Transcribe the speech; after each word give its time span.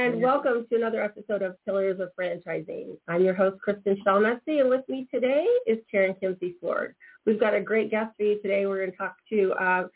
and 0.00 0.22
welcome 0.22 0.66
to 0.70 0.76
another 0.76 1.02
episode 1.02 1.42
of 1.42 1.62
Pillars 1.66 2.00
of 2.00 2.08
Franchising. 2.18 2.96
I'm 3.06 3.22
your 3.22 3.34
host, 3.34 3.58
Kristin 3.60 4.02
Selmeczy, 4.02 4.60
and 4.60 4.70
with 4.70 4.80
me 4.88 5.06
today 5.12 5.46
is 5.66 5.76
Karen 5.90 6.16
Kimsey 6.22 6.54
Ford. 6.58 6.94
We've 7.26 7.38
got 7.38 7.52
a 7.52 7.60
great 7.60 7.90
guest 7.90 8.16
for 8.16 8.22
you 8.22 8.40
today. 8.40 8.64
We're 8.64 8.78
going 8.78 8.92
to 8.92 8.96
talk 8.96 9.16
to, 9.28 9.52
uh, 9.60 9.88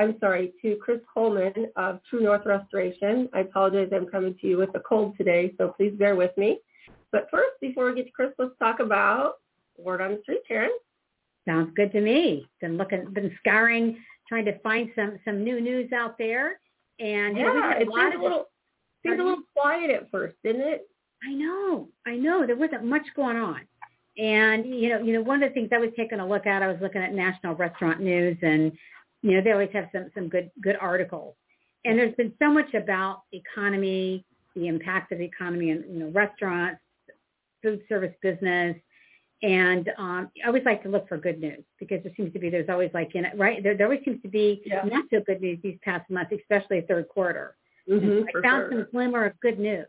I'm 0.00 0.16
sorry, 0.18 0.52
to 0.62 0.76
Chris 0.82 0.98
Coleman 1.14 1.68
of 1.76 2.00
True 2.10 2.24
North 2.24 2.44
Restoration. 2.44 3.28
I 3.34 3.40
apologize, 3.40 3.90
I'm 3.94 4.06
coming 4.06 4.34
to 4.40 4.48
you 4.48 4.58
with 4.58 4.70
a 4.74 4.80
cold 4.80 5.16
today, 5.16 5.54
so 5.58 5.68
please 5.76 5.94
bear 5.96 6.16
with 6.16 6.36
me. 6.36 6.58
But 7.12 7.28
first, 7.30 7.52
before 7.60 7.86
we 7.86 7.94
get 7.94 8.06
to 8.06 8.10
Chris, 8.10 8.32
let's 8.40 8.58
talk 8.58 8.80
about 8.80 9.34
Word 9.78 10.00
on 10.00 10.10
the 10.10 10.22
Street, 10.22 10.40
Karen. 10.48 10.76
Sounds 11.46 11.70
good 11.76 11.92
to 11.92 12.00
me. 12.00 12.48
Been 12.60 12.76
looking, 12.76 13.12
been 13.12 13.32
scouring, 13.38 14.02
trying 14.28 14.46
to 14.46 14.58
find 14.58 14.90
some 14.96 15.20
some 15.24 15.44
new 15.44 15.60
news 15.60 15.92
out 15.92 16.18
there. 16.18 16.58
And 16.98 17.36
yeah, 17.36 17.44
you 17.44 17.60
know, 17.60 17.70
it 17.70 17.86
a 17.86 17.90
lot 17.90 18.12
of 18.12 18.20
a 18.20 18.24
little, 18.24 18.46
seems 19.06 19.20
a 19.20 19.24
little 19.24 19.44
quiet 19.54 19.90
at 19.90 20.10
first, 20.10 20.36
didn't 20.44 20.62
it? 20.62 20.88
I 21.26 21.32
know, 21.32 21.88
I 22.06 22.16
know. 22.16 22.46
There 22.46 22.56
wasn't 22.56 22.84
much 22.84 23.06
going 23.14 23.36
on. 23.36 23.60
And 24.18 24.66
you 24.66 24.88
know, 24.88 24.98
you 25.00 25.12
know, 25.12 25.22
one 25.22 25.42
of 25.42 25.50
the 25.50 25.54
things 25.54 25.70
I 25.72 25.78
was 25.78 25.90
taking 25.96 26.20
a 26.20 26.26
look 26.26 26.46
at, 26.46 26.62
I 26.62 26.68
was 26.68 26.78
looking 26.80 27.02
at 27.02 27.12
National 27.12 27.54
Restaurant 27.54 28.00
News, 28.00 28.36
and 28.42 28.72
you 29.22 29.32
know, 29.32 29.42
they 29.42 29.52
always 29.52 29.70
have 29.72 29.88
some 29.92 30.10
some 30.14 30.28
good 30.28 30.50
good 30.62 30.76
articles. 30.80 31.34
And 31.84 31.98
there's 31.98 32.14
been 32.14 32.32
so 32.38 32.50
much 32.50 32.72
about 32.74 33.22
economy, 33.32 34.24
the 34.54 34.68
impact 34.68 35.12
of 35.12 35.18
the 35.18 35.24
economy 35.24 35.70
in 35.70 35.84
you 35.88 35.98
know 36.00 36.10
restaurants, 36.10 36.80
food 37.62 37.82
service 37.88 38.14
business, 38.22 38.76
and 39.42 39.90
um, 39.98 40.30
I 40.42 40.46
always 40.46 40.64
like 40.64 40.82
to 40.84 40.88
look 40.88 41.08
for 41.08 41.18
good 41.18 41.38
news 41.38 41.62
because 41.78 42.02
there 42.02 42.12
seems 42.16 42.32
to 42.32 42.38
be 42.38 42.48
there's 42.48 42.70
always 42.70 42.90
like 42.94 43.14
in 43.14 43.26
it 43.26 43.36
right 43.36 43.62
there, 43.62 43.76
there 43.76 43.86
always 43.86 44.04
seems 44.04 44.22
to 44.22 44.28
be 44.28 44.62
Yeah. 44.64 44.82
not 44.84 45.04
so 45.12 45.20
good 45.20 45.42
news 45.42 45.58
these 45.62 45.78
past 45.82 46.08
months, 46.10 46.32
especially 46.32 46.80
third 46.82 47.08
quarter. 47.08 47.54
Mm-hmm, 47.88 48.24
I 48.38 48.42
found 48.42 48.62
sure. 48.62 48.70
some 48.70 48.86
glimmer 48.90 49.24
of 49.26 49.38
good 49.40 49.58
news. 49.58 49.86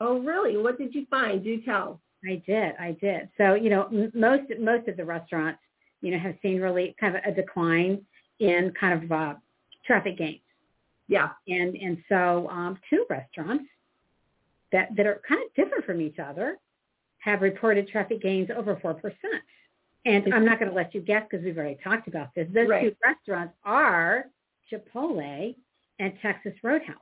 Oh, 0.00 0.18
really? 0.18 0.56
What 0.56 0.78
did 0.78 0.94
you 0.94 1.06
find? 1.10 1.42
Do 1.42 1.60
tell. 1.62 2.00
I 2.28 2.42
did, 2.46 2.74
I 2.78 2.96
did. 3.00 3.28
So 3.38 3.54
you 3.54 3.70
know, 3.70 3.84
m- 3.86 4.12
most 4.14 4.44
most 4.60 4.88
of 4.88 4.96
the 4.96 5.04
restaurants, 5.04 5.60
you 6.00 6.10
know, 6.10 6.18
have 6.18 6.34
seen 6.42 6.60
really 6.60 6.94
kind 7.00 7.16
of 7.16 7.22
a 7.24 7.32
decline 7.32 8.04
in 8.40 8.72
kind 8.78 9.02
of 9.04 9.12
uh, 9.12 9.34
traffic 9.86 10.18
gains, 10.18 10.40
Yeah. 11.08 11.30
and 11.48 11.74
and 11.76 11.98
so 12.08 12.48
um, 12.50 12.78
two 12.90 13.06
restaurants 13.08 13.64
that 14.72 14.94
that 14.96 15.06
are 15.06 15.20
kind 15.28 15.40
of 15.42 15.54
different 15.54 15.84
from 15.84 16.00
each 16.00 16.18
other 16.18 16.58
have 17.18 17.42
reported 17.42 17.88
traffic 17.88 18.20
gains 18.22 18.48
over 18.56 18.78
four 18.82 18.94
percent. 18.94 19.42
And 20.04 20.32
I'm 20.32 20.44
not 20.44 20.58
going 20.60 20.70
to 20.70 20.76
let 20.76 20.94
you 20.94 21.00
guess 21.00 21.24
because 21.28 21.44
we've 21.44 21.56
already 21.58 21.78
talked 21.82 22.06
about 22.06 22.32
this. 22.36 22.46
Those 22.54 22.68
Right. 22.68 22.82
two 22.90 22.96
restaurants 23.04 23.54
are 23.64 24.26
Chipotle 24.70 25.54
and 25.98 26.12
Texas 26.22 26.52
Roadhouse. 26.62 26.96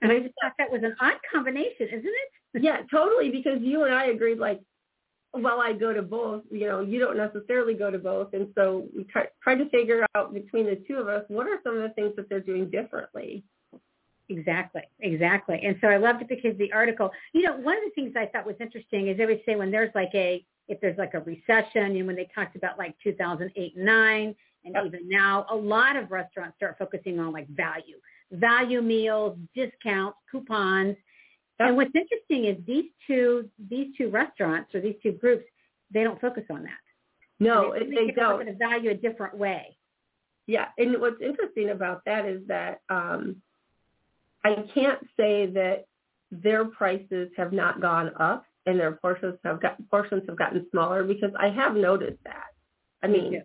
And 0.00 0.10
I 0.10 0.18
just 0.18 0.34
thought 0.42 0.52
that 0.58 0.70
was 0.70 0.82
an 0.82 0.96
odd 1.00 1.18
combination, 1.32 1.88
isn't 1.88 2.04
it? 2.06 2.30
Yeah, 2.60 2.82
totally. 2.90 3.30
Because 3.30 3.60
you 3.62 3.84
and 3.84 3.94
I 3.94 4.08
agreed, 4.08 4.36
like, 4.36 4.60
well, 5.32 5.58
I 5.62 5.72
go 5.72 5.94
to 5.94 6.02
both. 6.02 6.42
You 6.50 6.66
know, 6.66 6.80
you 6.82 6.98
don't 6.98 7.16
necessarily 7.16 7.72
go 7.72 7.90
to 7.90 7.98
both, 7.98 8.34
and 8.34 8.48
so 8.54 8.86
we 8.94 9.04
try, 9.04 9.24
tried 9.42 9.54
to 9.54 9.70
figure 9.70 10.04
out 10.14 10.34
between 10.34 10.66
the 10.66 10.76
two 10.86 10.96
of 10.96 11.08
us 11.08 11.24
what 11.28 11.46
are 11.46 11.58
some 11.64 11.76
of 11.76 11.82
the 11.82 11.88
things 11.94 12.14
that 12.16 12.28
they're 12.28 12.40
doing 12.40 12.68
differently. 12.68 13.42
Exactly, 14.28 14.82
exactly. 15.00 15.60
And 15.64 15.76
so 15.80 15.88
I 15.88 15.96
loved 15.96 16.22
it 16.22 16.28
because 16.28 16.56
the 16.58 16.72
article, 16.72 17.10
you 17.32 17.42
know, 17.42 17.56
one 17.56 17.76
of 17.76 17.84
the 17.84 17.90
things 17.94 18.14
I 18.16 18.26
thought 18.26 18.46
was 18.46 18.56
interesting 18.60 19.08
is 19.08 19.16
they 19.16 19.26
would 19.26 19.42
say 19.46 19.56
when 19.56 19.70
there's 19.70 19.94
like 19.94 20.10
a, 20.14 20.44
if 20.68 20.80
there's 20.80 20.98
like 20.98 21.14
a 21.14 21.20
recession 21.20 21.96
and 21.96 22.06
when 22.06 22.16
they 22.16 22.28
talked 22.34 22.56
about 22.56 22.78
like 22.78 22.94
2008 23.02 23.76
and 23.76 23.84
9 23.84 24.34
and 24.64 24.74
Yep. 24.74 24.86
even 24.86 25.08
now, 25.08 25.46
a 25.50 25.56
lot 25.56 25.96
of 25.96 26.10
restaurants 26.10 26.56
start 26.56 26.76
focusing 26.78 27.18
on 27.18 27.32
like 27.32 27.48
value, 27.48 27.98
value 28.30 28.80
meals, 28.82 29.38
discounts, 29.54 30.18
coupons. 30.30 30.96
Yep. 31.60 31.68
And 31.68 31.76
what's 31.76 31.94
interesting 31.94 32.44
is 32.46 32.56
these 32.66 32.90
two, 33.06 33.48
these 33.68 33.94
two 33.96 34.08
restaurants 34.10 34.74
or 34.74 34.80
these 34.80 34.96
two 35.02 35.12
groups, 35.12 35.44
they 35.92 36.02
don't 36.02 36.20
focus 36.20 36.44
on 36.50 36.62
that. 36.62 36.72
No, 37.40 37.72
they, 37.72 37.86
they 37.86 37.96
a 37.96 38.04
look 38.06 38.16
don't. 38.16 38.40
at 38.40 38.46
the 38.46 38.52
value 38.58 38.90
a 38.90 38.94
different 38.94 39.36
way. 39.36 39.76
Yeah, 40.46 40.68
and 40.78 41.00
what's 41.00 41.20
interesting 41.20 41.70
about 41.70 42.04
that 42.06 42.26
is 42.26 42.46
that 42.48 42.80
um, 42.88 43.36
I 44.44 44.64
can't 44.74 45.00
say 45.16 45.46
that 45.46 45.86
their 46.30 46.64
prices 46.64 47.30
have 47.36 47.52
not 47.52 47.80
gone 47.80 48.12
up 48.18 48.44
and 48.66 48.78
their 48.78 48.92
portions 48.92 49.38
have 49.44 49.60
got 49.60 49.76
portions 49.90 50.22
have 50.28 50.38
gotten 50.38 50.66
smaller 50.70 51.04
because 51.04 51.30
I 51.38 51.48
have 51.48 51.74
noticed 51.74 52.22
that. 52.24 52.46
I 53.02 53.08
mean. 53.08 53.42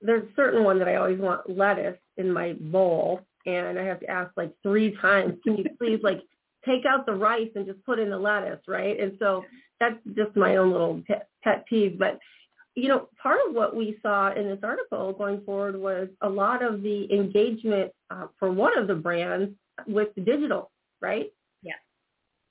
There's 0.00 0.24
a 0.24 0.34
certain 0.36 0.64
one 0.64 0.78
that 0.78 0.88
I 0.88 0.96
always 0.96 1.18
want 1.18 1.48
lettuce 1.48 1.98
in 2.16 2.32
my 2.32 2.54
bowl, 2.54 3.20
and 3.46 3.78
I 3.78 3.84
have 3.84 4.00
to 4.00 4.10
ask 4.10 4.30
like 4.36 4.52
three 4.62 4.96
times, 5.00 5.34
can 5.44 5.56
you 5.56 5.64
please 5.78 6.00
like 6.02 6.20
take 6.64 6.84
out 6.84 7.06
the 7.06 7.12
rice 7.14 7.50
and 7.54 7.66
just 7.66 7.84
put 7.84 7.98
in 7.98 8.10
the 8.10 8.18
lettuce, 8.18 8.60
right? 8.66 8.98
And 8.98 9.16
so 9.18 9.44
that's 9.78 9.96
just 10.14 10.34
my 10.36 10.56
own 10.56 10.72
little 10.72 11.02
pet, 11.06 11.28
pet 11.42 11.64
peeve. 11.66 11.98
But 11.98 12.18
you 12.74 12.88
know, 12.88 13.08
part 13.22 13.38
of 13.48 13.54
what 13.54 13.74
we 13.74 13.98
saw 14.02 14.32
in 14.34 14.48
this 14.48 14.58
article 14.62 15.12
going 15.14 15.40
forward 15.46 15.80
was 15.80 16.08
a 16.20 16.28
lot 16.28 16.62
of 16.62 16.82
the 16.82 17.10
engagement 17.10 17.90
uh, 18.10 18.26
for 18.38 18.50
one 18.52 18.76
of 18.76 18.86
the 18.86 18.94
brands 18.94 19.54
with 19.86 20.14
the 20.14 20.20
digital, 20.20 20.70
right? 21.00 21.32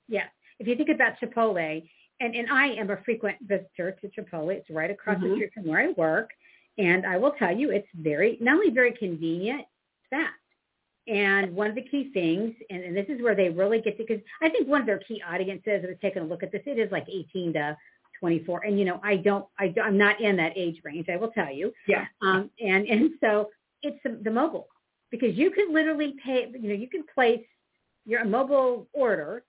Yes. 0.08 0.28
If 0.58 0.66
you 0.66 0.76
think 0.76 0.88
about 0.88 1.18
Chipotle, 1.20 1.88
and, 2.20 2.34
and 2.34 2.50
I 2.50 2.68
am 2.68 2.90
a 2.90 2.96
frequent 3.04 3.36
visitor 3.42 3.96
to 4.00 4.08
Chipotle. 4.08 4.54
It's 4.54 4.70
right 4.70 4.90
across 4.90 5.20
the 5.20 5.28
Mhm. 5.28 5.34
street 5.36 5.52
from 5.54 5.66
where 5.66 5.80
I 5.80 5.88
work. 5.92 6.30
And 6.78 7.06
I 7.06 7.16
will 7.16 7.32
tell 7.32 7.56
you, 7.56 7.70
it's 7.70 7.88
very, 7.94 8.36
not 8.40 8.54
only 8.54 8.70
very 8.70 8.92
convenient, 8.92 9.60
it's 9.60 10.10
fast. 10.10 10.32
And 11.08 11.54
one 11.54 11.68
of 11.68 11.76
the 11.76 11.82
key 11.82 12.10
things, 12.12 12.54
and, 12.68 12.82
and 12.82 12.96
this 12.96 13.06
is 13.08 13.22
where 13.22 13.34
they 13.34 13.48
really 13.48 13.80
get 13.80 13.96
to, 13.96 14.04
because 14.06 14.22
I 14.42 14.48
think 14.48 14.68
one 14.68 14.80
of 14.80 14.86
their 14.86 14.98
key 14.98 15.22
audiences 15.26 15.82
that 15.82 15.90
is 15.90 15.96
taking 16.02 16.22
a 16.22 16.24
look 16.24 16.42
at 16.42 16.50
this, 16.50 16.62
it 16.66 16.78
is 16.78 16.90
like 16.90 17.06
18 17.08 17.52
to 17.54 17.76
24. 18.18 18.64
And, 18.64 18.78
you 18.78 18.84
know, 18.84 19.00
I 19.04 19.16
don't, 19.16 19.46
I, 19.58 19.72
I'm 19.82 19.96
not 19.96 20.20
in 20.20 20.36
that 20.36 20.52
age 20.56 20.80
range, 20.84 21.06
I 21.08 21.16
will 21.16 21.30
tell 21.30 21.52
you. 21.52 21.72
Yeah. 21.86 22.06
Um, 22.22 22.50
and, 22.60 22.86
and 22.86 23.10
so 23.20 23.50
it's 23.82 23.98
the, 24.02 24.18
the 24.22 24.30
mobile 24.30 24.66
because 25.10 25.36
you 25.36 25.50
can 25.50 25.72
literally 25.72 26.14
pay, 26.24 26.48
you 26.52 26.68
know, 26.68 26.74
you 26.74 26.88
can 26.88 27.04
place 27.14 27.44
your 28.04 28.24
mobile 28.24 28.88
order. 28.92 29.44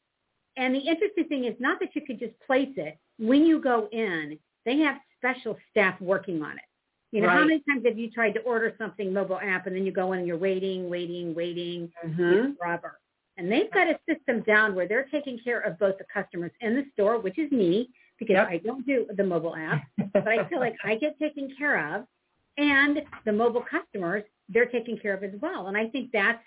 And 0.58 0.76
the 0.76 0.80
interesting 0.80 1.26
thing 1.28 1.46
is 1.46 1.56
not 1.60 1.80
that 1.80 1.96
you 1.96 2.02
could 2.06 2.20
just 2.20 2.34
place 2.46 2.74
it. 2.78 2.98
When 3.18 3.46
you 3.46 3.62
go 3.62 3.88
in, 3.92 4.38
they 4.66 4.78
have 4.80 4.98
special 5.18 5.58
staff 5.72 6.00
working 6.00 6.44
on 6.44 6.52
it. 6.52 6.64
You 7.12 7.22
know, 7.22 7.30
how 7.30 7.46
many 7.46 7.64
times 7.70 7.84
have 7.86 7.98
you 7.98 8.12
tried 8.12 8.32
to 8.34 8.42
order 8.42 8.76
something 8.78 9.14
mobile 9.14 9.40
app 9.42 9.66
and 9.66 9.76
then 9.76 9.86
you 9.86 9.92
go 9.92 10.12
in 10.12 10.20
and 10.20 10.28
you're 10.28 10.38
waiting, 10.38 10.90
waiting, 10.90 11.34
waiting 11.34 11.92
Mm-hmm. 12.06 12.54
forever? 12.60 13.00
And 13.38 13.52
they've 13.52 13.72
got 13.72 13.88
a 13.88 14.00
system 14.10 14.42
down 14.42 14.76
where 14.76 14.88
they're 14.88 15.08
taking 15.12 15.40
care 15.40 15.60
of 15.62 15.78
both 15.80 15.98
the 16.00 16.06
customers 16.12 16.52
in 16.60 16.76
the 16.76 16.86
store, 16.94 17.20
which 17.20 17.38
is 17.38 17.52
me 17.52 17.90
because 18.20 18.34
Yep. 18.34 18.48
I 18.50 18.58
don't 18.58 18.86
do 18.86 19.06
the 19.16 19.24
mobile 19.24 19.56
app, 19.56 19.84
but 20.14 20.28
I 20.28 20.48
feel 20.50 20.60
like 20.60 20.76
I 20.84 20.96
get 20.96 21.18
taken 21.20 21.54
care 21.58 21.96
of, 21.96 22.06
and 22.58 23.04
the 23.26 23.32
mobile 23.32 23.64
customers 23.70 24.24
they're 24.50 24.66
taken 24.66 24.98
care 24.98 25.14
of 25.14 25.24
as 25.24 25.34
well. 25.42 25.68
And 25.68 25.78
I 25.78 25.88
think 25.88 26.12
that's, 26.12 26.44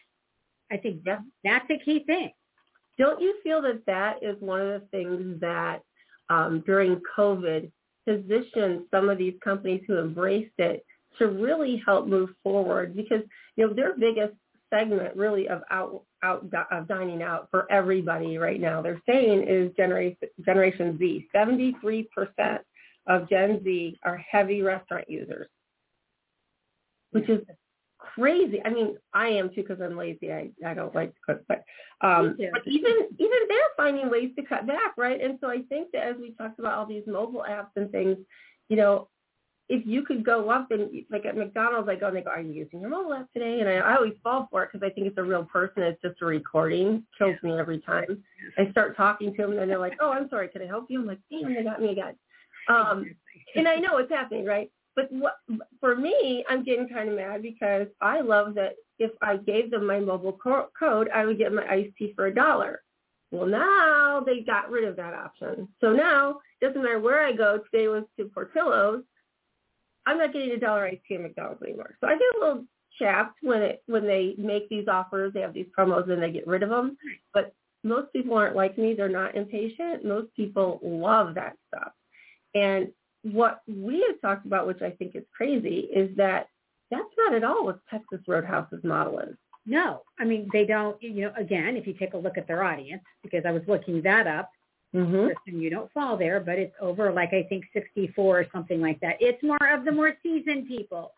I 0.70 0.76
think 0.78 1.04
that's 1.04 1.70
a 1.70 1.78
key 1.84 2.04
thing. 2.04 2.32
Don't 2.98 3.20
you 3.20 3.34
feel 3.42 3.62
that 3.62 3.84
that 3.86 4.22
is 4.22 4.36
one 4.40 4.60
of 4.60 4.80
the 4.80 4.86
things 4.90 5.40
that 5.40 5.82
um, 6.28 6.62
during 6.66 7.00
COVID 7.16 7.70
positioned 8.06 8.85
some 8.91 9.08
of 9.08 9.19
these 9.19 9.35
companies 9.43 9.82
who 9.87 9.99
embraced 9.99 10.55
it 10.58 10.85
to 11.19 11.29
really 11.29 11.82
help 11.85 12.06
move 12.06 12.31
forward? 12.43 12.97
Because 12.97 13.23
you 13.56 13.67
know 13.67 13.75
their 13.75 13.97
biggest 13.97 14.35
segment 14.73 15.17
really 15.17 15.49
of 15.49 15.62
out 15.70 16.02
out 16.23 16.47
of 16.70 16.88
dining 16.88 17.23
out 17.23 17.49
for 17.50 17.70
everybody 17.73 18.38
right 18.38 18.61
now 18.61 18.81
they're 18.81 19.00
saying 19.08 19.43
is 19.49 19.75
generation 19.76 20.17
Generation 20.44 20.97
Z. 20.99 21.29
Seventy 21.32 21.76
three 21.81 22.08
percent 22.14 22.62
of 23.06 23.29
Gen 23.29 23.62
Z 23.64 23.99
are 24.05 24.17
heavy 24.19 24.62
restaurant 24.62 25.08
users, 25.08 25.49
which 27.11 27.29
is 27.29 27.41
crazy. 28.14 28.61
I 28.64 28.70
mean, 28.70 28.97
I 29.14 29.29
am 29.29 29.49
too 29.49 29.62
because 29.62 29.81
I'm 29.81 29.97
lazy. 29.97 30.32
I 30.32 30.50
I 30.67 30.75
don't 30.75 30.94
like 30.94 31.14
to 31.14 31.20
cook, 31.26 31.43
but 31.49 31.64
um, 32.00 32.37
but 32.52 32.62
even 32.67 33.08
even 33.19 33.38
they're 33.49 33.58
finding 33.76 34.11
ways 34.11 34.31
to 34.37 34.44
cut 34.44 34.67
back, 34.67 34.94
right? 34.97 35.20
And 35.20 35.38
so 35.41 35.49
I 35.49 35.62
think 35.69 35.93
that 35.93 36.06
as 36.06 36.17
we 36.20 36.32
talked 36.32 36.58
about 36.58 36.79
all 36.79 36.87
these 36.87 37.05
mobile 37.06 37.44
apps 37.49 37.70
and 37.76 37.91
things, 37.91 38.17
you 38.69 38.76
know, 38.76 39.08
if 39.69 39.87
you 39.87 40.02
could 40.02 40.25
go 40.25 40.50
up 40.50 40.70
and 40.70 40.91
like 41.11 41.25
at 41.25 41.37
McDonald's, 41.37 41.88
I 41.88 41.94
go 41.94 42.08
and 42.08 42.17
they 42.17 42.23
go, 42.23 42.31
"Are 42.31 42.41
you 42.41 42.52
using 42.52 42.81
your 42.81 42.91
mobile 42.91 43.14
app 43.14 43.32
today?" 43.32 43.61
And 43.61 43.69
I, 43.69 43.76
I 43.76 43.97
always 43.97 44.14
fall 44.23 44.49
for 44.50 44.64
it 44.64 44.70
because 44.73 44.85
I 44.85 44.93
think 44.93 45.06
it's 45.06 45.19
a 45.19 45.23
real 45.23 45.44
person. 45.44 45.82
It's 45.82 46.02
just 46.02 46.20
a 46.23 46.26
recording. 46.26 47.05
Kills 47.17 47.37
me 47.43 47.58
every 47.58 47.81
time. 47.81 48.23
I 48.58 48.70
start 48.73 48.97
talking 48.97 49.35
to 49.37 49.43
them 49.43 49.58
and 49.58 49.70
they're 49.70 49.79
like, 49.79 49.97
"Oh, 50.00 50.11
I'm 50.11 50.29
sorry. 50.29 50.49
Can 50.49 50.62
I 50.62 50.67
help 50.67 50.87
you?" 50.88 51.00
I'm 51.00 51.06
like, 51.06 51.20
"Damn, 51.31 51.55
they 51.55 51.62
got 51.62 51.81
me 51.81 51.91
again." 51.91 52.14
Um, 52.69 53.14
and 53.55 53.69
I 53.69 53.76
know 53.76 53.99
it's 53.99 54.11
happening, 54.11 54.44
right? 54.44 54.70
But 55.00 55.12
what, 55.12 55.37
for 55.81 55.97
me, 55.97 56.44
I'm 56.49 56.64
getting 56.64 56.88
kind 56.88 57.08
of 57.08 57.17
mad 57.17 57.43
because 57.43 57.87
I 58.00 58.20
love 58.20 58.55
that 58.55 58.76
if 58.99 59.12
I 59.23 59.37
gave 59.37 59.70
them 59.70 59.87
my 59.87 59.99
mobile 59.99 60.32
co- 60.32 60.69
code, 60.79 61.08
I 61.14 61.25
would 61.25 61.38
get 61.38 61.52
my 61.52 61.67
iced 61.69 61.97
tea 61.97 62.12
for 62.14 62.26
a 62.26 62.35
dollar. 62.35 62.82
Well, 63.31 63.47
now 63.47 64.23
they 64.25 64.41
got 64.41 64.70
rid 64.70 64.85
of 64.85 64.97
that 64.97 65.14
option. 65.14 65.69
So 65.81 65.93
now, 65.93 66.41
it 66.61 66.67
doesn't 66.67 66.82
matter 66.82 67.00
where 67.00 67.25
I 67.25 67.32
go, 67.32 67.61
today 67.70 67.88
was 67.88 68.05
to 68.19 68.26
Portillo's, 68.26 69.02
I'm 70.06 70.19
not 70.19 70.32
getting 70.32 70.50
a 70.50 70.58
dollar 70.58 70.87
iced 70.87 71.02
tea 71.06 71.14
at 71.14 71.23
McDonald's 71.23 71.62
anymore. 71.62 71.97
So 72.00 72.08
I 72.08 72.12
get 72.12 72.37
a 72.37 72.41
little 72.41 72.64
chapped 72.99 73.38
when 73.43 73.62
it 73.62 73.82
when 73.87 74.06
they 74.06 74.35
make 74.37 74.69
these 74.69 74.88
offers. 74.88 75.32
They 75.32 75.41
have 75.41 75.55
these 75.55 75.69
promos 75.76 76.11
and 76.11 76.23
they 76.23 76.32
get 76.32 76.47
rid 76.47 76.62
of 76.62 76.70
them. 76.70 76.97
But 77.32 77.55
most 77.85 78.12
people 78.12 78.35
aren't 78.37 78.56
like 78.56 78.76
me. 78.76 78.94
They're 78.94 79.08
not 79.08 79.37
impatient. 79.37 80.05
Most 80.05 80.35
people 80.35 80.81
love 80.82 81.35
that 81.35 81.56
stuff. 81.69 81.93
And 82.55 82.88
what 83.22 83.62
we 83.67 84.05
have 84.08 84.20
talked 84.20 84.46
about, 84.46 84.67
which 84.67 84.82
I 84.82 84.90
think 84.90 85.14
is 85.14 85.25
crazy, 85.37 85.88
is 85.94 86.14
that 86.17 86.49
that's 86.90 87.02
not 87.19 87.34
at 87.34 87.44
all 87.44 87.64
what 87.64 87.81
Texas 87.88 88.20
Roadhouse's 88.26 88.82
model 88.82 89.19
is. 89.20 89.37
No, 89.67 90.02
I 90.19 90.25
mean 90.25 90.49
they 90.52 90.64
don't. 90.64 91.00
You 91.02 91.22
know, 91.22 91.32
again, 91.37 91.76
if 91.76 91.87
you 91.87 91.94
take 91.94 92.14
a 92.14 92.19
look 92.19 92.38
at 92.38 92.49
their 92.49 92.64
audience, 92.64 93.02
because 93.22 93.44
I 93.46 93.52
was 93.52 93.62
looking 93.67 94.02
that 94.02 94.26
up, 94.26 94.50
Mm-hmm. 94.94 95.28
Kristin, 95.28 95.61
you 95.62 95.70
don't 95.70 95.90
fall 95.93 96.17
there, 96.17 96.40
but 96.40 96.58
it's 96.58 96.75
over 96.81 97.12
like 97.12 97.32
I 97.32 97.44
think 97.44 97.64
64 97.72 98.40
or 98.40 98.46
something 98.52 98.81
like 98.81 98.99
that. 99.00 99.17
It's 99.20 99.43
more 99.43 99.73
of 99.73 99.84
the 99.84 99.93
more 99.93 100.16
seasoned 100.23 100.66
people. 100.66 101.12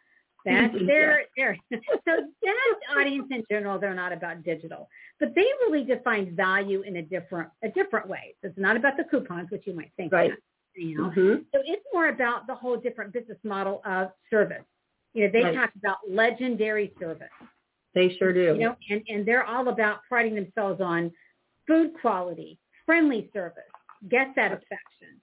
That's 0.44 0.74
their, 0.86 1.22
their 1.36 1.56
so 1.72 1.78
that 2.42 2.74
audience 2.96 3.28
in 3.30 3.44
general, 3.48 3.78
they're 3.78 3.94
not 3.94 4.12
about 4.12 4.42
digital, 4.42 4.88
but 5.20 5.34
they 5.36 5.46
really 5.60 5.84
define 5.84 6.34
value 6.34 6.82
in 6.82 6.96
a 6.96 7.02
different 7.02 7.48
a 7.62 7.68
different 7.68 8.08
way. 8.08 8.34
So 8.42 8.48
it's 8.48 8.58
not 8.58 8.76
about 8.76 8.96
the 8.96 9.04
coupons, 9.04 9.50
which 9.50 9.62
you 9.66 9.74
might 9.74 9.92
think, 9.96 10.12
Right. 10.12 10.32
Know. 10.76 11.10
Mm-hmm. 11.10 11.34
So 11.54 11.60
it's 11.64 11.84
more 11.92 12.08
about 12.08 12.46
the 12.46 12.54
whole 12.54 12.76
different 12.76 13.12
business 13.12 13.38
model 13.44 13.82
of 13.84 14.08
service. 14.30 14.64
You 15.14 15.24
know, 15.26 15.30
they 15.32 15.44
Right. 15.44 15.54
talk 15.54 15.70
about 15.76 15.98
legendary 16.08 16.92
service 16.98 17.28
They 17.94 18.16
sure 18.18 18.32
do. 18.32 18.54
you 18.54 18.60
know, 18.60 18.76
and, 18.90 19.02
and 19.08 19.26
they're 19.26 19.44
all 19.44 19.68
about 19.68 20.00
priding 20.08 20.34
themselves 20.34 20.80
on 20.80 21.12
food 21.66 21.92
quality, 22.00 22.58
friendly 22.86 23.30
service, 23.32 23.62
guest 24.08 24.34
satisfaction. 24.34 25.20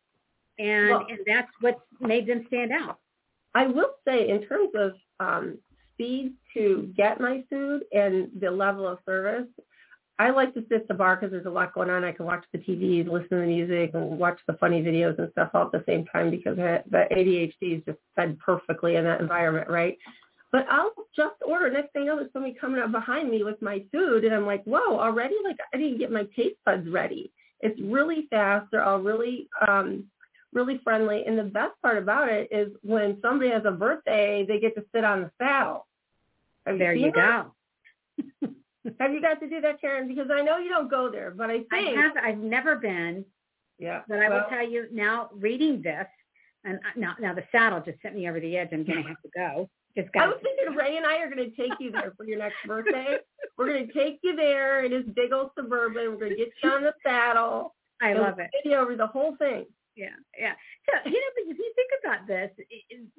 And, 0.60 0.90
Well- 0.90 1.08
and 1.10 1.20
that's 1.26 1.50
what's 1.62 1.82
made 2.00 2.28
them 2.28 2.46
stand 2.48 2.72
out. 2.72 3.00
I 3.56 3.66
will 3.66 3.96
say 4.06 4.30
in 4.30 4.44
terms 4.48 4.70
of 4.76 4.94
um, 5.20 5.58
speed 5.94 6.34
to 6.54 6.94
get 6.96 7.20
my 7.20 7.44
food 7.50 7.84
and 7.92 8.30
the 8.40 8.52
level 8.52 8.88
of 8.88 9.00
service, 9.06 9.48
I 10.20 10.32
like 10.32 10.54
to 10.56 10.66
sit 10.68 10.82
at 10.82 10.88
the 10.90 10.94
bar 10.94 11.16
because 11.16 11.32
there's 11.32 11.46
a 11.46 11.50
lot 11.50 11.74
going 11.74 11.90
on. 11.90 12.04
I 12.04 12.12
can 12.12 12.26
watch 12.26 12.44
the 12.52 12.60
TV, 12.60 13.08
listen 13.08 13.30
to 13.30 13.36
the 13.38 13.46
music, 13.46 13.92
and 13.94 14.20
watch 14.20 14.38
the 14.48 14.54
funny 14.54 14.82
videos 14.82 15.18
and 15.18 15.32
stuff 15.32 15.52
all 15.54 15.68
at 15.68 15.72
the 15.72 15.84
same 15.88 16.06
time 16.06 16.30
because 16.30 16.60
I- 16.60 16.84
the 16.90 17.08
ADHD 17.10 17.76
is 17.76 17.86
just 17.86 18.00
fed 18.18 18.38
perfectly 18.40 18.98
in 18.98 19.06
that 19.06 19.22
environment, 19.22 19.70
right? 19.70 19.98
But 20.52 20.68
I'll 20.70 20.94
just 21.16 21.36
order. 21.46 21.70
Next 21.70 21.94
thing 21.94 22.04
you 22.04 22.10
know, 22.10 22.18
there's 22.18 22.34
somebody 22.34 22.54
coming 22.54 22.82
up 22.82 22.92
behind 22.92 23.32
me 23.32 23.44
with 23.44 23.62
my 23.62 23.86
food, 23.94 24.26
and 24.26 24.36
I'm 24.36 24.46
like, 24.46 24.64
whoa, 24.66 25.00
already? 25.00 25.36
Like 25.42 25.58
I 25.74 25.78
didn't 25.78 26.00
get 26.00 26.12
my 26.12 26.26
taste 26.36 26.58
buds 26.66 26.90
ready. 26.90 27.32
It's 27.62 27.80
really 27.80 28.28
fast. 28.30 28.70
They're 28.72 28.84
all 28.84 29.00
really, 29.00 29.48
um, 29.66 30.06
really 30.52 30.80
friendly. 30.80 31.26
And 31.26 31.38
the 31.38 31.44
best 31.44 31.82
part 31.82 31.98
about 31.98 32.28
it 32.30 32.50
is 32.52 32.74
when 32.82 33.22
somebody 33.22 33.52
has 33.52 33.64
a 33.66 33.72
birthday, 33.72 34.46
they 34.46 34.60
get 34.60 34.76
to 34.76 34.86
sit 34.94 35.06
on 35.06 35.22
the 35.22 35.32
saddle. 35.38 35.88
Have 36.66 36.78
There 36.78 36.94
seen 36.94 37.06
you 37.06 37.12
go. 37.14 37.56
Have 39.00 39.14
you 39.14 39.22
got 39.22 39.40
to 39.40 39.50
do 39.50 39.62
that, 39.62 39.82
Karen? 39.82 40.08
Because 40.08 40.30
I 40.32 40.42
know 40.42 40.58
you 40.58 40.70
don't 40.70 40.90
go 40.90 41.10
there, 41.12 41.32
but 41.32 41.50
I 41.50 41.64
I 41.72 41.82
think 41.82 41.98
have, 41.98 42.12
I've 42.22 42.38
never 42.38 42.76
been, 42.76 43.26
yeah. 43.78 44.02
but 44.08 44.20
I 44.20 44.30
will 44.30 44.46
tell 44.50 44.68
you 44.68 44.88
now 44.92 45.30
reading 45.34 45.82
this, 45.82 46.08
and 46.64 46.78
uh, 46.78 46.80
now, 46.96 47.16
now 47.20 47.34
the 47.34 47.44
saddle 47.52 47.82
just 47.86 48.02
sent 48.02 48.16
me 48.16 48.30
over 48.30 48.40
the 48.40 48.58
edge. 48.58 48.70
I'm 48.72 48.86
going 48.86 49.04
to 49.04 49.08
have 49.10 49.22
to 49.22 49.30
go. 49.36 49.70
Just 49.98 50.10
I 50.16 50.20
got 50.20 50.28
was 50.28 50.38
thinking 50.44 50.76
Ray 50.76 50.98
and 50.98 51.06
I 51.06 51.18
are 51.18 51.30
going 51.30 51.50
to 51.50 51.56
take 51.56 51.74
you 51.80 51.92
there 51.92 52.14
for 52.16 52.26
your 52.26 52.38
next 52.38 52.58
birthday. 52.66 53.18
We're 53.58 53.68
going 53.68 53.88
to 53.88 53.94
take 53.94 54.20
you 54.24 54.36
there 54.36 54.86
in 54.86 54.92
his 54.92 55.04
big 55.16 55.34
old 55.34 55.52
suburban. 55.58 56.12
We're 56.12 56.20
going 56.20 56.32
to 56.32 56.38
get 56.38 56.50
you 56.64 56.70
on 56.70 56.84
the 56.84 56.94
saddle. 57.06 57.76
I 58.02 58.14
love 58.14 58.36
we'll 58.38 58.46
it. 58.46 58.52
Video 58.64 58.82
over 58.82 58.96
the 58.96 59.08
whole 59.08 59.36
thing. 59.38 59.66
Yeah, 59.96 60.16
yeah. 60.40 60.54
So 60.86 61.10
you 61.10 61.20
know, 61.20 61.28
but 61.36 61.52
if 61.52 61.58
you 61.58 61.74
think 61.76 61.90
about 62.04 62.28
this, 62.28 62.52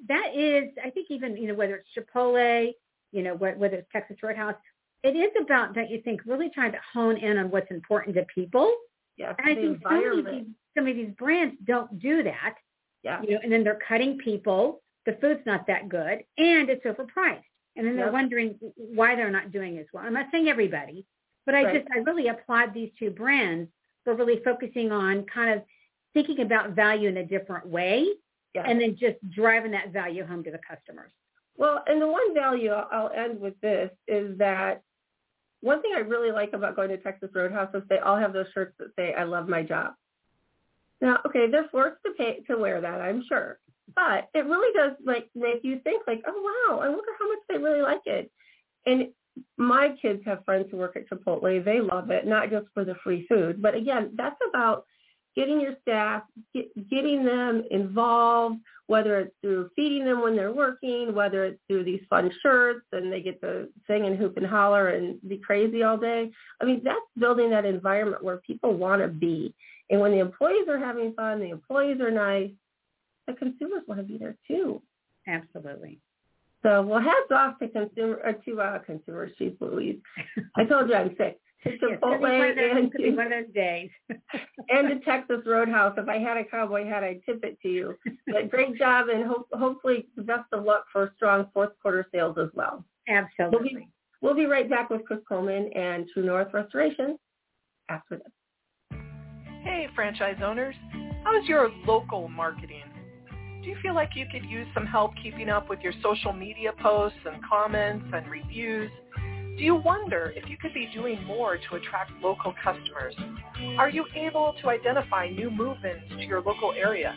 that 0.07 0.35
is, 0.35 0.71
I 0.83 0.89
think, 0.89 1.07
even 1.11 1.37
you 1.37 1.47
know, 1.47 1.53
whether 1.53 1.75
it's 1.75 1.89
Chipotle, 1.95 2.71
you 3.11 3.21
know, 3.21 3.35
whether 3.35 3.75
it's 3.75 3.87
Texas 3.91 4.17
Roadhouse, 4.23 4.55
it 5.03 5.15
is 5.15 5.31
about, 5.41 5.73
don't 5.73 5.89
you 5.89 6.01
think, 6.01 6.21
really 6.25 6.49
trying 6.53 6.71
to 6.73 6.79
hone 6.93 7.17
in 7.17 7.37
on 7.37 7.49
what's 7.51 7.69
important 7.71 8.15
to 8.15 8.25
people. 8.33 8.71
Yeah, 9.17 9.33
And 9.37 9.49
I 9.49 9.55
think 9.55 9.81
some 9.83 10.19
of, 10.19 10.25
these, 10.25 10.45
some 10.77 10.87
of 10.87 10.95
these 10.95 11.11
brands 11.17 11.55
don't 11.65 11.99
do 11.99 12.23
that. 12.23 12.55
Yeah, 13.03 13.21
You 13.21 13.31
know, 13.31 13.39
and 13.43 13.51
then 13.51 13.63
they're 13.63 13.79
cutting 13.87 14.17
people. 14.19 14.81
The 15.05 15.17
food's 15.19 15.41
not 15.45 15.65
that 15.67 15.89
good, 15.89 16.23
and 16.37 16.69
it's 16.69 16.85
overpriced. 16.85 17.41
And 17.75 17.85
then 17.87 17.95
they're 17.95 18.05
Yep. 18.05 18.13
wondering 18.13 18.59
why 18.75 19.15
they're 19.15 19.31
not 19.31 19.51
doing 19.51 19.77
as 19.79 19.87
well. 19.93 20.03
I'm 20.05 20.13
not 20.13 20.27
saying 20.31 20.47
everybody, 20.49 21.05
but 21.45 21.55
I 21.55 21.63
Right. 21.63 21.75
just 21.83 21.87
I 21.95 21.99
really 21.99 22.27
applaud 22.27 22.73
these 22.73 22.91
two 22.99 23.09
brands 23.09 23.71
for 24.03 24.13
really 24.13 24.41
focusing 24.43 24.91
on 24.91 25.25
kind 25.25 25.49
of 25.51 25.63
thinking 26.13 26.41
about 26.41 26.71
value 26.71 27.07
in 27.09 27.17
a 27.17 27.25
different 27.25 27.65
way, 27.67 28.07
yeah. 28.53 28.63
and 28.67 28.79
then 28.79 28.95
just 28.97 29.17
driving 29.31 29.71
that 29.71 29.89
value 29.89 30.23
home 30.25 30.43
to 30.43 30.51
the 30.51 30.59
customers. 30.59 31.11
Well, 31.57 31.83
and 31.87 32.01
the 32.01 32.07
one 32.07 32.33
value 32.33 32.71
I'll 32.71 32.87
I'll 32.91 33.11
end 33.11 33.39
with 33.39 33.59
this 33.61 33.89
is 34.07 34.37
that 34.37 34.83
one 35.61 35.81
thing 35.81 35.91
I 35.95 35.99
really 35.99 36.31
like 36.31 36.53
about 36.53 36.75
going 36.75 36.89
to 36.89 36.97
Texas 36.97 37.29
Roadhouse 37.33 37.73
is 37.73 37.83
they 37.89 37.99
all 37.99 38.17
have 38.17 38.33
those 38.33 38.47
shirts 38.53 38.73
that 38.79 38.89
say 38.95 39.13
"I 39.13 39.23
love 39.23 39.47
my 39.47 39.63
job." 39.63 39.93
Now, 41.01 41.19
okay, 41.25 41.49
they're 41.49 41.69
forced 41.71 42.03
to 42.05 42.11
pay 42.17 42.41
to 42.47 42.57
wear 42.57 42.81
that, 42.81 43.01
I'm 43.01 43.23
sure, 43.27 43.59
but 43.95 44.29
it 44.33 44.45
really 44.45 44.73
does 44.73 44.93
like 45.05 45.29
make 45.35 45.63
you 45.63 45.79
think 45.83 46.03
like, 46.07 46.21
oh 46.27 46.67
wow, 46.69 46.79
I 46.79 46.89
wonder 46.89 47.11
how 47.19 47.27
much 47.27 47.39
they 47.49 47.57
really 47.57 47.81
like 47.81 48.05
it. 48.05 48.31
And 48.85 49.09
my 49.57 49.95
kids 50.01 50.21
have 50.25 50.45
friends 50.45 50.67
who 50.69 50.77
work 50.77 50.95
at 50.95 51.09
Chipotle; 51.09 51.63
they 51.63 51.81
love 51.81 52.11
it, 52.11 52.27
not 52.27 52.49
just 52.49 52.67
for 52.73 52.83
the 52.83 52.95
free 53.03 53.25
food, 53.27 53.61
but 53.61 53.75
again, 53.75 54.11
that's 54.15 54.39
about 54.49 54.85
getting 55.35 55.61
your 55.61 55.75
staff, 55.81 56.23
get, 56.53 56.89
getting 56.89 57.23
them 57.25 57.63
involved, 57.71 58.59
whether 58.87 59.19
it's 59.19 59.35
through 59.41 59.69
feeding 59.75 60.05
them 60.05 60.21
when 60.21 60.35
they're 60.35 60.51
working, 60.51 61.13
whether 61.13 61.45
it's 61.45 61.59
through 61.67 61.83
these 61.83 62.01
fun 62.09 62.31
shirts 62.41 62.85
and 62.91 63.11
they 63.11 63.21
get 63.21 63.39
to 63.41 63.67
sing 63.87 64.05
and 64.05 64.17
hoop 64.17 64.37
and 64.37 64.45
holler 64.45 64.89
and 64.89 65.17
be 65.27 65.37
crazy 65.37 65.83
all 65.83 65.97
day. 65.97 66.29
I 66.61 66.65
mean, 66.65 66.81
that's 66.83 66.99
building 67.17 67.49
that 67.51 67.65
environment 67.65 68.23
where 68.23 68.37
people 68.37 68.73
want 68.73 69.01
to 69.01 69.07
be. 69.07 69.53
And 69.89 70.01
when 70.01 70.11
the 70.11 70.19
employees 70.19 70.67
are 70.67 70.79
having 70.79 71.13
fun, 71.13 71.39
the 71.39 71.49
employees 71.49 72.01
are 72.01 72.11
nice, 72.11 72.51
the 73.27 73.33
consumers 73.33 73.83
want 73.87 73.99
to 73.99 74.05
be 74.05 74.17
there 74.17 74.35
too. 74.47 74.81
Absolutely. 75.27 75.99
So, 76.63 76.81
well, 76.83 77.01
hats 77.01 77.31
off 77.31 77.59
to 77.59 77.67
consumer 77.67 78.19
uh, 78.27 78.33
to 78.45 78.61
uh, 78.61 78.79
consumers. 78.79 79.31
Jeez 79.39 79.55
Louise, 79.59 79.99
I 80.55 80.65
told 80.65 80.89
you 80.89 80.95
I'm 80.95 81.15
sick. 81.17 81.39
To 81.63 81.69
Yeah, 81.69 81.75
it's 81.75 81.81
gonna 81.81 82.17
be 82.17 82.23
Chipotle 82.23 82.51
of 82.51 82.57
and 82.57 82.79
it's 82.85 82.93
gonna 82.95 83.11
be 83.11 83.15
one 83.15 83.31
of 83.33 83.45
those 83.45 83.53
days. 83.53 83.89
and 84.69 84.89
to 84.89 84.99
Texas 85.05 85.41
Roadhouse. 85.45 85.93
If 85.97 86.07
I 86.09 86.17
had 86.17 86.37
a 86.37 86.43
cowboy 86.43 86.85
hat, 86.87 87.03
I'd 87.03 87.23
tip 87.25 87.43
it 87.43 87.59
to 87.61 87.69
you. 87.69 87.97
But 88.27 88.49
great 88.49 88.75
job, 88.79 89.09
and 89.09 89.25
hope, 89.25 89.47
hopefully 89.53 90.07
the 90.15 90.23
best 90.23 90.45
of 90.53 90.63
luck 90.63 90.85
for 90.91 91.13
strong 91.15 91.47
fourth 91.53 91.71
quarter 91.81 92.07
sales 92.11 92.37
as 92.39 92.49
well. 92.53 92.83
Absolutely. 93.07 93.87
We'll 94.21 94.35
be 94.35 94.45
right 94.45 94.69
back 94.69 94.89
with 94.89 95.03
Chris 95.05 95.19
Coleman 95.27 95.71
and 95.73 96.07
True 96.13 96.23
North 96.23 96.53
Restoration 96.53 97.17
after 97.89 98.17
this. 98.17 98.99
Hey, 99.63 99.87
franchise 99.95 100.37
owners. 100.43 100.75
How's 101.23 101.47
your 101.47 101.69
local 101.85 102.27
marketing? 102.27 102.83
Do 103.63 103.69
you 103.69 103.75
feel 103.83 103.93
like 103.93 104.09
you 104.15 104.25
could 104.31 104.43
use 104.45 104.67
some 104.73 104.87
help 104.87 105.11
keeping 105.21 105.49
up 105.49 105.69
with 105.69 105.81
your 105.81 105.93
social 106.01 106.33
media 106.33 106.71
posts 106.81 107.19
and 107.31 107.43
comments 107.47 108.05
and 108.11 108.27
reviews? 108.29 108.89
Do 109.57 109.63
you 109.65 109.75
wonder 109.75 110.33
if 110.35 110.49
you 110.49 110.57
could 110.57 110.73
be 110.73 110.89
doing 110.93 111.23
more 111.25 111.57
to 111.57 111.75
attract 111.75 112.11
local 112.21 112.53
customers? 112.63 113.15
Are 113.77 113.89
you 113.89 114.05
able 114.15 114.55
to 114.61 114.69
identify 114.69 115.29
new 115.29 115.51
move-ins 115.51 116.09
to 116.09 116.25
your 116.25 116.41
local 116.41 116.73
area? 116.73 117.15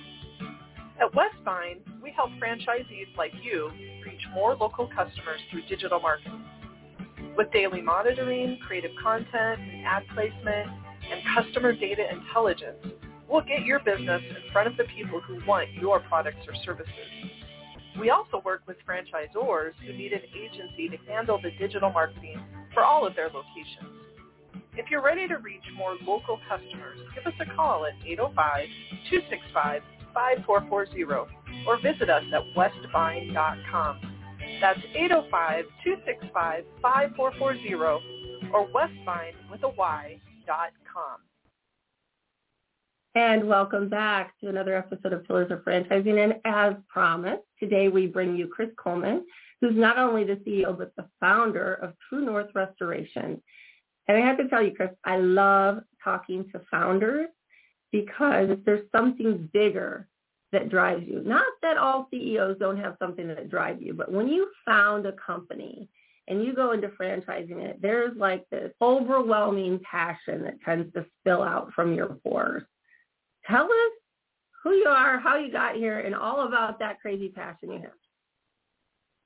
At 1.01 1.15
Westvine, 1.15 1.81
we 2.03 2.13
help 2.13 2.31
franchisees 2.33 3.17
like 3.17 3.33
you 3.43 3.71
reach 4.05 4.21
more 4.35 4.55
local 4.57 4.89
customers 4.89 5.41
through 5.51 5.63
digital 5.69 6.01
marketing. 6.01 6.45
With 7.37 7.51
daily 7.53 7.81
monitoring, 7.81 8.59
creative 8.67 8.93
content, 9.03 9.61
ad 9.87 10.03
placement, 10.13 10.71
and 11.11 11.23
customer 11.35 11.73
data 11.73 12.03
intelligence, 12.13 12.85
we'll 13.29 13.43
get 13.43 13.65
your 13.65 13.79
business 13.81 14.23
in 14.29 14.53
front 14.53 14.69
of 14.69 14.77
the 14.77 14.85
people 14.97 15.21
who 15.21 15.41
want 15.47 15.73
your 15.75 16.01
products 16.01 16.47
or 16.47 16.55
services. 16.65 16.93
We 18.01 18.11
also 18.11 18.43
work 18.45 18.63
with 18.67 18.77
franchisors 18.89 19.73
who 19.87 19.93
need 19.93 20.13
an 20.13 20.23
agency 20.37 20.89
to 20.89 20.97
handle 21.11 21.41
the 21.41 21.51
digital 21.59 21.91
marketing 21.91 22.43
for 22.73 22.83
all 22.85 23.07
of 23.07 23.15
their 23.17 23.29
locations. 23.29 24.03
If 24.77 24.91
you're 24.91 25.03
ready 25.03 25.29
to 25.29 25.37
reach 25.37 25.63
more 25.77 25.97
local 26.07 26.41
customers, 26.49 26.99
give 27.15 27.27
us 27.27 27.35
a 27.41 27.47
call 27.55 27.87
at 27.87 27.95
805-265-5440 30.17 31.29
or 31.67 31.81
visit 31.81 32.11
us 32.11 32.25
at 32.33 32.43
westvine.com. 32.57 34.01
That's 34.61 34.81
805-265-5440 36.85 38.01
or 38.53 38.69
westvine 38.73 39.35
with 39.51 39.63
a 39.63 39.69
Y 39.69 40.21
dot 40.47 40.73
com. 40.93 41.21
And 43.17 43.47
welcome 43.47 43.89
back 43.89 44.37
to 44.41 44.49
another 44.49 44.77
episode 44.77 45.13
of 45.13 45.25
Pillars 45.25 45.53
of 45.53 45.61
Franchising. 45.61 46.25
And 46.25 46.35
as 46.45 46.75
promised, 46.89 47.45
today 47.61 47.87
we 47.87 48.09
bring 48.09 48.35
you 48.35 48.49
Chris 48.49 48.71
Coleman, 48.77 49.25
who's 49.61 49.77
not 49.77 49.99
only 49.99 50.25
the 50.25 50.35
CEO, 50.45 50.77
but 50.77 50.93
the 50.97 51.07
founder 51.21 51.75
of 51.75 51.95
True 52.09 52.25
North 52.25 52.49
Restoration. 52.57 53.41
And 54.09 54.17
I 54.17 54.21
have 54.21 54.37
to 54.39 54.49
tell 54.49 54.65
you, 54.65 54.73
Chris, 54.73 54.91
I 55.05 55.19
love 55.19 55.85
talking 56.03 56.51
to 56.51 56.61
founders 56.73 57.29
because 57.93 58.59
there's 58.67 58.91
something 58.91 59.49
bigger 59.53 60.09
that 60.51 60.69
drives 60.69 61.05
you. 61.07 61.23
Not 61.25 61.47
that 61.63 61.79
all 61.79 62.09
CEOs 62.11 62.59
don't 62.59 62.79
have 62.79 62.97
something 62.99 63.29
that 63.29 63.49
drives 63.49 63.81
you, 63.81 63.95
but 63.95 64.11
when 64.11 64.27
you 64.27 64.49
found 64.67 65.07
a 65.07 65.13
company 65.25 65.89
and 66.27 66.45
you 66.45 66.53
go 66.53 66.73
into 66.73 66.89
franchising 66.89 67.61
it, 67.63 67.81
there's 67.81 68.17
like 68.17 68.45
this 68.51 68.73
overwhelming 68.83 69.79
passion 69.89 70.43
that 70.43 70.61
tends 70.63 70.93
to 70.95 71.07
spill 71.21 71.45
out 71.45 71.73
from 71.75 71.95
your 71.95 72.09
pores. 72.25 72.65
Tell 73.49 73.65
us 73.65 73.93
who 74.63 74.73
you 74.73 74.89
are, 74.89 75.19
how 75.19 75.37
you 75.37 75.53
got 75.53 75.77
here, 75.77 76.01
and 76.01 76.15
all 76.15 76.47
about 76.47 76.79
that 76.79 77.01
crazy 77.01 77.29
passion 77.29 77.73
you 77.73 77.81
have. 77.81 77.93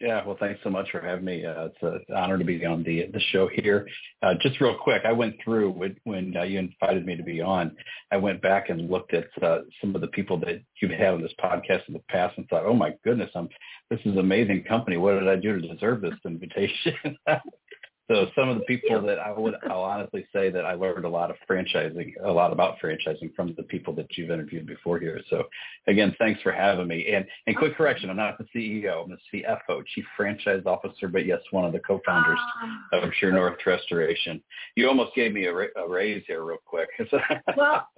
Yeah, 0.01 0.25
well, 0.25 0.37
thanks 0.39 0.61
so 0.63 0.71
much 0.71 0.89
for 0.93 1.01
having 1.01 1.25
me. 1.25 1.45
Uh, 1.45 1.67
it's 1.67 1.83
an 1.83 2.15
honor 2.15 2.39
to 2.39 2.45
be 2.45 2.65
on 2.65 2.85
the 2.85 3.07
the 3.13 3.21
show 3.33 3.49
here. 3.49 3.85
Uh, 4.23 4.35
just 4.41 4.61
real 4.61 4.77
quick, 4.77 5.03
I 5.05 5.11
went 5.11 5.35
through 5.43 5.73
when, 5.73 5.97
when 6.05 6.37
uh, 6.37 6.45
you 6.45 6.61
invited 6.61 7.05
me 7.05 7.17
to 7.17 7.25
be 7.25 7.41
on. 7.41 7.77
I 8.13 8.17
went 8.17 8.41
back 8.41 8.69
and 8.69 8.89
looked 8.89 9.13
at 9.13 9.27
uh, 9.43 9.61
some 9.81 9.97
of 9.97 10.01
the 10.01 10.07
people 10.09 10.39
that 10.41 10.63
you've 10.81 10.93
had 10.93 11.15
on 11.15 11.23
this 11.23 11.35
podcast 11.43 11.89
in 11.89 11.95
the 11.95 12.03
past 12.09 12.39
and 12.39 12.49
thought, 12.49 12.65
oh 12.65 12.75
my 12.75 12.95
goodness, 13.03 13.31
I'm 13.35 13.49
this 13.91 13.99
is 14.05 14.17
amazing 14.17 14.65
company. 14.69 14.99
What 14.99 15.19
did 15.19 15.29
I 15.29 15.35
do 15.35 15.61
to 15.61 15.69
deserve 15.69 16.01
this 16.01 16.15
invitation? 16.25 16.95
So 18.09 18.27
some 18.35 18.49
of 18.49 18.59
the 18.59 18.65
people 18.65 19.03
that 19.03 19.19
I 19.19 19.31
would, 19.31 19.55
I'll 19.69 19.83
honestly 19.83 20.27
say 20.33 20.51
that 20.51 20.65
I 20.65 20.73
learned 20.73 21.05
a 21.05 21.09
lot 21.09 21.31
of 21.31 21.37
franchising, 21.49 22.15
a 22.25 22.33
lot 22.33 22.53
about 22.53 22.77
franchising 22.83 23.35
from 23.37 23.55
the 23.57 23.65
people 23.65 23.95
that 23.97 24.07
you've 24.17 24.31
interviewed 24.31 24.67
before 24.67 24.99
here. 24.99 25.21
So 25.29 25.45
again, 25.87 26.17
thanks 26.19 26.41
for 26.41 26.51
having 26.51 26.89
me. 26.89 27.07
And 27.13 27.27
and 27.47 27.55
quick 27.55 27.77
correction, 27.77 28.09
I'm 28.09 28.17
not 28.17 28.39
the 28.39 28.47
CEO, 28.55 29.05
I'm 29.05 29.11
the 29.11 29.45
CFO, 29.45 29.85
Chief 29.95 30.05
Franchise 30.17 30.63
Officer, 30.65 31.09
but 31.09 31.27
yes, 31.27 31.41
one 31.51 31.67
of 31.67 31.73
the 31.73 31.81
co-founders 31.81 32.39
ah. 32.63 32.87
of 32.93 33.13
True 33.13 33.33
North 33.33 33.59
Restoration. 33.67 34.43
You 34.75 34.89
almost 34.89 35.15
gave 35.15 35.35
me 35.35 35.45
a, 35.45 35.53
a 35.55 35.89
raise 35.89 36.25
here, 36.27 36.45
real 36.45 36.59
quick. 36.65 36.89
well, 37.57 37.89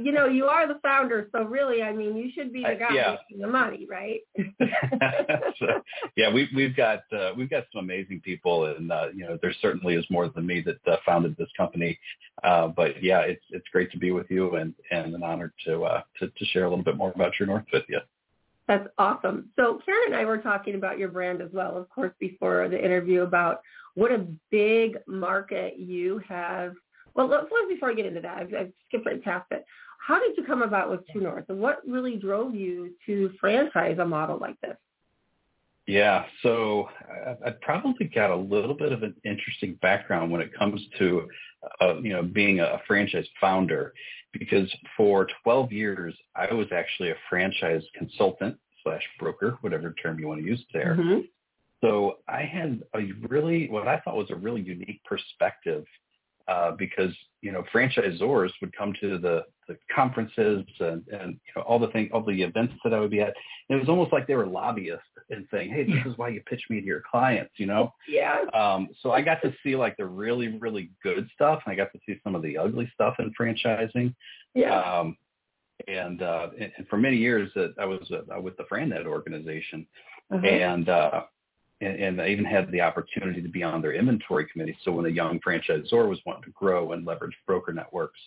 you 0.00 0.12
know, 0.12 0.26
you 0.26 0.46
are 0.46 0.66
the 0.66 0.80
founder, 0.82 1.28
so 1.32 1.42
really, 1.42 1.82
I 1.82 1.92
mean, 1.92 2.16
you 2.16 2.30
should 2.34 2.52
be 2.54 2.62
the 2.62 2.76
guy 2.78 2.94
yeah. 2.94 3.16
making 3.28 3.42
the 3.42 3.48
money, 3.48 3.86
right? 3.88 4.20
so, 5.58 5.66
yeah, 6.16 6.32
we, 6.32 6.48
we've 6.54 6.76
got 6.76 7.00
uh, 7.12 7.32
we've 7.36 7.50
got 7.50 7.64
some 7.72 7.84
amazing 7.84 8.20
people, 8.20 8.66
and 8.66 8.90
uh, 8.90 9.08
you 9.14 9.24
know, 9.26 9.38
there's 9.42 9.57
certainly 9.60 9.94
is 9.94 10.04
more 10.10 10.28
than 10.28 10.46
me 10.46 10.62
that 10.62 10.92
uh, 10.92 10.96
founded 11.04 11.36
this 11.36 11.48
company. 11.56 11.98
Uh, 12.44 12.68
but 12.68 13.02
yeah, 13.02 13.20
it's 13.20 13.44
it's 13.50 13.66
great 13.72 13.90
to 13.92 13.98
be 13.98 14.12
with 14.12 14.30
you 14.30 14.56
and 14.56 14.74
and 14.90 15.14
an 15.14 15.22
honor 15.22 15.52
to 15.66 15.84
uh, 15.84 16.02
to, 16.18 16.28
to 16.28 16.44
share 16.46 16.64
a 16.64 16.68
little 16.68 16.84
bit 16.84 16.96
more 16.96 17.12
about 17.14 17.32
True 17.32 17.46
North 17.46 17.64
with 17.72 17.84
you. 17.88 18.00
That's 18.68 18.86
awesome. 18.98 19.48
So 19.56 19.80
Karen 19.84 20.08
and 20.08 20.14
I 20.14 20.26
were 20.26 20.38
talking 20.38 20.74
about 20.74 20.98
your 20.98 21.08
brand 21.08 21.40
as 21.40 21.48
well, 21.52 21.76
of 21.76 21.88
course, 21.88 22.12
before 22.20 22.68
the 22.68 22.82
interview 22.82 23.22
about 23.22 23.62
what 23.94 24.12
a 24.12 24.26
big 24.50 24.98
market 25.06 25.78
you 25.78 26.20
have. 26.28 26.74
Well, 27.14 27.28
let's, 27.28 27.46
before 27.68 27.90
I 27.90 27.94
get 27.94 28.04
into 28.06 28.20
that, 28.20 28.36
I've, 28.36 28.54
I've 28.54 28.72
skipped 28.86 29.06
right 29.06 29.24
past 29.24 29.46
it. 29.50 29.64
How 30.06 30.20
did 30.20 30.36
you 30.36 30.44
come 30.44 30.62
about 30.62 30.90
with 30.90 31.00
True 31.08 31.22
North, 31.22 31.46
and 31.48 31.58
what 31.58 31.80
really 31.86 32.16
drove 32.16 32.54
you 32.54 32.92
to 33.06 33.30
franchise 33.40 33.98
a 33.98 34.04
model 34.04 34.38
like 34.38 34.60
this? 34.60 34.76
Yeah, 35.88 36.26
so 36.42 36.90
I, 37.26 37.48
I 37.48 37.50
probably 37.62 38.08
got 38.08 38.30
a 38.30 38.36
little 38.36 38.74
bit 38.74 38.92
of 38.92 39.02
an 39.02 39.14
interesting 39.24 39.78
background 39.80 40.30
when 40.30 40.42
it 40.42 40.52
comes 40.56 40.82
to, 40.98 41.26
uh, 41.80 41.96
you 42.02 42.10
know, 42.10 42.22
being 42.22 42.60
a 42.60 42.78
franchise 42.86 43.26
founder, 43.40 43.94
because 44.34 44.70
for 44.98 45.26
12 45.42 45.72
years 45.72 46.14
I 46.36 46.52
was 46.52 46.66
actually 46.72 47.10
a 47.10 47.14
franchise 47.30 47.82
consultant 47.96 48.58
slash 48.82 49.02
broker, 49.18 49.56
whatever 49.62 49.94
term 49.94 50.18
you 50.18 50.28
want 50.28 50.40
to 50.42 50.46
use 50.46 50.62
there. 50.74 50.94
Mm-hmm. 51.00 51.20
So 51.80 52.18
I 52.28 52.42
had 52.42 52.82
a 52.94 53.12
really, 53.26 53.70
what 53.70 53.88
I 53.88 53.98
thought 54.00 54.16
was 54.16 54.30
a 54.30 54.36
really 54.36 54.60
unique 54.60 55.00
perspective 55.04 55.86
uh, 56.48 56.72
because 56.72 57.14
you 57.40 57.52
know 57.52 57.62
franchisors 57.74 58.50
would 58.60 58.76
come 58.76 58.94
to 59.00 59.18
the, 59.18 59.44
the 59.68 59.76
conferences 59.94 60.64
and, 60.80 61.04
and 61.08 61.32
you 61.32 61.52
know 61.56 61.62
all 61.62 61.78
the 61.78 61.88
thing 61.88 62.08
all 62.12 62.24
the 62.24 62.42
events 62.42 62.74
that 62.84 62.94
I 62.94 63.00
would 63.00 63.10
be 63.10 63.20
at. 63.20 63.34
And 63.68 63.76
it 63.76 63.80
was 63.80 63.88
almost 63.88 64.12
like 64.12 64.26
they 64.26 64.34
were 64.34 64.46
lobbyists 64.46 65.04
and 65.30 65.46
saying, 65.50 65.70
"Hey, 65.70 65.84
this 65.84 66.04
is 66.06 66.16
why 66.16 66.28
you 66.28 66.40
pitch 66.42 66.62
me 66.70 66.80
to 66.80 66.86
your 66.86 67.02
clients," 67.10 67.52
you 67.56 67.66
know. 67.66 67.92
Yeah. 68.08 68.44
Um, 68.54 68.88
so 69.02 69.12
I 69.12 69.22
got 69.22 69.42
to 69.42 69.54
see 69.62 69.76
like 69.76 69.96
the 69.96 70.06
really 70.06 70.58
really 70.58 70.90
good 71.02 71.28
stuff, 71.34 71.62
and 71.64 71.72
I 71.72 71.76
got 71.76 71.92
to 71.92 71.98
see 72.06 72.18
some 72.24 72.34
of 72.34 72.42
the 72.42 72.56
ugly 72.56 72.90
stuff 72.94 73.16
in 73.18 73.32
franchising. 73.38 74.14
Yeah. 74.54 74.80
Um, 74.80 75.16
and, 75.86 76.22
uh, 76.22 76.48
and, 76.58 76.72
and 76.76 76.88
for 76.88 76.96
many 76.96 77.16
years, 77.16 77.50
uh, 77.56 77.68
I 77.80 77.84
was 77.84 78.10
uh, 78.10 78.40
with 78.40 78.56
the 78.56 78.64
FranNet 78.64 79.06
organization, 79.06 79.86
uh-huh. 80.32 80.44
and 80.44 80.88
uh, 80.88 81.22
and, 81.80 81.96
and 81.96 82.20
I 82.20 82.28
even 82.28 82.44
had 82.44 82.70
the 82.72 82.80
opportunity 82.80 83.40
to 83.40 83.48
be 83.48 83.62
on 83.62 83.80
their 83.80 83.92
inventory 83.92 84.46
committee. 84.46 84.76
So 84.84 84.92
when 84.92 85.06
a 85.06 85.10
young 85.10 85.38
franchisor 85.40 86.08
was 86.08 86.18
wanting 86.26 86.44
to 86.44 86.50
grow 86.50 86.92
and 86.92 87.06
leverage 87.06 87.36
broker 87.46 87.72
networks, 87.72 88.18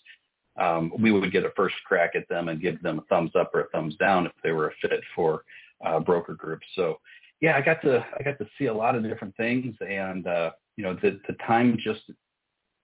um, 0.59 0.93
we 0.99 1.11
would 1.11 1.31
get 1.31 1.45
a 1.45 1.51
first 1.55 1.75
crack 1.85 2.11
at 2.15 2.27
them 2.29 2.49
and 2.49 2.61
give 2.61 2.81
them 2.81 2.99
a 2.99 3.01
thumbs 3.03 3.31
up 3.37 3.51
or 3.53 3.61
a 3.61 3.69
thumbs 3.69 3.95
down 3.97 4.25
if 4.25 4.31
they 4.43 4.51
were 4.51 4.67
a 4.67 4.73
fit 4.81 5.01
for 5.15 5.43
uh, 5.85 5.99
broker 5.99 6.33
groups. 6.33 6.65
So 6.75 6.99
yeah, 7.39 7.57
I 7.57 7.61
got 7.61 7.81
to 7.83 8.05
I 8.19 8.23
got 8.23 8.37
to 8.39 8.47
see 8.57 8.65
a 8.65 8.73
lot 8.73 8.95
of 8.95 9.03
different 9.03 9.35
things, 9.35 9.75
and 9.81 10.27
uh, 10.27 10.51
you 10.77 10.83
know 10.83 10.95
the 11.01 11.19
the 11.27 11.35
time 11.47 11.77
just 11.83 12.01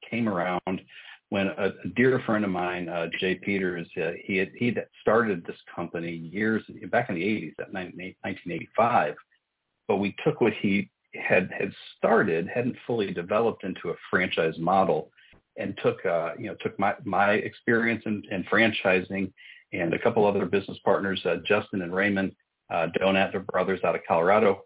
came 0.09 0.27
around 0.27 0.81
when 1.29 1.47
a, 1.47 1.73
a 1.83 1.87
dear 1.95 2.21
friend 2.25 2.45
of 2.45 2.51
mine, 2.51 2.87
uh, 2.87 3.07
Jay 3.19 3.35
Peters, 3.35 3.87
uh, 4.01 4.11
he 4.23 4.37
had 4.37 4.49
he 4.55 4.67
had 4.67 4.85
started 5.01 5.45
this 5.45 5.57
company 5.75 6.11
years 6.11 6.63
back 6.89 7.09
in 7.09 7.15
the 7.15 7.21
80s, 7.21 7.53
at 7.59 7.73
1985 7.73 9.15
but 9.87 9.97
we 9.97 10.15
took 10.23 10.41
what 10.41 10.53
he 10.53 10.89
had 11.15 11.49
had 11.57 11.71
started, 11.97 12.47
hadn't 12.47 12.75
fully 12.85 13.13
developed 13.13 13.63
into 13.63 13.89
a 13.89 13.95
franchise 14.09 14.57
model, 14.59 15.09
and 15.57 15.77
took 15.81 16.05
uh, 16.05 16.31
you 16.37 16.47
know 16.47 16.55
took 16.61 16.77
my 16.77 16.93
my 17.03 17.33
experience 17.33 18.03
in, 18.05 18.21
in 18.29 18.43
franchising 18.43 19.31
and 19.73 19.93
a 19.93 19.99
couple 19.99 20.25
other 20.25 20.45
business 20.45 20.77
partners, 20.85 21.21
uh, 21.25 21.37
Justin 21.45 21.81
and 21.81 21.93
Raymond 21.93 22.33
uh, 22.69 22.87
Donat, 22.99 23.45
brothers 23.47 23.79
out 23.83 23.95
of 23.95 24.01
Colorado, 24.07 24.61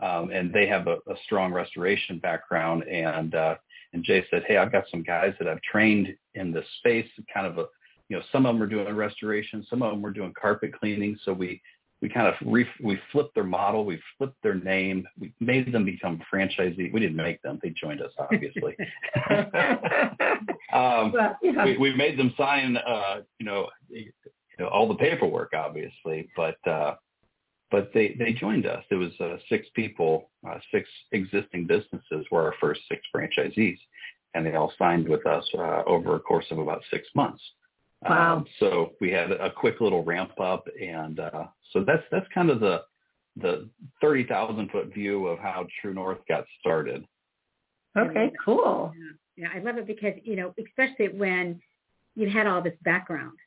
um, 0.00 0.30
and 0.30 0.52
they 0.52 0.66
have 0.66 0.86
a, 0.86 0.96
a 1.08 1.14
strong 1.24 1.52
restoration 1.52 2.18
background. 2.18 2.84
And 2.84 3.34
uh, 3.34 3.56
and 3.92 4.04
Jay 4.04 4.24
said, 4.30 4.44
hey, 4.46 4.58
I've 4.58 4.72
got 4.72 4.84
some 4.90 5.02
guys 5.02 5.34
that 5.38 5.48
I've 5.48 5.62
trained 5.62 6.14
in 6.34 6.52
this 6.52 6.66
space, 6.78 7.08
kind 7.32 7.46
of 7.46 7.58
a 7.58 7.66
you 8.08 8.16
know 8.16 8.22
some 8.30 8.46
of 8.46 8.54
them 8.54 8.62
are 8.62 8.66
doing 8.66 8.94
restoration, 8.94 9.66
some 9.68 9.82
of 9.82 9.90
them 9.90 10.02
were 10.02 10.12
doing 10.12 10.32
carpet 10.38 10.72
cleaning, 10.78 11.18
so 11.24 11.32
we 11.32 11.60
we 12.02 12.08
kind 12.10 12.26
of 12.26 12.34
re- 12.44 12.68
we 12.82 12.98
flipped 13.10 13.34
their 13.34 13.44
model, 13.44 13.84
we 13.84 14.00
flipped 14.18 14.42
their 14.42 14.54
name, 14.54 15.06
we 15.18 15.32
made 15.40 15.72
them 15.72 15.84
become 15.84 16.22
franchisee. 16.32 16.92
We 16.92 17.00
didn't 17.00 17.16
make 17.16 17.40
them; 17.42 17.58
they 17.62 17.70
joined 17.70 18.02
us, 18.02 18.12
obviously. 18.18 18.76
um, 20.72 21.12
well, 21.12 21.36
yeah. 21.42 21.64
we, 21.64 21.78
we 21.78 21.94
made 21.94 22.18
them 22.18 22.34
sign, 22.36 22.76
uh, 22.76 23.22
you 23.38 23.46
know, 23.46 23.68
you 23.88 24.12
know, 24.58 24.68
all 24.68 24.86
the 24.86 24.94
paperwork, 24.94 25.52
obviously, 25.54 26.28
but 26.36 26.56
uh, 26.66 26.96
but 27.70 27.90
they 27.92 28.14
they 28.18 28.32
joined 28.32 28.66
us. 28.66 28.84
It 28.90 28.96
was 28.96 29.12
uh, 29.20 29.36
six 29.48 29.66
people, 29.74 30.30
uh, 30.48 30.58
six 30.72 30.88
existing 31.12 31.66
businesses 31.66 32.26
were 32.30 32.42
our 32.42 32.54
first 32.60 32.80
six 32.88 33.02
franchisees, 33.14 33.78
and 34.34 34.46
they 34.46 34.54
all 34.54 34.72
signed 34.78 35.08
with 35.08 35.26
us 35.26 35.44
uh, 35.58 35.82
over 35.86 36.16
a 36.16 36.20
course 36.20 36.46
of 36.50 36.58
about 36.58 36.82
six 36.90 37.06
months. 37.14 37.42
Wow. 38.02 38.36
Um, 38.36 38.46
so 38.60 38.92
we 39.00 39.10
had 39.10 39.32
a 39.32 39.50
quick 39.50 39.80
little 39.80 40.04
ramp 40.04 40.38
up, 40.38 40.68
and 40.80 41.18
uh, 41.18 41.46
so 41.72 41.82
that's 41.84 42.04
that's 42.10 42.26
kind 42.32 42.50
of 42.50 42.60
the 42.60 42.82
the 43.36 43.68
thirty 44.00 44.24
thousand 44.24 44.70
foot 44.70 44.92
view 44.94 45.26
of 45.26 45.38
how 45.38 45.66
True 45.80 45.94
North 45.94 46.18
got 46.28 46.44
started. 46.60 47.04
Okay, 47.96 48.30
cool. 48.44 48.92
Yeah. 49.36 49.48
yeah, 49.48 49.58
I 49.58 49.62
love 49.62 49.78
it 49.78 49.86
because 49.86 50.14
you 50.22 50.36
know, 50.36 50.54
especially 50.58 51.08
when 51.08 51.60
you 52.14 52.30
had 52.30 52.46
all 52.46 52.62
this 52.62 52.76
background, 52.82 53.38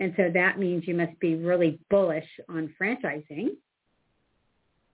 and 0.00 0.12
so 0.16 0.30
that 0.32 0.58
means 0.58 0.86
you 0.86 0.94
must 0.94 1.18
be 1.20 1.36
really 1.36 1.78
bullish 1.90 2.28
on 2.48 2.72
franchising. 2.80 3.50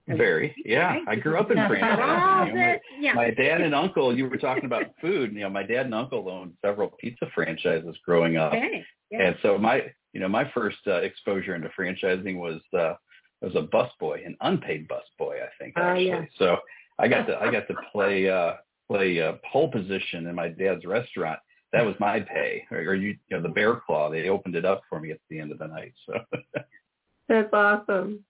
Very, 0.08 0.54
yeah. 0.64 0.98
I 1.06 1.14
grew 1.14 1.38
up 1.38 1.50
in 1.50 1.56
franchising. 1.56 2.46
You 2.48 2.54
know, 2.54 2.58
my, 2.58 2.80
yeah. 2.98 3.12
my 3.14 3.30
dad 3.30 3.60
and 3.60 3.74
uncle, 3.74 4.16
you 4.16 4.28
were 4.28 4.36
talking 4.36 4.64
about 4.64 4.84
food. 5.00 5.32
You 5.32 5.40
know, 5.40 5.50
my 5.50 5.62
dad 5.62 5.86
and 5.86 5.94
uncle 5.94 6.28
owned 6.28 6.54
several 6.64 6.90
pizza 7.00 7.26
franchises 7.34 7.96
growing 8.04 8.36
up, 8.36 8.52
okay. 8.52 8.84
yeah. 9.10 9.28
and 9.28 9.36
so 9.42 9.58
my, 9.58 9.92
you 10.12 10.20
know, 10.20 10.28
my 10.28 10.50
first 10.52 10.78
uh, 10.86 10.96
exposure 10.96 11.54
into 11.54 11.70
franchising 11.78 12.36
was 12.38 12.60
uh, 12.76 12.94
was 13.40 13.54
a 13.54 13.62
busboy, 13.62 14.26
an 14.26 14.36
unpaid 14.40 14.88
busboy, 14.88 15.42
I 15.42 15.48
think 15.58 15.74
oh, 15.76 15.82
actually. 15.82 16.12
Uh, 16.12 16.20
yeah. 16.20 16.24
So 16.38 16.56
I 16.98 17.08
got 17.08 17.26
to 17.26 17.38
I 17.38 17.50
got 17.50 17.68
to 17.68 17.74
play 17.92 18.28
uh, 18.28 18.54
play 18.88 19.18
a 19.18 19.38
pole 19.50 19.70
position 19.70 20.26
in 20.26 20.34
my 20.34 20.48
dad's 20.48 20.84
restaurant. 20.84 21.38
That 21.72 21.86
was 21.86 21.94
my 21.98 22.20
pay, 22.20 22.64
or, 22.70 22.78
or 22.78 22.94
you, 22.94 23.16
you 23.28 23.36
know, 23.36 23.42
the 23.42 23.48
bear 23.48 23.76
claw. 23.76 24.10
They 24.10 24.28
opened 24.28 24.56
it 24.56 24.64
up 24.64 24.82
for 24.88 25.00
me 25.00 25.10
at 25.10 25.18
the 25.30 25.40
end 25.40 25.52
of 25.52 25.58
the 25.58 25.66
night. 25.66 25.94
So. 26.06 26.18
That's 27.28 27.52
awesome. 27.52 28.24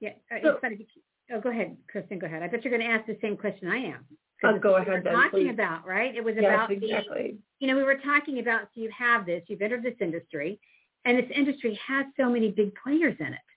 Yeah, 0.00 0.10
uh, 0.32 0.38
so, 0.42 0.50
it's 0.50 0.60
funny. 0.60 0.86
Oh, 1.32 1.40
go 1.40 1.50
ahead, 1.50 1.76
Kristin. 1.94 2.20
Go 2.20 2.26
ahead. 2.26 2.42
I 2.42 2.48
bet 2.48 2.64
you're 2.64 2.76
going 2.76 2.88
to 2.88 2.92
ask 2.92 3.06
the 3.06 3.18
same 3.22 3.36
question 3.36 3.68
I 3.68 3.76
am. 3.76 4.04
I'll 4.44 4.58
go 4.58 4.76
ahead. 4.76 5.04
We 5.04 5.10
talking 5.10 5.30
please. 5.30 5.50
about 5.50 5.86
right. 5.86 6.14
It 6.14 6.22
was 6.22 6.34
yes, 6.36 6.44
about 6.44 6.70
exactly. 6.70 7.36
The, 7.36 7.38
you 7.58 7.68
know, 7.68 7.76
we 7.76 7.82
were 7.82 7.96
talking 7.96 8.38
about. 8.38 8.62
So 8.74 8.80
you 8.80 8.90
have 8.96 9.26
this. 9.26 9.42
You've 9.48 9.62
entered 9.62 9.82
this 9.82 9.96
industry, 10.00 10.60
and 11.04 11.18
this 11.18 11.30
industry 11.34 11.78
has 11.86 12.06
so 12.16 12.30
many 12.30 12.50
big 12.50 12.72
players 12.82 13.16
in 13.18 13.26
it, 13.26 13.48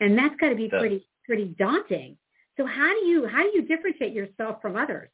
and 0.00 0.16
that's 0.16 0.34
got 0.36 0.50
to 0.50 0.54
be 0.54 0.68
pretty 0.68 1.06
pretty 1.24 1.54
daunting. 1.58 2.16
So 2.58 2.66
how 2.66 2.92
do 2.92 3.06
you 3.06 3.26
how 3.26 3.42
do 3.42 3.50
you 3.54 3.62
differentiate 3.62 4.12
yourself 4.12 4.60
from 4.60 4.76
others? 4.76 5.08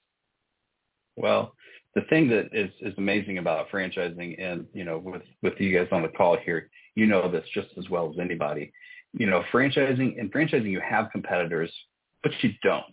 Well, 1.15 1.55
the 1.97 2.03
thing 2.03 2.29
that 2.29 2.51
is 2.53 2.71
is 2.83 2.93
amazing 2.99 3.39
about 3.39 3.71
franchising, 3.71 4.41
and 4.41 4.67
you 4.75 4.85
know, 4.85 4.99
with 4.99 5.23
with 5.43 5.55
you 5.59 5.77
guys 5.77 5.89
on 5.91 6.03
the 6.03 6.09
call 6.09 6.37
here, 6.37 6.69
you 6.95 7.07
know 7.07 7.29
this 7.29 7.45
just 7.55 7.69
as 7.79 7.89
well 7.89 8.11
as 8.11 8.21
anybody. 8.21 8.71
You 9.15 9.27
know, 9.27 9.43
franchising 9.51 10.19
in 10.19 10.31
franchising, 10.31 10.71
you 10.71 10.81
have 10.87 11.11
competitors, 11.11 11.73
but 12.23 12.33
you 12.43 12.51
don't 12.63 12.85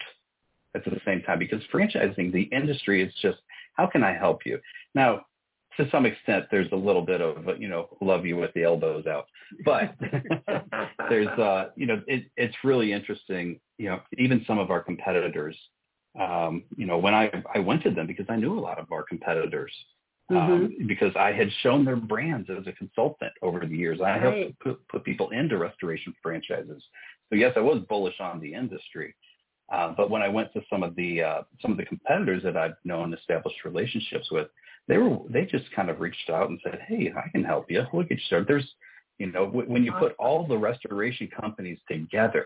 at 0.73 0.85
the 0.85 0.99
same 1.05 1.21
time 1.21 1.37
because 1.37 1.61
franchising, 1.71 2.31
the 2.31 2.43
industry 2.43 3.03
is 3.03 3.13
just 3.21 3.39
how 3.73 3.87
can 3.87 4.03
I 4.03 4.13
help 4.17 4.45
you 4.45 4.59
now. 4.95 5.25
To 5.77 5.89
some 5.89 6.05
extent, 6.05 6.45
there's 6.51 6.71
a 6.71 6.75
little 6.75 7.01
bit 7.01 7.19
of 7.19 7.59
you 7.59 7.67
know 7.67 7.97
love 7.99 8.25
you 8.27 8.37
with 8.37 8.53
the 8.53 8.63
elbows 8.63 9.07
out, 9.07 9.25
but 9.65 9.95
there's 11.09 11.39
uh 11.39 11.71
you 11.75 11.87
know 11.87 11.99
it, 12.07 12.25
it's 12.37 12.55
really 12.63 12.93
interesting. 12.93 13.59
You 13.79 13.89
know, 13.89 13.99
even 14.17 14.45
some 14.47 14.59
of 14.59 14.69
our 14.69 14.81
competitors 14.81 15.57
um, 16.19 16.63
you 16.77 16.85
know, 16.85 16.97
when 16.97 17.13
I, 17.13 17.31
I 17.53 17.59
went 17.59 17.83
to 17.83 17.91
them 17.91 18.07
because 18.07 18.25
I 18.29 18.35
knew 18.35 18.57
a 18.57 18.61
lot 18.61 18.79
of 18.79 18.91
our 18.91 19.03
competitors 19.03 19.71
um, 20.29 20.37
mm-hmm. 20.37 20.87
because 20.87 21.11
I 21.15 21.31
had 21.31 21.49
shown 21.61 21.83
their 21.83 21.95
brands 21.95 22.49
as 22.49 22.67
a 22.67 22.71
consultant 22.73 23.31
over 23.41 23.65
the 23.65 23.75
years. 23.75 23.99
I 24.01 24.17
helped 24.17 24.59
put, 24.59 24.87
put 24.87 25.03
people 25.03 25.31
into 25.31 25.57
restoration 25.57 26.13
franchises. 26.21 26.83
So 27.29 27.35
yes, 27.35 27.53
I 27.55 27.61
was 27.61 27.83
bullish 27.89 28.19
on 28.19 28.39
the 28.39 28.53
industry. 28.53 29.15
Uh, 29.71 29.93
but 29.95 30.09
when 30.09 30.21
I 30.21 30.27
went 30.27 30.53
to 30.53 30.61
some 30.69 30.83
of 30.83 30.95
the 30.95 31.23
uh, 31.23 31.41
some 31.61 31.71
of 31.71 31.77
the 31.77 31.85
competitors 31.85 32.43
that 32.43 32.57
I've 32.57 32.75
known 32.83 33.13
established 33.13 33.65
relationships 33.65 34.29
with, 34.29 34.47
they 34.87 34.97
were 34.97 35.17
they 35.29 35.45
just 35.45 35.71
kind 35.75 35.89
of 35.89 35.99
reached 35.99 36.29
out 36.29 36.49
and 36.49 36.59
said, 36.63 36.79
"Hey, 36.87 37.11
I 37.15 37.29
can 37.29 37.43
help 37.43 37.71
you. 37.71 37.83
We'll 37.91 38.03
get 38.03 38.17
you 38.17 38.23
started." 38.25 38.47
There's, 38.47 38.69
you 39.17 39.31
know, 39.31 39.45
w- 39.45 39.67
when 39.67 39.83
you 39.83 39.93
put 39.93 40.15
all 40.19 40.45
the 40.45 40.57
restoration 40.57 41.29
companies 41.39 41.79
together, 41.89 42.45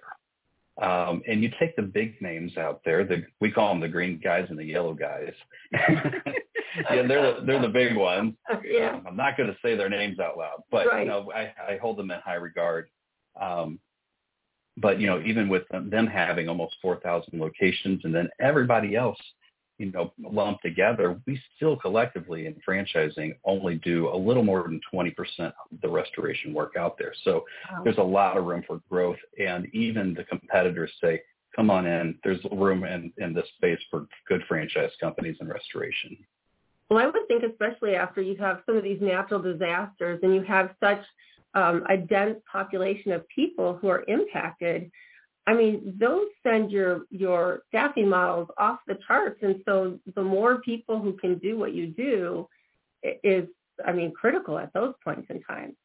um, 0.81 1.22
and 1.27 1.41
you 1.41 1.51
take 1.60 1.75
the 1.75 1.81
big 1.81 2.22
names 2.22 2.55
out 2.57 2.81
there. 2.86 3.03
The, 3.03 3.24
we 3.41 3.51
call 3.51 3.69
them 3.69 3.79
the 3.79 3.88
green 3.88 4.19
guys 4.24 4.46
and 4.50 4.60
the 4.60 4.63
yellow 4.63 4.93
guys. 4.93 5.34
yeah, 5.72 7.07
they're 7.07 7.34
the, 7.34 7.46
they're 7.46 7.62
the 7.62 7.67
big 7.67 7.96
ones. 7.96 8.34
Yeah. 8.63 8.96
Um, 8.96 9.07
I'm 9.07 9.15
not 9.15 9.38
going 9.38 9.50
to 9.50 9.57
say 9.63 9.75
their 9.75 9.89
names 9.89 10.19
out 10.19 10.38
loud, 10.38 10.63
but 10.72 10.88
right. 10.88 11.01
you 11.01 11.07
know, 11.07 11.31
I, 11.31 11.53
I 11.74 11.77
hold 11.77 11.98
them 11.98 12.12
in 12.12 12.19
high 12.19 12.36
regard. 12.36 12.89
Um, 13.39 13.79
but 14.77 15.00
you 15.00 15.07
know, 15.07 15.22
even 15.25 15.48
with 15.48 15.67
them, 15.69 15.89
them 15.89 16.05
having 16.05 16.50
almost 16.50 16.75
4,000 16.81 17.39
locations, 17.39 18.03
and 18.03 18.13
then 18.13 18.29
everybody 18.39 18.96
else 18.96 19.17
you 19.77 19.91
know, 19.91 20.13
lumped 20.19 20.63
together, 20.63 21.19
we 21.27 21.39
still 21.55 21.75
collectively 21.75 22.48
in 22.48 22.55
franchising 22.67 23.36
only 23.46 23.75
do 23.75 24.10
a 24.10 24.17
little 24.17 24.43
more 24.43 24.63
than 24.63 24.81
20% 24.93 25.13
of 25.39 25.53
the 25.81 25.89
restoration 25.89 26.53
work 26.53 26.74
out 26.77 26.98
there. 26.98 27.13
So 27.24 27.46
wow. 27.72 27.84
there's 27.84 27.98
a 27.98 28.03
lot 28.03 28.38
of 28.38 28.46
room 28.46 28.63
for 28.65 28.81
growth. 28.89 29.17
And 29.39 29.67
even 29.74 30.13
the 30.13 30.24
competitors 30.24 30.91
say, 31.01 31.22
come 31.55 31.69
on 31.69 31.86
in, 31.86 32.17
there's 32.24 32.39
room 32.51 32.84
in, 32.86 33.12
in 33.17 33.34
this 33.34 33.48
space 33.57 33.79
for 33.89 34.07
good 34.27 34.41
franchise 34.48 34.91
companies 35.00 35.38
in 35.41 35.48
restoration. 35.48 36.17
Well, 36.89 37.00
I 37.00 37.05
would 37.05 37.27
think 37.27 37.43
especially 37.43 37.96
after 37.96 38.22
you 38.22 38.36
have 38.38 38.62
some 38.65 38.77
of 38.77 38.84
these 38.84 39.01
natural 39.01 39.41
disasters 39.41 40.19
and 40.23 40.34
you 40.34 40.41
have 40.43 40.73
such 40.80 41.02
um, 41.54 41.84
a 41.89 41.97
dense 41.97 42.38
population 42.49 43.12
of 43.12 43.28
people 43.28 43.78
who 43.82 43.89
are 43.89 44.06
impacted, 44.08 44.91
I 45.47 45.53
mean, 45.53 45.95
those 45.97 46.27
send 46.43 46.71
your 46.71 47.05
your 47.10 47.62
staffing 47.69 48.10
models 48.10 48.49
off 48.57 48.79
the 48.86 48.99
charts, 49.07 49.39
and 49.41 49.62
so 49.65 49.97
the 50.15 50.21
more 50.21 50.60
people 50.60 50.99
who 50.99 51.13
can 51.13 51.38
do 51.39 51.57
what 51.57 51.73
you 51.73 51.88
do 51.88 52.47
is, 53.23 53.47
I 53.86 53.93
mean, 53.93 54.12
critical 54.12 54.60
at 54.60 54.73
those 54.73 54.93
points 55.03 55.27
in 55.29 55.41
time. 55.43 55.75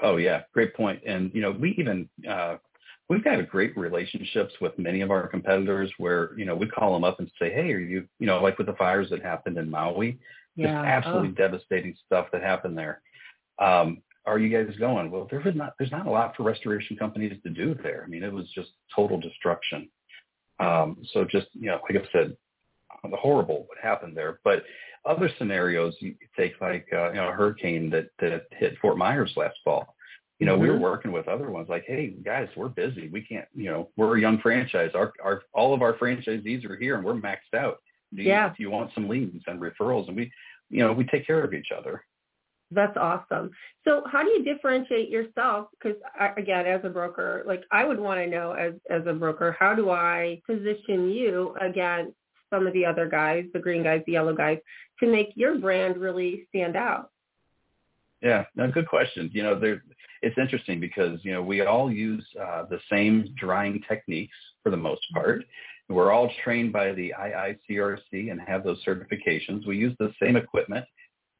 Oh 0.00 0.16
yeah, 0.16 0.42
great 0.54 0.74
point. 0.74 1.02
And 1.06 1.30
you 1.34 1.42
know, 1.42 1.50
we 1.50 1.74
even 1.78 2.08
uh, 2.28 2.56
we've 3.10 3.22
got 3.22 3.46
great 3.50 3.76
relationships 3.76 4.54
with 4.62 4.78
many 4.78 5.02
of 5.02 5.10
our 5.10 5.28
competitors 5.28 5.92
where 5.98 6.30
you 6.38 6.46
know 6.46 6.56
we 6.56 6.66
call 6.66 6.94
them 6.94 7.04
up 7.04 7.18
and 7.18 7.30
say, 7.38 7.52
hey, 7.52 7.70
are 7.70 7.78
you 7.78 8.08
you 8.18 8.26
know 8.26 8.42
like 8.42 8.56
with 8.56 8.66
the 8.66 8.74
fires 8.74 9.10
that 9.10 9.22
happened 9.22 9.58
in 9.58 9.68
Maui, 9.70 10.18
yeah. 10.56 10.68
just 10.68 10.86
absolutely 10.86 11.28
oh. 11.28 11.32
devastating 11.32 11.94
stuff 12.06 12.28
that 12.32 12.42
happened 12.42 12.78
there. 12.78 13.02
Um, 13.58 14.00
are 14.26 14.38
you 14.38 14.48
guys 14.48 14.74
going? 14.76 15.10
Well, 15.10 15.26
there 15.30 15.40
was 15.40 15.54
not, 15.54 15.74
there's 15.78 15.90
not 15.90 16.06
a 16.06 16.10
lot 16.10 16.36
for 16.36 16.44
restoration 16.44 16.96
companies 16.96 17.40
to 17.42 17.50
do 17.50 17.74
there. 17.82 18.02
I 18.04 18.08
mean, 18.08 18.22
it 18.22 18.32
was 18.32 18.48
just 18.54 18.70
total 18.94 19.18
destruction. 19.20 19.88
Um, 20.60 20.98
so 21.12 21.24
just, 21.24 21.48
you 21.54 21.66
know, 21.66 21.80
like 21.88 22.00
I 22.00 22.06
said, 22.12 22.36
the 23.10 23.16
horrible 23.16 23.64
what 23.66 23.78
happened 23.82 24.16
there. 24.16 24.38
But 24.44 24.62
other 25.04 25.28
scenarios, 25.38 25.94
you 25.98 26.14
take 26.36 26.60
like, 26.60 26.86
uh, 26.92 27.08
you 27.10 27.16
know, 27.16 27.30
a 27.30 27.32
hurricane 27.32 27.90
that, 27.90 28.10
that 28.20 28.46
hit 28.52 28.78
Fort 28.80 28.96
Myers 28.96 29.32
last 29.36 29.56
fall. 29.64 29.96
You 30.38 30.46
know, 30.46 30.54
mm-hmm. 30.54 30.62
we 30.62 30.68
were 30.68 30.74
mm-hmm. 30.74 30.84
working 30.84 31.12
with 31.12 31.28
other 31.28 31.50
ones 31.50 31.68
like, 31.68 31.84
hey, 31.86 32.14
guys, 32.24 32.48
we're 32.56 32.68
busy. 32.68 33.08
We 33.08 33.22
can't, 33.22 33.48
you 33.54 33.70
know, 33.70 33.90
we're 33.96 34.18
a 34.18 34.20
young 34.20 34.38
franchise. 34.40 34.90
Our, 34.94 35.12
our, 35.22 35.42
all 35.52 35.74
of 35.74 35.82
our 35.82 35.94
franchisees 35.94 36.64
are 36.68 36.76
here 36.76 36.96
and 36.96 37.04
we're 37.04 37.14
maxed 37.14 37.54
out. 37.56 37.78
Do 38.14 38.22
you, 38.22 38.28
yeah. 38.28 38.48
Do 38.48 38.56
you 38.58 38.70
want 38.70 38.90
some 38.94 39.08
leads 39.08 39.42
and 39.46 39.60
referrals? 39.60 40.06
And 40.08 40.16
we, 40.16 40.30
you 40.70 40.80
know, 40.80 40.92
we 40.92 41.04
take 41.04 41.26
care 41.26 41.42
of 41.42 41.54
each 41.54 41.68
other. 41.76 42.04
That's 42.74 42.96
awesome. 42.96 43.50
So 43.84 44.02
how 44.10 44.22
do 44.22 44.30
you 44.30 44.44
differentiate 44.44 45.10
yourself? 45.10 45.68
Because 45.72 45.98
again, 46.36 46.66
as 46.66 46.80
a 46.84 46.88
broker, 46.88 47.42
like 47.46 47.64
I 47.70 47.84
would 47.84 47.98
want 47.98 48.20
to 48.20 48.26
know 48.26 48.52
as 48.52 48.74
as 48.90 49.02
a 49.06 49.12
broker, 49.12 49.56
how 49.58 49.74
do 49.74 49.90
I 49.90 50.40
position 50.46 51.10
you 51.10 51.54
against 51.60 52.14
some 52.50 52.66
of 52.66 52.72
the 52.72 52.84
other 52.84 53.08
guys, 53.08 53.44
the 53.52 53.58
green 53.58 53.82
guys, 53.82 54.02
the 54.06 54.12
yellow 54.12 54.34
guys, 54.34 54.58
to 55.00 55.06
make 55.06 55.28
your 55.34 55.58
brand 55.58 55.96
really 55.96 56.46
stand 56.48 56.76
out? 56.76 57.10
Yeah, 58.22 58.44
no, 58.54 58.70
good 58.70 58.88
question. 58.88 59.30
You 59.32 59.42
know, 59.42 59.58
there, 59.58 59.82
it's 60.22 60.38
interesting 60.38 60.78
because 60.80 61.18
you 61.24 61.32
know 61.32 61.42
we 61.42 61.62
all 61.62 61.90
use 61.90 62.24
uh, 62.40 62.64
the 62.70 62.78
same 62.90 63.34
drying 63.36 63.82
techniques 63.88 64.36
for 64.62 64.70
the 64.70 64.76
most 64.76 65.02
part. 65.12 65.44
We're 65.88 66.12
all 66.12 66.30
trained 66.42 66.72
by 66.72 66.92
the 66.92 67.12
IICRC 67.18 68.30
and 68.30 68.40
have 68.46 68.64
those 68.64 68.82
certifications. 68.86 69.66
We 69.66 69.76
use 69.76 69.94
the 69.98 70.12
same 70.22 70.36
equipment 70.36 70.86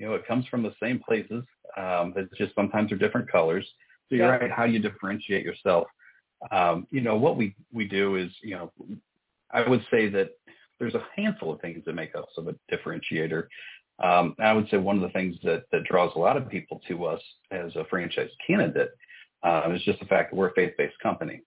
you 0.02 0.08
know, 0.08 0.14
it 0.14 0.26
comes 0.26 0.44
from 0.48 0.64
the 0.64 0.74
same 0.82 0.98
places. 0.98 1.44
Um, 1.76 2.12
it's 2.16 2.36
just 2.36 2.56
sometimes 2.56 2.88
they're 2.88 2.98
different 2.98 3.30
colors. 3.30 3.64
So 4.08 4.16
you're 4.16 4.26
yeah. 4.26 4.36
right. 4.36 4.50
How 4.50 4.66
do 4.66 4.72
you 4.72 4.80
differentiate 4.80 5.44
yourself? 5.44 5.86
Um, 6.50 6.88
you 6.90 7.00
know, 7.00 7.16
what 7.16 7.36
we, 7.36 7.54
we 7.72 7.86
do 7.86 8.16
is, 8.16 8.28
you 8.42 8.56
know, 8.56 8.72
I 9.52 9.68
would 9.68 9.86
say 9.92 10.08
that 10.08 10.30
there's 10.80 10.96
a 10.96 11.06
handful 11.14 11.52
of 11.52 11.60
things 11.60 11.84
that 11.86 11.94
make 11.94 12.16
us 12.16 12.24
of 12.36 12.48
a 12.48 12.56
differentiator. 12.68 13.44
Um, 14.02 14.34
I 14.40 14.52
would 14.52 14.68
say 14.70 14.78
one 14.78 14.96
of 14.96 15.02
the 15.02 15.10
things 15.10 15.36
that, 15.44 15.66
that 15.70 15.84
draws 15.84 16.10
a 16.16 16.18
lot 16.18 16.36
of 16.36 16.48
people 16.48 16.80
to 16.88 17.04
us 17.04 17.20
as 17.52 17.76
a 17.76 17.84
franchise 17.88 18.30
candidate 18.44 18.90
uh, 19.44 19.70
is 19.72 19.82
just 19.84 20.00
the 20.00 20.06
fact 20.06 20.32
that 20.32 20.36
we're 20.36 20.48
a 20.48 20.54
faith-based 20.54 20.98
company. 21.00 21.42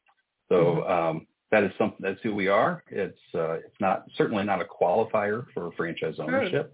So 0.48 0.56
mm-hmm. 0.56 0.91
um, 0.91 1.28
that 1.52 1.63
is 1.65 1.72
something 1.78 2.00
that's 2.00 2.22
who 2.24 2.34
we 2.34 2.48
are. 2.48 2.86
It's 2.88 3.20
uh, 3.34 3.56
it's 3.56 3.82
not 3.82 4.06
certainly 4.18 4.46
not 4.46 4.62
a 4.62 4.65
qualifier 4.65 5.44
for 5.54 5.72
franchise 5.76 6.15
ownership. 6.20 6.74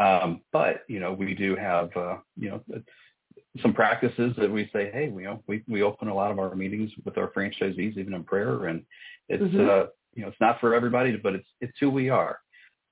Um, 0.00 0.40
but 0.52 0.82
you 0.88 0.98
know, 0.98 1.12
we 1.12 1.34
do 1.34 1.54
have 1.56 1.94
uh, 1.96 2.16
you 2.36 2.50
know 2.50 2.82
some 3.62 3.74
practices 3.74 4.34
that 4.38 4.50
we 4.50 4.70
say, 4.72 4.90
hey, 4.92 5.04
you 5.04 5.22
know, 5.22 5.42
we 5.46 5.62
we 5.68 5.82
open 5.82 6.08
a 6.08 6.14
lot 6.14 6.30
of 6.30 6.38
our 6.38 6.54
meetings 6.54 6.90
with 7.04 7.18
our 7.18 7.30
franchisees, 7.30 7.96
even 7.98 8.14
in 8.14 8.24
prayer, 8.24 8.66
and 8.66 8.82
it's 9.28 9.42
mm-hmm. 9.42 9.60
uh, 9.60 9.86
you 10.14 10.22
know, 10.22 10.28
it's 10.28 10.40
not 10.40 10.58
for 10.60 10.74
everybody, 10.74 11.16
but 11.16 11.34
it's 11.34 11.48
it's 11.60 11.76
who 11.80 11.90
we 11.90 12.08
are. 12.08 12.38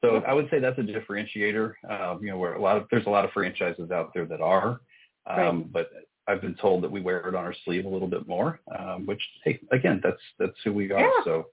So 0.04 0.22
I 0.28 0.32
would 0.32 0.48
say 0.50 0.60
that's 0.60 0.78
a 0.78 0.82
differentiator. 0.82 1.74
Uh, 1.88 2.16
you 2.20 2.30
know, 2.30 2.38
where 2.38 2.54
a 2.54 2.60
lot 2.62 2.76
of 2.76 2.86
there's 2.90 3.06
a 3.06 3.10
lot 3.10 3.24
of 3.24 3.32
franchises 3.32 3.90
out 3.90 4.12
there 4.14 4.26
that 4.26 4.40
are, 4.40 4.80
um, 5.26 5.38
right. 5.38 5.72
but 5.72 5.90
I've 6.28 6.42
been 6.42 6.54
told 6.56 6.84
that 6.84 6.90
we 6.90 7.00
wear 7.00 7.26
it 7.26 7.34
on 7.34 7.44
our 7.44 7.54
sleeve 7.64 7.86
a 7.86 7.88
little 7.88 8.06
bit 8.06 8.28
more, 8.28 8.60
um, 8.78 9.06
which 9.06 9.22
hey, 9.44 9.58
again, 9.72 10.00
that's 10.02 10.20
that's 10.38 10.56
who 10.62 10.72
we 10.72 10.92
are. 10.92 11.00
Yeah. 11.00 11.10
So, 11.24 11.46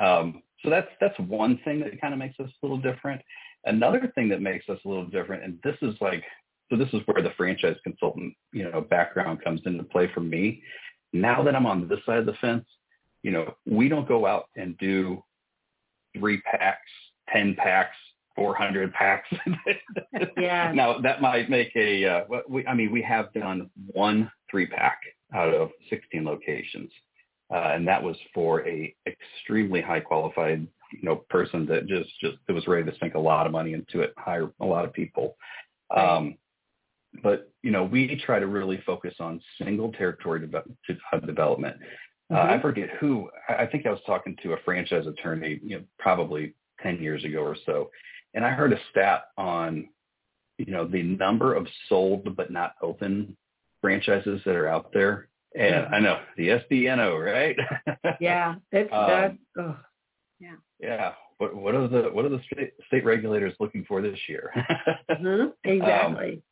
um, 0.00 0.42
so 0.64 0.70
that's 0.70 0.88
that's 1.00 1.18
one 1.20 1.60
thing 1.64 1.80
that 1.80 2.00
kind 2.00 2.14
of 2.14 2.18
makes 2.18 2.40
us 2.40 2.50
a 2.50 2.66
little 2.66 2.80
different. 2.80 3.20
Another 3.66 4.10
thing 4.14 4.28
that 4.28 4.40
makes 4.40 4.68
us 4.68 4.78
a 4.84 4.88
little 4.88 5.06
different, 5.06 5.44
and 5.44 5.58
this 5.62 5.76
is 5.82 5.94
like, 6.00 6.24
so 6.70 6.76
this 6.76 6.88
is 6.92 7.00
where 7.06 7.22
the 7.22 7.32
franchise 7.36 7.76
consultant, 7.84 8.34
you 8.52 8.68
know, 8.68 8.80
background 8.80 9.42
comes 9.42 9.60
into 9.66 9.84
play 9.84 10.10
for 10.12 10.20
me. 10.20 10.62
Now 11.12 11.42
that 11.42 11.54
I'm 11.54 11.66
on 11.66 11.88
this 11.88 12.00
side 12.06 12.18
of 12.18 12.26
the 12.26 12.34
fence, 12.40 12.64
you 13.22 13.30
know, 13.30 13.54
we 13.66 13.88
don't 13.88 14.08
go 14.08 14.26
out 14.26 14.48
and 14.56 14.76
do 14.78 15.22
three 16.16 16.40
packs, 16.42 16.90
10 17.32 17.54
packs, 17.56 17.96
400 18.34 18.92
packs. 18.92 19.28
yeah. 20.36 20.72
Now 20.74 20.98
that 21.00 21.20
might 21.20 21.48
make 21.48 21.74
a, 21.74 22.04
uh, 22.04 22.24
we, 22.48 22.66
I 22.66 22.74
mean, 22.74 22.92
we 22.92 23.02
have 23.02 23.32
done 23.32 23.70
one 23.86 24.30
three 24.50 24.66
pack 24.66 25.00
out 25.34 25.54
of 25.54 25.70
16 25.90 26.24
locations. 26.24 26.90
Uh, 27.52 27.70
and 27.74 27.86
that 27.86 28.02
was 28.02 28.16
for 28.34 28.66
a 28.66 28.94
extremely 29.06 29.80
high 29.80 30.00
qualified 30.00 30.66
you 30.92 31.02
know 31.02 31.16
person 31.30 31.66
that 31.66 31.86
just 31.86 32.10
just 32.20 32.36
that 32.46 32.54
was 32.54 32.66
ready 32.66 32.90
to 32.90 32.96
sink 32.98 33.14
a 33.14 33.18
lot 33.18 33.46
of 33.46 33.52
money 33.52 33.72
into 33.72 34.00
it, 34.00 34.14
hire 34.16 34.50
a 34.60 34.66
lot 34.66 34.84
of 34.84 34.92
people. 34.92 35.36
Um, 35.96 36.36
but 37.22 37.50
you 37.62 37.70
know, 37.70 37.84
we 37.84 38.20
try 38.24 38.38
to 38.38 38.46
really 38.46 38.82
focus 38.86 39.14
on 39.20 39.40
single 39.62 39.92
territory 39.92 40.46
de- 40.46 41.26
development. 41.26 41.76
Mm-hmm. 42.30 42.34
Uh, 42.34 42.38
I 42.38 42.52
mm-hmm. 42.52 42.62
forget 42.62 42.90
who. 43.00 43.30
I 43.48 43.66
think 43.66 43.86
I 43.86 43.90
was 43.90 44.00
talking 44.06 44.36
to 44.42 44.52
a 44.52 44.58
franchise 44.64 45.06
attorney, 45.06 45.60
you 45.62 45.78
know, 45.78 45.84
probably 45.98 46.54
ten 46.82 47.02
years 47.02 47.24
ago 47.24 47.38
or 47.38 47.56
so, 47.66 47.90
and 48.34 48.44
I 48.44 48.50
heard 48.50 48.72
a 48.72 48.78
stat 48.90 49.26
on, 49.36 49.88
you 50.58 50.72
know, 50.72 50.86
the 50.86 51.02
number 51.02 51.54
of 51.54 51.66
sold 51.88 52.36
but 52.36 52.50
not 52.50 52.74
open 52.82 53.36
franchises 53.80 54.40
that 54.44 54.56
are 54.56 54.68
out 54.68 54.92
there. 54.92 55.28
And. 55.58 55.86
I 55.94 56.00
know 56.00 56.20
the 56.36 56.48
SBNO, 56.48 57.24
right? 57.24 57.56
yeah, 58.20 58.56
it's 58.72 58.92
um, 58.92 59.06
that. 59.06 59.36
Oh. 59.58 59.76
Yeah. 60.38 60.56
Yeah. 60.80 61.12
What 61.38 61.54
what 61.54 61.74
are 61.74 61.88
the 61.88 62.10
what 62.12 62.24
are 62.24 62.30
the 62.30 62.40
state, 62.52 62.72
state 62.86 63.04
regulators 63.04 63.54
looking 63.60 63.84
for 63.86 64.02
this 64.02 64.18
year? 64.28 64.52
mm-hmm. 65.10 65.48
Exactly. 65.70 66.32
Um, 66.32 66.42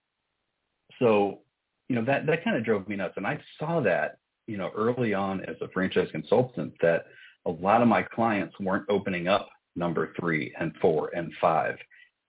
so, 1.01 1.40
you 1.88 1.97
know, 1.97 2.05
that 2.05 2.27
that 2.27 2.44
kind 2.44 2.57
of 2.57 2.64
drove 2.64 2.88
me 2.88 2.97
nuts, 2.97 3.14
and 3.16 3.27
I 3.27 3.40
saw 3.59 3.81
that, 3.81 4.18
you 4.47 4.57
know, 4.57 4.70
early 4.77 5.14
on 5.14 5.40
as 5.44 5.57
a 5.61 5.68
franchise 5.68 6.09
consultant 6.12 6.75
that 6.83 7.07
a 7.47 7.51
lot 7.51 7.83
of 7.83 7.88
my 7.88 8.03
clients 8.03 8.55
weren't 8.61 8.87
opening 8.88 9.29
up 9.29 9.49
number 9.77 10.12
three 10.18 10.55
and 10.59 10.73
four 10.81 11.11
and 11.14 11.33
five, 11.40 11.77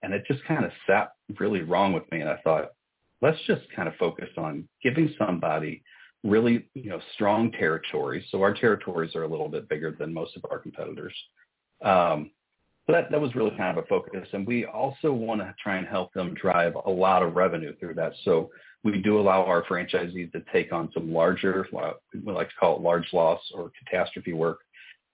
and 0.02 0.12
it 0.12 0.24
just 0.26 0.44
kind 0.44 0.64
of 0.64 0.72
sat 0.86 1.12
really 1.38 1.62
wrong 1.62 1.92
with 1.92 2.10
me. 2.10 2.20
And 2.20 2.28
I 2.28 2.38
thought, 2.42 2.72
let's 3.22 3.38
just 3.46 3.62
kind 3.74 3.88
of 3.88 3.94
focus 3.96 4.28
on 4.36 4.68
giving 4.82 5.14
somebody 5.18 5.82
really, 6.24 6.68
you 6.74 6.90
know, 6.90 7.00
strong 7.14 7.52
territories. 7.52 8.24
So 8.30 8.42
our 8.42 8.52
territories 8.52 9.14
are 9.14 9.22
a 9.22 9.28
little 9.28 9.48
bit 9.48 9.68
bigger 9.68 9.94
than 9.98 10.12
most 10.12 10.36
of 10.36 10.44
our 10.50 10.58
competitors. 10.58 11.14
Um, 11.82 12.30
so 12.86 12.92
that, 12.92 13.10
that 13.10 13.20
was 13.20 13.34
really 13.34 13.50
kind 13.56 13.76
of 13.76 13.84
a 13.84 13.86
focus. 13.88 14.28
And 14.32 14.46
we 14.46 14.64
also 14.64 15.12
want 15.12 15.40
to 15.40 15.54
try 15.60 15.76
and 15.76 15.86
help 15.86 16.12
them 16.12 16.34
drive 16.34 16.74
a 16.86 16.90
lot 16.90 17.22
of 17.22 17.34
revenue 17.34 17.74
through 17.78 17.94
that. 17.94 18.12
So 18.24 18.50
we 18.84 18.98
do 18.98 19.18
allow 19.18 19.44
our 19.44 19.64
franchisees 19.64 20.30
to 20.32 20.42
take 20.52 20.72
on 20.72 20.90
some 20.94 21.12
larger, 21.12 21.66
we 21.72 22.32
like 22.32 22.48
to 22.48 22.54
call 22.54 22.76
it 22.76 22.82
large 22.82 23.12
loss 23.12 23.40
or 23.52 23.72
catastrophe 23.84 24.32
work, 24.32 24.58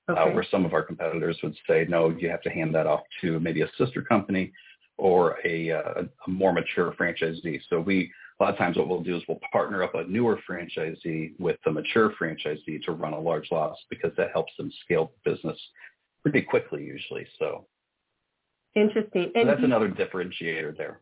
uh, 0.09 0.13
okay. 0.13 0.21
uh, 0.21 0.35
where 0.35 0.47
some 0.51 0.67
of 0.67 0.75
our 0.75 0.83
competitors 0.83 1.39
would 1.43 1.57
say, 1.67 1.87
no, 1.89 2.11
you 2.11 2.29
have 2.29 2.43
to 2.43 2.51
hand 2.51 2.75
that 2.75 2.87
off 2.87 3.01
to 3.23 3.41
maybe 3.41 3.63
a 3.63 3.71
sister 3.79 4.03
company 4.03 4.53
or 4.99 5.39
a, 5.47 5.71
uh, 5.71 6.03
a 6.27 6.31
more 6.31 6.53
mature 6.53 6.95
franchisee. 7.01 7.59
So 7.71 7.81
we, 7.81 8.13
a 8.39 8.43
lot 8.43 8.53
of 8.53 8.59
times 8.59 8.77
what 8.77 8.89
we'll 8.89 9.03
do 9.03 9.17
is 9.17 9.23
we'll 9.27 9.41
partner 9.51 9.83
up 9.83 9.95
a 9.95 10.05
newer 10.05 10.39
franchisee 10.49 11.33
with 11.41 11.57
the 11.65 11.73
mature 11.73 12.13
franchisee 12.21 12.83
to 12.85 12.93
run 12.93 13.15
a 13.15 13.21
large 13.21 13.51
loss 13.51 13.79
because 13.89 14.13
that 14.19 14.33
helps 14.33 14.53
them 14.59 14.71
scale 14.85 15.13
the 15.25 15.31
business 15.31 15.59
pretty 16.23 16.43
quickly 16.43 16.85
usually. 16.85 17.27
So 17.39 17.67
interesting. 18.75 19.33
And 19.35 19.47
so 19.47 19.47
that's 19.47 19.65
another 19.65 19.89
differentiator 19.89 20.77
there. 20.77 21.01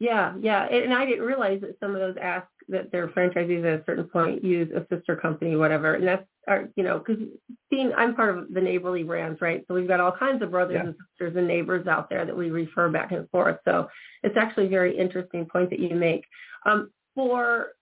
Yeah, 0.00 0.34
yeah. 0.40 0.64
And 0.66 0.94
I 0.94 1.04
didn't 1.04 1.24
realize 1.24 1.60
that 1.62 1.76
some 1.80 1.94
of 1.94 2.00
those 2.00 2.14
ask 2.22 2.46
that 2.68 2.92
their 2.92 3.08
franchisees 3.08 3.64
at 3.64 3.80
a 3.80 3.84
certain 3.84 4.04
point 4.04 4.44
use 4.44 4.70
a 4.72 4.86
sister 4.94 5.16
company, 5.16 5.56
whatever. 5.56 5.94
And 5.94 6.06
that's 6.06 6.24
our, 6.46 6.68
you 6.76 6.84
know, 6.84 6.98
because 6.98 7.20
being, 7.68 7.92
I'm 7.96 8.14
part 8.14 8.38
of 8.38 8.52
the 8.54 8.60
neighborly 8.60 9.02
brands, 9.02 9.40
right? 9.40 9.64
So 9.66 9.74
we've 9.74 9.88
got 9.88 9.98
all 9.98 10.12
kinds 10.12 10.40
of 10.42 10.52
brothers 10.52 10.74
yeah. 10.76 10.86
and 10.86 10.94
sisters 11.10 11.36
and 11.36 11.48
neighbors 11.48 11.88
out 11.88 12.08
there 12.08 12.24
that 12.24 12.36
we 12.36 12.50
refer 12.50 12.88
back 12.90 13.10
and 13.10 13.28
forth. 13.30 13.56
So 13.64 13.88
it's 14.22 14.36
actually 14.38 14.66
a 14.66 14.70
very 14.70 14.96
interesting 14.96 15.46
point 15.46 15.70
that 15.70 15.80
you 15.80 15.96
make. 15.96 16.24
Um, 16.64 16.90
for 17.16 17.72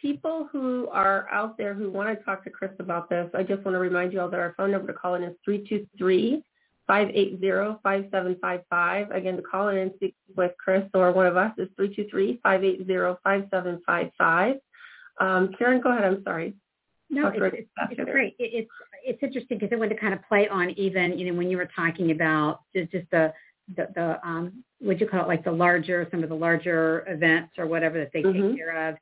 people 0.00 0.48
who 0.50 0.88
are 0.88 1.28
out 1.30 1.56
there 1.58 1.74
who 1.74 1.90
want 1.90 2.18
to 2.18 2.24
talk 2.24 2.42
to 2.44 2.50
Chris 2.50 2.70
about 2.78 3.10
this, 3.10 3.28
I 3.34 3.42
just 3.42 3.64
want 3.64 3.74
to 3.74 3.78
remind 3.78 4.12
you 4.12 4.20
all 4.20 4.30
that 4.30 4.38
our 4.40 4.54
phone 4.56 4.70
number 4.70 4.86
to 4.88 4.92
call 4.92 5.14
in 5.14 5.24
is 5.24 5.34
323-580-5755. 6.88 9.14
Again, 9.14 9.36
to 9.36 9.42
call 9.42 9.68
in 9.68 9.78
and 9.78 9.92
speak 9.96 10.14
with 10.36 10.52
Chris 10.62 10.84
or 10.94 11.10
one 11.12 11.26
of 11.26 11.36
us 11.36 11.52
is 11.58 11.68
323-580-5755. 11.78 14.60
Um, 15.20 15.50
Karen, 15.58 15.80
go 15.80 15.90
ahead. 15.90 16.04
I'm 16.04 16.22
sorry. 16.24 16.54
No, 17.10 17.26
it's, 17.26 17.56
it's, 17.58 17.68
it's 17.90 18.10
great. 18.10 18.36
It, 18.38 18.50
it's 18.54 18.70
it's 19.02 19.18
interesting 19.22 19.56
because 19.58 19.74
I 19.74 19.76
wanted 19.76 19.94
to 19.94 20.00
kind 20.00 20.12
of 20.14 20.20
play 20.28 20.46
on 20.48 20.70
even 20.78 21.18
you 21.18 21.26
know 21.26 21.34
when 21.36 21.50
you 21.50 21.56
were 21.56 21.68
talking 21.74 22.12
about 22.12 22.60
just, 22.74 22.92
just 22.92 23.10
the 23.10 23.32
the, 23.76 23.88
the 23.94 24.26
um 24.26 24.62
what 24.78 24.88
would 24.88 25.00
you 25.00 25.08
call 25.08 25.22
it 25.22 25.28
like 25.28 25.42
the 25.42 25.50
larger 25.50 26.06
some 26.12 26.22
of 26.22 26.28
the 26.28 26.34
larger 26.34 27.02
events 27.08 27.54
or 27.58 27.66
whatever 27.66 27.98
that 27.98 28.12
they 28.12 28.22
mm-hmm. 28.22 28.48
take 28.48 28.58
care 28.58 28.88
of 28.88 28.96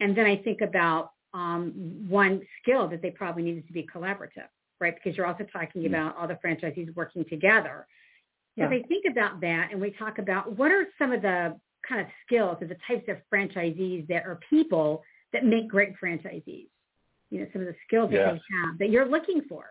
and 0.00 0.16
then 0.16 0.26
I 0.26 0.36
think 0.36 0.60
about 0.60 1.10
um, 1.34 1.72
one 2.08 2.42
skill 2.62 2.88
that 2.88 3.02
they 3.02 3.10
probably 3.10 3.42
needed 3.42 3.66
to 3.66 3.72
be 3.72 3.86
collaborative, 3.94 4.48
right? 4.80 4.94
Because 4.94 5.16
you're 5.16 5.26
also 5.26 5.44
talking 5.52 5.82
mm-hmm. 5.82 5.94
about 5.94 6.16
all 6.16 6.28
the 6.28 6.38
franchisees 6.44 6.94
working 6.94 7.24
together. 7.28 7.86
Yeah. 8.56 8.66
So 8.66 8.70
they 8.70 8.82
think 8.88 9.04
about 9.10 9.40
that 9.42 9.68
and 9.70 9.80
we 9.80 9.90
talk 9.90 10.18
about 10.18 10.56
what 10.56 10.70
are 10.70 10.86
some 10.98 11.12
of 11.12 11.22
the 11.22 11.58
kind 11.86 12.00
of 12.00 12.06
skills 12.24 12.56
or 12.60 12.66
the 12.66 12.76
types 12.88 13.06
of 13.08 13.18
franchisees 13.32 14.06
that 14.08 14.24
are 14.24 14.40
people 14.48 15.02
that 15.32 15.44
make 15.44 15.68
great 15.68 15.92
franchisees. 16.02 16.68
You 17.30 17.40
know, 17.40 17.46
some 17.52 17.62
of 17.62 17.68
the 17.68 17.74
skills 17.86 18.10
that 18.12 18.18
they 18.18 18.40
have 18.62 18.78
that 18.78 18.90
you're 18.90 19.08
looking 19.08 19.42
for. 19.48 19.64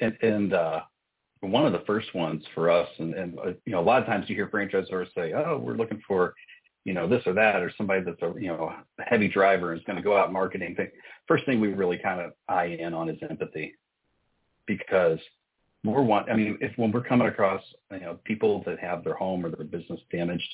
And, 0.00 0.16
and 0.20 0.52
uh, 0.52 0.80
one 1.40 1.64
of 1.64 1.72
the 1.72 1.82
first 1.86 2.14
ones 2.14 2.42
for 2.54 2.70
us, 2.70 2.88
and, 2.98 3.14
and 3.14 3.38
uh, 3.38 3.46
you 3.64 3.72
know, 3.72 3.80
a 3.80 3.82
lot 3.82 4.00
of 4.00 4.06
times 4.06 4.26
you 4.28 4.34
hear 4.34 4.48
franchisors 4.48 5.06
say, 5.14 5.32
"Oh, 5.32 5.60
we're 5.62 5.76
looking 5.76 6.02
for 6.06 6.34
you 6.86 6.94
know, 6.94 7.08
this 7.08 7.22
or 7.26 7.32
that, 7.32 7.56
or 7.56 7.72
somebody 7.76 8.00
that's 8.00 8.22
a, 8.22 8.32
you 8.40 8.46
know, 8.46 8.72
a 9.00 9.02
heavy 9.02 9.26
driver 9.26 9.74
is 9.74 9.82
going 9.88 9.96
to 9.96 10.02
go 10.02 10.16
out 10.16 10.32
marketing 10.32 10.76
thing. 10.76 10.88
First 11.26 11.44
thing 11.44 11.60
we 11.60 11.68
really 11.68 11.98
kind 11.98 12.20
of 12.20 12.30
eye 12.48 12.76
in 12.78 12.94
on 12.94 13.08
is 13.08 13.18
empathy 13.28 13.74
because 14.66 15.18
we're 15.82 16.02
one, 16.02 16.30
I 16.30 16.36
mean, 16.36 16.58
if 16.60 16.78
when 16.78 16.92
we're 16.92 17.02
coming 17.02 17.26
across, 17.26 17.60
you 17.90 17.98
know, 17.98 18.20
people 18.22 18.62
that 18.66 18.78
have 18.78 19.02
their 19.02 19.14
home 19.14 19.44
or 19.44 19.50
their 19.50 19.66
business 19.66 19.98
damaged, 20.12 20.48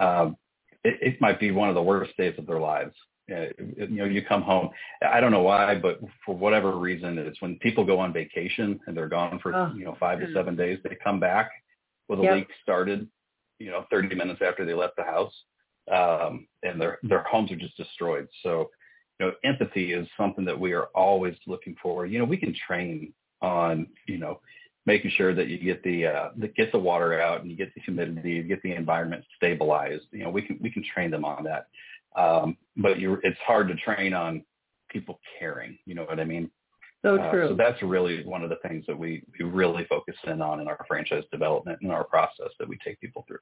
um, 0.00 0.38
it, 0.82 0.98
it 1.02 1.20
might 1.20 1.38
be 1.38 1.50
one 1.50 1.68
of 1.68 1.74
the 1.74 1.82
worst 1.82 2.16
days 2.16 2.34
of 2.38 2.46
their 2.46 2.60
lives. 2.60 2.94
Uh, 3.30 3.48
you 3.76 3.88
know, 3.88 4.06
you 4.06 4.24
come 4.24 4.40
home. 4.40 4.70
I 5.06 5.20
don't 5.20 5.30
know 5.30 5.42
why, 5.42 5.74
but 5.74 6.00
for 6.24 6.34
whatever 6.34 6.78
reason, 6.78 7.18
it's 7.18 7.40
when 7.42 7.58
people 7.58 7.84
go 7.84 7.98
on 7.98 8.14
vacation 8.14 8.80
and 8.86 8.96
they're 8.96 9.08
gone 9.08 9.38
for 9.40 9.54
oh. 9.54 9.72
you 9.76 9.84
know 9.84 9.96
five 10.00 10.20
to 10.20 10.32
seven 10.32 10.56
days. 10.56 10.78
They 10.82 10.96
come 10.96 11.20
back 11.20 11.50
with 12.08 12.18
a 12.20 12.22
yep. 12.22 12.34
leak 12.34 12.48
started, 12.62 13.06
you 13.60 13.70
know, 13.70 13.84
30 13.90 14.16
minutes 14.16 14.40
after 14.44 14.64
they 14.64 14.74
left 14.74 14.96
the 14.96 15.04
house 15.04 15.34
um, 15.92 16.48
and 16.62 16.80
their 16.80 16.98
their 17.02 17.22
homes 17.22 17.52
are 17.52 17.56
just 17.56 17.76
destroyed. 17.76 18.26
So, 18.42 18.70
you 19.18 19.26
know, 19.26 19.32
empathy 19.44 19.92
is 19.92 20.08
something 20.16 20.44
that 20.46 20.58
we 20.58 20.72
are 20.72 20.88
always 20.94 21.36
looking 21.46 21.76
for. 21.82 22.06
You 22.06 22.18
know, 22.18 22.24
we 22.24 22.36
can 22.36 22.54
train 22.66 23.12
on 23.42 23.86
you 24.06 24.18
know 24.18 24.40
making 24.86 25.10
sure 25.16 25.34
that 25.34 25.48
you 25.48 25.58
get 25.58 25.82
the 25.82 26.06
uh, 26.06 26.28
that 26.38 26.54
get 26.56 26.72
the 26.72 26.78
water 26.78 27.20
out 27.20 27.42
and 27.42 27.50
you 27.50 27.56
get 27.56 27.74
the 27.74 27.80
humidity, 27.82 28.32
you 28.32 28.42
get 28.42 28.62
the 28.62 28.72
environment 28.72 29.24
stabilized. 29.36 30.06
You 30.10 30.24
know, 30.24 30.30
we 30.30 30.42
can 30.42 30.58
we 30.60 30.70
can 30.70 30.84
train 30.94 31.10
them 31.10 31.24
on 31.24 31.44
that. 31.44 31.66
Um, 32.16 32.56
but 32.76 32.98
you 32.98 33.18
it's 33.22 33.38
hard 33.46 33.68
to 33.68 33.74
train 33.76 34.14
on 34.14 34.44
people 34.88 35.20
caring. 35.38 35.78
You 35.86 35.94
know 35.94 36.04
what 36.04 36.20
I 36.20 36.24
mean? 36.24 36.50
So 37.02 37.16
true. 37.30 37.46
Uh, 37.46 37.48
so 37.50 37.54
that's 37.54 37.82
really 37.82 38.24
one 38.24 38.42
of 38.42 38.50
the 38.50 38.58
things 38.66 38.84
that 38.86 38.98
we, 38.98 39.22
we 39.38 39.46
really 39.46 39.84
focus 39.86 40.16
in 40.26 40.42
on 40.42 40.60
in 40.60 40.68
our 40.68 40.84
franchise 40.86 41.24
development 41.32 41.78
and 41.82 41.90
our 41.90 42.04
process 42.04 42.50
that 42.58 42.68
we 42.68 42.76
take 42.84 43.00
people 43.00 43.24
through. 43.26 43.38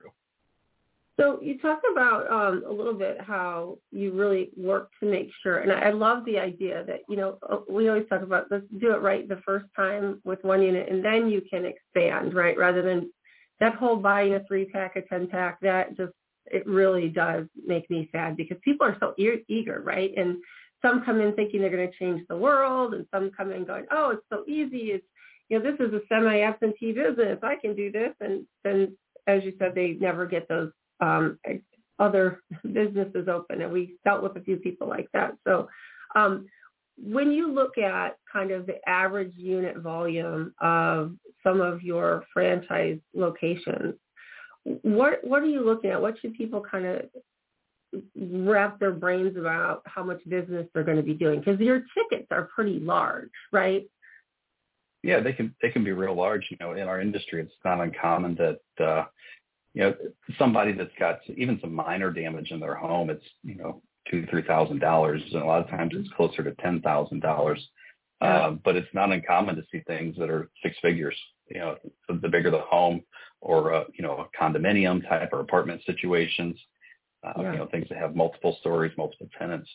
So 1.19 1.41
you 1.43 1.59
talked 1.59 1.85
about 1.91 2.31
um, 2.31 2.63
a 2.65 2.71
little 2.71 2.95
bit 2.95 3.21
how 3.21 3.79
you 3.91 4.13
really 4.13 4.51
work 4.57 4.91
to 5.01 5.11
make 5.11 5.31
sure, 5.43 5.59
and 5.59 5.73
I, 5.73 5.89
I 5.89 5.91
love 5.91 6.25
the 6.25 6.39
idea 6.39 6.85
that 6.85 7.01
you 7.09 7.17
know 7.17 7.39
uh, 7.51 7.59
we 7.69 7.89
always 7.89 8.09
talk 8.09 8.23
about 8.23 8.47
let's 8.53 8.65
do 8.79 8.93
it 8.93 9.03
right 9.03 9.29
the 9.29 9.43
first 9.45 9.67
time 9.75 10.21
with 10.25 10.43
one 10.45 10.63
unit, 10.63 10.89
and 10.89 11.05
then 11.05 11.29
you 11.29 11.43
can 11.51 11.65
expand, 11.65 12.35
right? 12.35 12.57
Rather 12.57 12.83
than 12.83 13.11
that 13.59 13.75
whole 13.75 13.97
buying 13.97 14.35
a 14.35 14.45
three 14.47 14.67
pack, 14.67 14.95
a 14.95 15.03
ten 15.03 15.27
pack, 15.27 15.59
that 15.61 15.97
just 15.97 16.13
it 16.47 16.65
really 16.69 17.09
does 17.09 17.47
make 17.67 17.91
me 17.91 18.09
sad 18.13 18.37
because 18.37 18.57
people 18.63 18.87
are 18.87 18.97
so 19.01 19.13
e- 19.19 19.45
eager, 19.49 19.83
right? 19.85 20.13
And 20.17 20.37
some 20.83 21.05
come 21.05 21.21
in 21.21 21.35
thinking 21.35 21.61
they're 21.61 21.71
going 21.71 21.91
to 21.91 21.99
change 21.99 22.23
the 22.29 22.37
world, 22.37 22.95
and 22.95 23.07
some 23.13 23.31
come 23.37 23.53
in 23.53 23.65
going, 23.65 23.87
oh, 23.91 24.11
it's 24.11 24.25
so 24.31 24.45
easy. 24.47 24.93
It's 24.93 25.07
you 25.49 25.59
know 25.59 25.71
this 25.71 25.81
is 25.81 25.93
a 25.95 26.01
semi-absentee 26.09 26.93
business. 26.93 27.39
I 27.43 27.57
can 27.57 27.75
do 27.75 27.91
this, 27.91 28.13
and 28.21 28.45
then 28.65 28.97
as 29.27 29.45
you 29.45 29.55
said, 29.59 29.75
they 29.75 29.97
never 30.01 30.27
get 30.27 30.49
those 30.49 30.71
um, 31.01 31.39
other 31.99 32.43
businesses 32.73 33.29
open, 33.29 33.63
and 33.63 33.73
we 33.73 33.97
dealt 34.05 34.23
with 34.23 34.37
a 34.37 34.41
few 34.41 34.57
people 34.57 34.89
like 34.89 35.09
that. 35.13 35.33
So 35.47 35.69
um, 36.15 36.47
when 36.97 37.31
you 37.31 37.53
look 37.53 37.79
at 37.79 38.17
kind 38.31 38.51
of 38.51 38.67
the 38.67 38.77
average 38.89 39.33
unit 39.37 39.79
volume 39.79 40.55
of 40.61 41.15
some 41.43 41.61
of 41.61 41.83
your 41.83 42.25
franchise 42.33 42.99
locations, 43.15 43.95
what 44.83 45.21
what 45.23 45.43
are 45.43 45.47
you 45.47 45.65
looking 45.65 45.91
at? 45.91 46.01
What 46.01 46.19
should 46.21 46.35
people 46.35 46.61
kind 46.61 46.87
of 46.87 47.03
wrap 48.17 48.79
their 48.79 48.93
brains 48.93 49.37
about 49.37 49.83
how 49.87 50.03
much 50.03 50.21
business 50.29 50.67
they're 50.73 50.85
going 50.85 50.97
to 50.97 51.03
be 51.03 51.15
doing? 51.15 51.41
Because 51.41 51.61
your 51.61 51.83
tickets 51.95 52.29
are 52.31 52.49
pretty 52.55 52.79
large, 52.81 53.31
right? 53.53 53.89
Yeah, 55.03 55.21
they 55.21 55.33
can 55.33 55.55
they 55.63 55.71
can 55.71 55.85
be 55.85 55.93
real 55.93 56.15
large. 56.15 56.47
You 56.51 56.57
know, 56.61 56.73
in 56.73 56.89
our 56.89 57.01
industry, 57.01 57.41
it's 57.41 57.53
not 57.65 57.81
uncommon 57.81 58.37
that 58.37 58.85
uh, 58.85 59.05
you 59.75 59.83
know, 59.83 59.95
somebody 60.39 60.73
that's 60.73 60.91
got 60.99 61.21
even 61.37 61.59
some 61.61 61.73
minor 61.73 62.11
damage 62.11 62.51
in 62.51 62.59
their 62.61 62.75
home, 62.75 63.11
it's, 63.11 63.25
you 63.45 63.55
know, 63.55 63.81
two, 64.11 64.27
three 64.29 64.43
thousand 64.43 64.81
dollars. 64.81 65.23
And 65.33 65.43
a 65.43 65.47
lot 65.47 65.63
of 65.63 65.71
times 65.71 65.93
it's 65.95 66.09
closer 66.17 66.43
to 66.43 66.53
ten 66.61 66.81
thousand 66.81 67.21
dollars. 67.21 67.65
Uh, 68.21 68.51
but 68.65 68.75
it's 68.75 68.93
not 68.93 69.13
uncommon 69.13 69.55
to 69.55 69.63
see 69.71 69.81
things 69.87 70.17
that 70.19 70.29
are 70.29 70.51
six 70.65 70.77
figures. 70.83 71.17
You 71.49 71.61
know, 71.61 71.77
the 72.09 72.29
bigger 72.29 72.51
the 72.51 72.59
home 72.59 73.03
or, 73.41 73.73
uh, 73.73 73.85
you 73.97 74.03
know, 74.03 74.27
a 74.27 74.43
condominium 74.43 75.09
type 75.09 75.31
or 75.33 75.39
apartment 75.39 75.83
situations. 75.87 76.59
Uh, 77.25 77.33
Yeah. 77.43 77.53
you 77.53 77.59
know, 77.59 77.67
things 77.67 77.89
that 77.89 77.99
have 77.99 78.15
multiple 78.17 78.57
stories, 78.61 78.93
multiple 78.97 79.29
tenants. 79.39 79.69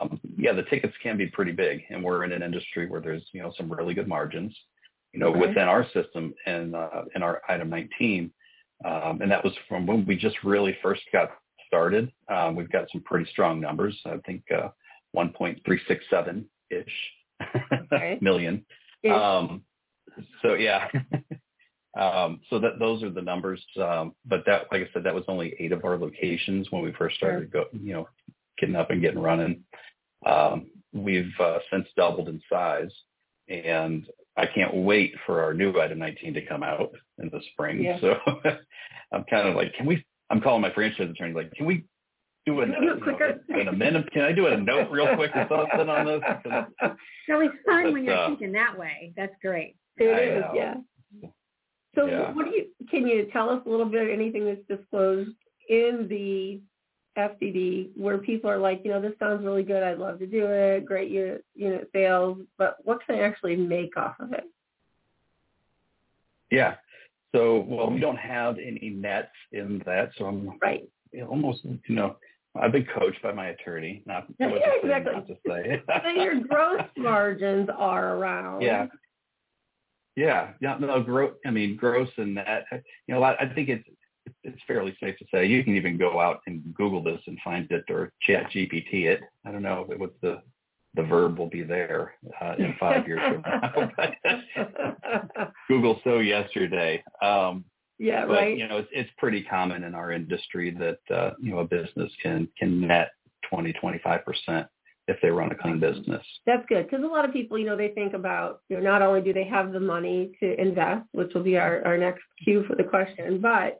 Um, 0.00 0.20
yeah, 0.36 0.52
the 0.52 0.62
tickets 0.64 0.94
can 1.02 1.16
be 1.16 1.26
pretty 1.26 1.52
big, 1.52 1.82
and 1.90 2.02
we're 2.02 2.24
in 2.24 2.32
an 2.32 2.42
industry 2.42 2.86
where 2.86 3.00
there's 3.00 3.22
you 3.32 3.42
know 3.42 3.52
some 3.56 3.70
really 3.70 3.94
good 3.94 4.08
margins, 4.08 4.56
you 5.12 5.20
know, 5.20 5.28
Okay. 5.28 5.40
within 5.40 5.68
our 5.68 5.84
system 5.90 6.34
and 6.46 6.74
uh, 6.74 7.04
in 7.14 7.22
our 7.22 7.42
item 7.48 7.68
19, 7.68 8.32
um, 8.84 9.20
and 9.20 9.30
that 9.30 9.44
was 9.44 9.52
from 9.68 9.86
when 9.86 10.06
we 10.06 10.16
just 10.16 10.42
really 10.44 10.76
first 10.82 11.02
got 11.12 11.30
started. 11.66 12.10
Um, 12.28 12.56
we've 12.56 12.70
got 12.72 12.90
some 12.90 13.02
pretty 13.02 13.30
strong 13.30 13.60
numbers. 13.60 13.98
I 14.06 14.16
think 14.24 14.42
uh, 14.50 14.68
1.367 15.14 16.44
ish 16.70 17.12
Okay. 17.92 18.18
million. 18.22 18.64
Ish. 19.02 19.10
Um, 19.12 19.62
so 20.42 20.54
yeah. 20.54 20.88
um, 21.98 22.40
so 22.48 22.58
that 22.58 22.78
those 22.78 23.02
are 23.02 23.10
the 23.10 23.22
numbers. 23.22 23.62
Um, 23.80 24.14
but 24.24 24.44
that, 24.46 24.66
like 24.72 24.82
I 24.82 24.88
said, 24.92 25.04
that 25.04 25.14
was 25.14 25.24
only 25.28 25.54
eight 25.58 25.72
of 25.72 25.84
our 25.84 25.98
locations 25.98 26.70
when 26.70 26.82
we 26.82 26.92
first 26.92 27.16
started 27.16 27.52
go, 27.52 27.64
you 27.72 27.92
know, 27.92 28.08
getting 28.58 28.76
up 28.76 28.90
and 28.90 29.02
getting 29.02 29.20
running. 29.20 29.64
Um, 30.24 30.70
we've 30.92 31.32
uh, 31.38 31.58
since 31.70 31.86
doubled 31.96 32.28
in 32.28 32.40
size, 32.48 32.90
and 33.48 34.06
I 34.36 34.46
can't 34.46 34.74
wait 34.74 35.14
for 35.26 35.42
our 35.42 35.52
new 35.52 35.78
item 35.80 35.98
19 35.98 36.34
to 36.34 36.46
come 36.46 36.62
out 36.62 36.92
in 37.18 37.28
the 37.30 37.40
spring. 37.52 37.82
Yeah. 37.82 38.00
So 38.00 38.14
I'm 39.12 39.24
kind 39.24 39.48
of 39.48 39.54
like, 39.54 39.74
can 39.74 39.86
we? 39.86 40.04
I'm 40.30 40.40
calling 40.40 40.62
my 40.62 40.72
franchise 40.72 41.10
attorney 41.10 41.34
like, 41.34 41.52
can 41.52 41.66
we 41.66 41.84
do 42.46 42.60
a, 42.60 42.66
Do 42.66 42.72
it 42.72 43.42
you 43.48 43.54
know, 43.56 43.60
an 43.60 43.68
amendment? 43.68 44.10
Can 44.12 44.22
I 44.22 44.32
do 44.32 44.46
a 44.46 44.56
note 44.56 44.90
real 44.90 45.14
quick 45.14 45.32
or 45.34 45.46
something 45.48 45.88
on 45.88 46.06
this? 46.06 46.22
So 47.28 47.38
it's 47.38 47.54
fun 47.64 47.92
when 47.92 48.04
you're 48.04 48.16
uh, 48.16 48.26
thinking 48.26 48.50
that 48.52 48.76
way. 48.76 49.12
That's 49.16 49.32
great. 49.40 49.76
It 49.96 50.06
I 50.06 50.20
is, 50.22 50.40
know. 50.40 50.52
yeah. 50.56 51.28
So 51.94 52.06
Yeah. 52.06 52.32
what 52.32 52.46
do 52.46 52.50
you, 52.52 52.66
can 52.90 53.06
you 53.06 53.26
tell 53.32 53.50
us 53.50 53.62
a 53.66 53.68
little 53.68 53.86
bit, 53.86 54.02
of 54.04 54.08
anything 54.08 54.44
that's 54.46 54.66
disclosed 54.66 55.30
in 55.68 56.06
the 56.08 56.60
FDD 57.18 57.90
where 57.96 58.18
people 58.18 58.48
are 58.48 58.58
like, 58.58 58.80
you 58.84 58.90
know, 58.90 59.00
this 59.00 59.12
sounds 59.18 59.44
really 59.44 59.62
good, 59.62 59.82
I'd 59.82 59.98
love 59.98 60.18
to 60.20 60.26
do 60.26 60.46
it, 60.46 60.86
great 60.86 61.10
unit, 61.10 61.44
unit 61.54 61.90
sales, 61.92 62.38
but 62.56 62.76
what 62.84 63.04
can 63.04 63.16
I 63.16 63.20
actually 63.20 63.56
make 63.56 63.96
off 63.96 64.18
of 64.18 64.32
it? 64.32 64.44
Yeah. 66.50 66.76
So, 67.34 67.60
well, 67.60 67.90
we 67.90 68.00
don't 68.00 68.18
have 68.18 68.58
any 68.58 68.90
nets 68.90 69.28
in 69.52 69.82
that, 69.86 70.12
so 70.16 70.26
I'm 70.26 70.58
Right. 70.62 70.88
almost, 71.28 71.64
you 71.64 71.94
know, 71.94 72.16
I've 72.54 72.72
been 72.72 72.86
coached 72.98 73.22
by 73.22 73.32
my 73.32 73.48
attorney, 73.48 74.02
not, 74.06 74.26
Yeah, 74.38 74.48
exactly. 74.82 75.12
not 75.14 75.26
to 75.26 75.36
say. 75.46 75.82
So 76.02 76.08
your 76.10 76.40
gross 76.40 76.82
margins 76.96 77.68
are 77.76 78.16
around. 78.18 78.62
yeah. 78.62 78.86
Yeah, 80.16 80.50
yeah, 80.60 80.76
no, 80.78 81.02
gross. 81.02 81.34
I 81.46 81.50
mean, 81.50 81.76
gross 81.76 82.08
and 82.18 82.36
that. 82.36 82.64
You 83.06 83.14
know, 83.14 83.22
I, 83.22 83.38
I 83.38 83.54
think 83.54 83.68
it's 83.68 83.88
it's 84.44 84.60
fairly 84.66 84.96
safe 85.00 85.16
to 85.18 85.24
say 85.32 85.46
you 85.46 85.64
can 85.64 85.74
even 85.74 85.96
go 85.96 86.20
out 86.20 86.40
and 86.46 86.62
Google 86.74 87.02
this 87.02 87.20
and 87.26 87.38
find 87.42 87.70
it 87.70 87.84
or 87.88 88.12
Chat 88.22 88.50
GPT 88.50 89.06
it. 89.06 89.20
I 89.46 89.52
don't 89.52 89.62
know 89.62 89.86
what 89.96 90.14
the 90.20 90.42
the 90.94 91.02
verb 91.02 91.38
will 91.38 91.48
be 91.48 91.62
there 91.62 92.14
uh, 92.40 92.54
in 92.58 92.74
five 92.78 93.06
years 93.06 93.20
from 93.20 93.42
now. 93.42 93.90
But 93.96 95.52
Google 95.68 96.00
so 96.04 96.18
yesterday. 96.18 97.02
Um, 97.22 97.64
yeah, 97.98 98.26
but 98.26 98.34
right. 98.34 98.58
you 98.58 98.68
know 98.68 98.78
it's 98.78 98.88
it's 98.92 99.10
pretty 99.16 99.42
common 99.42 99.84
in 99.84 99.94
our 99.94 100.12
industry 100.12 100.76
that 100.78 101.14
uh, 101.14 101.30
you 101.40 101.52
know 101.52 101.60
a 101.60 101.64
business 101.64 102.12
can 102.22 102.48
can 102.58 102.86
net 102.86 103.12
20 103.48 103.72
25 103.74 104.24
percent 104.24 104.66
if 105.08 105.16
they 105.20 105.30
run 105.30 105.50
a 105.50 105.54
clean 105.54 105.80
business. 105.80 106.24
That's 106.46 106.64
good 106.68 106.88
because 106.88 107.04
a 107.04 107.08
lot 107.08 107.24
of 107.24 107.32
people, 107.32 107.58
you 107.58 107.66
know, 107.66 107.76
they 107.76 107.88
think 107.88 108.14
about, 108.14 108.60
you 108.68 108.76
know, 108.76 108.82
not 108.82 109.02
only 109.02 109.20
do 109.20 109.32
they 109.32 109.44
have 109.44 109.72
the 109.72 109.80
money 109.80 110.32
to 110.40 110.60
invest, 110.60 111.06
which 111.12 111.34
will 111.34 111.42
be 111.42 111.56
our, 111.58 111.84
our 111.84 111.98
next 111.98 112.22
cue 112.44 112.64
for 112.68 112.76
the 112.76 112.84
question, 112.84 113.40
but 113.40 113.78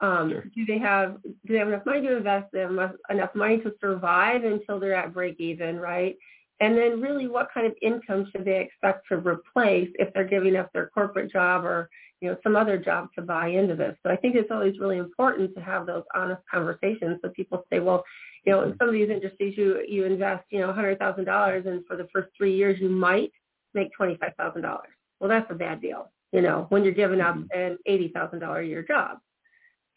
um, 0.00 0.30
Sure. 0.30 0.44
do 0.54 0.66
they 0.66 0.78
have 0.78 1.22
do 1.22 1.52
they 1.52 1.58
have 1.58 1.68
enough 1.68 1.86
money 1.86 2.02
to 2.02 2.16
invest? 2.16 2.46
Do 2.52 2.58
they 2.58 2.62
have 2.62 2.70
enough, 2.70 2.92
enough 3.08 3.34
money 3.34 3.58
to 3.58 3.72
survive 3.80 4.44
until 4.44 4.78
they're 4.78 4.94
at 4.94 5.14
break 5.14 5.40
even, 5.40 5.78
right? 5.78 6.16
And 6.60 6.76
then 6.76 7.00
really, 7.00 7.28
what 7.28 7.48
kind 7.52 7.66
of 7.66 7.74
income 7.82 8.28
should 8.30 8.44
they 8.44 8.60
expect 8.60 9.06
to 9.08 9.16
replace 9.16 9.90
if 9.98 10.12
they're 10.12 10.24
giving 10.24 10.56
up 10.56 10.70
their 10.72 10.88
corporate 10.88 11.30
job 11.32 11.64
or 11.64 11.88
you 12.20 12.28
know 12.28 12.36
some 12.42 12.56
other 12.56 12.76
job 12.76 13.08
to 13.14 13.22
buy 13.22 13.48
into 13.48 13.74
this? 13.74 13.96
So 14.02 14.10
I 14.12 14.16
think 14.16 14.36
it's 14.36 14.50
always 14.50 14.78
really 14.78 14.98
important 14.98 15.54
to 15.54 15.62
have 15.62 15.86
those 15.86 16.04
honest 16.14 16.42
conversations. 16.52 17.18
So 17.22 17.30
people 17.30 17.64
say, 17.72 17.80
well, 17.80 18.04
you 18.46 18.52
know, 18.52 18.62
in 18.62 18.76
some 18.78 18.88
of 18.88 18.94
these 18.94 19.10
industries, 19.10 19.58
you 19.58 19.82
you 19.88 20.04
invest, 20.04 20.44
you 20.50 20.60
know, 20.60 20.72
hundred 20.72 20.98
thousand 20.98 21.24
dollars, 21.24 21.66
and 21.66 21.84
for 21.86 21.96
the 21.96 22.08
first 22.12 22.28
three 22.36 22.54
years, 22.54 22.80
you 22.80 22.88
might 22.88 23.32
make 23.74 23.92
twenty 23.92 24.16
five 24.16 24.34
thousand 24.38 24.62
dollars. 24.62 24.88
Well, 25.18 25.28
that's 25.28 25.50
a 25.50 25.54
bad 25.54 25.80
deal, 25.82 26.12
you 26.32 26.42
know, 26.42 26.66
when 26.68 26.84
you're 26.84 26.94
giving 26.94 27.20
up 27.20 27.36
an 27.54 27.78
eighty 27.86 28.08
thousand 28.08 28.38
dollar 28.38 28.60
a 28.60 28.66
year 28.66 28.82
job. 28.82 29.18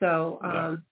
So, 0.01 0.39
Yeah. 0.43 0.67
um, 0.67 0.83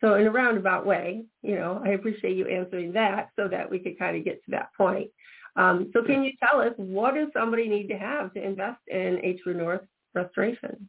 so 0.00 0.14
in 0.14 0.26
a 0.26 0.30
roundabout 0.30 0.84
way, 0.86 1.24
you 1.42 1.54
know, 1.56 1.80
I 1.84 1.90
appreciate 1.90 2.36
you 2.36 2.46
answering 2.46 2.92
that 2.92 3.30
so 3.36 3.48
that 3.48 3.70
we 3.70 3.78
could 3.78 3.98
kind 3.98 4.16
of 4.16 4.24
get 4.24 4.44
to 4.44 4.50
that 4.52 4.70
point. 4.76 5.10
Um, 5.56 5.90
so, 5.92 6.02
can 6.02 6.22
you 6.24 6.32
tell 6.42 6.60
us 6.60 6.72
what 6.76 7.14
does 7.14 7.28
somebody 7.32 7.68
need 7.68 7.88
to 7.88 7.98
have 7.98 8.34
to 8.34 8.42
invest 8.42 8.80
in 8.88 9.20
H. 9.24 9.40
North 9.46 9.82
Restoration? 10.14 10.88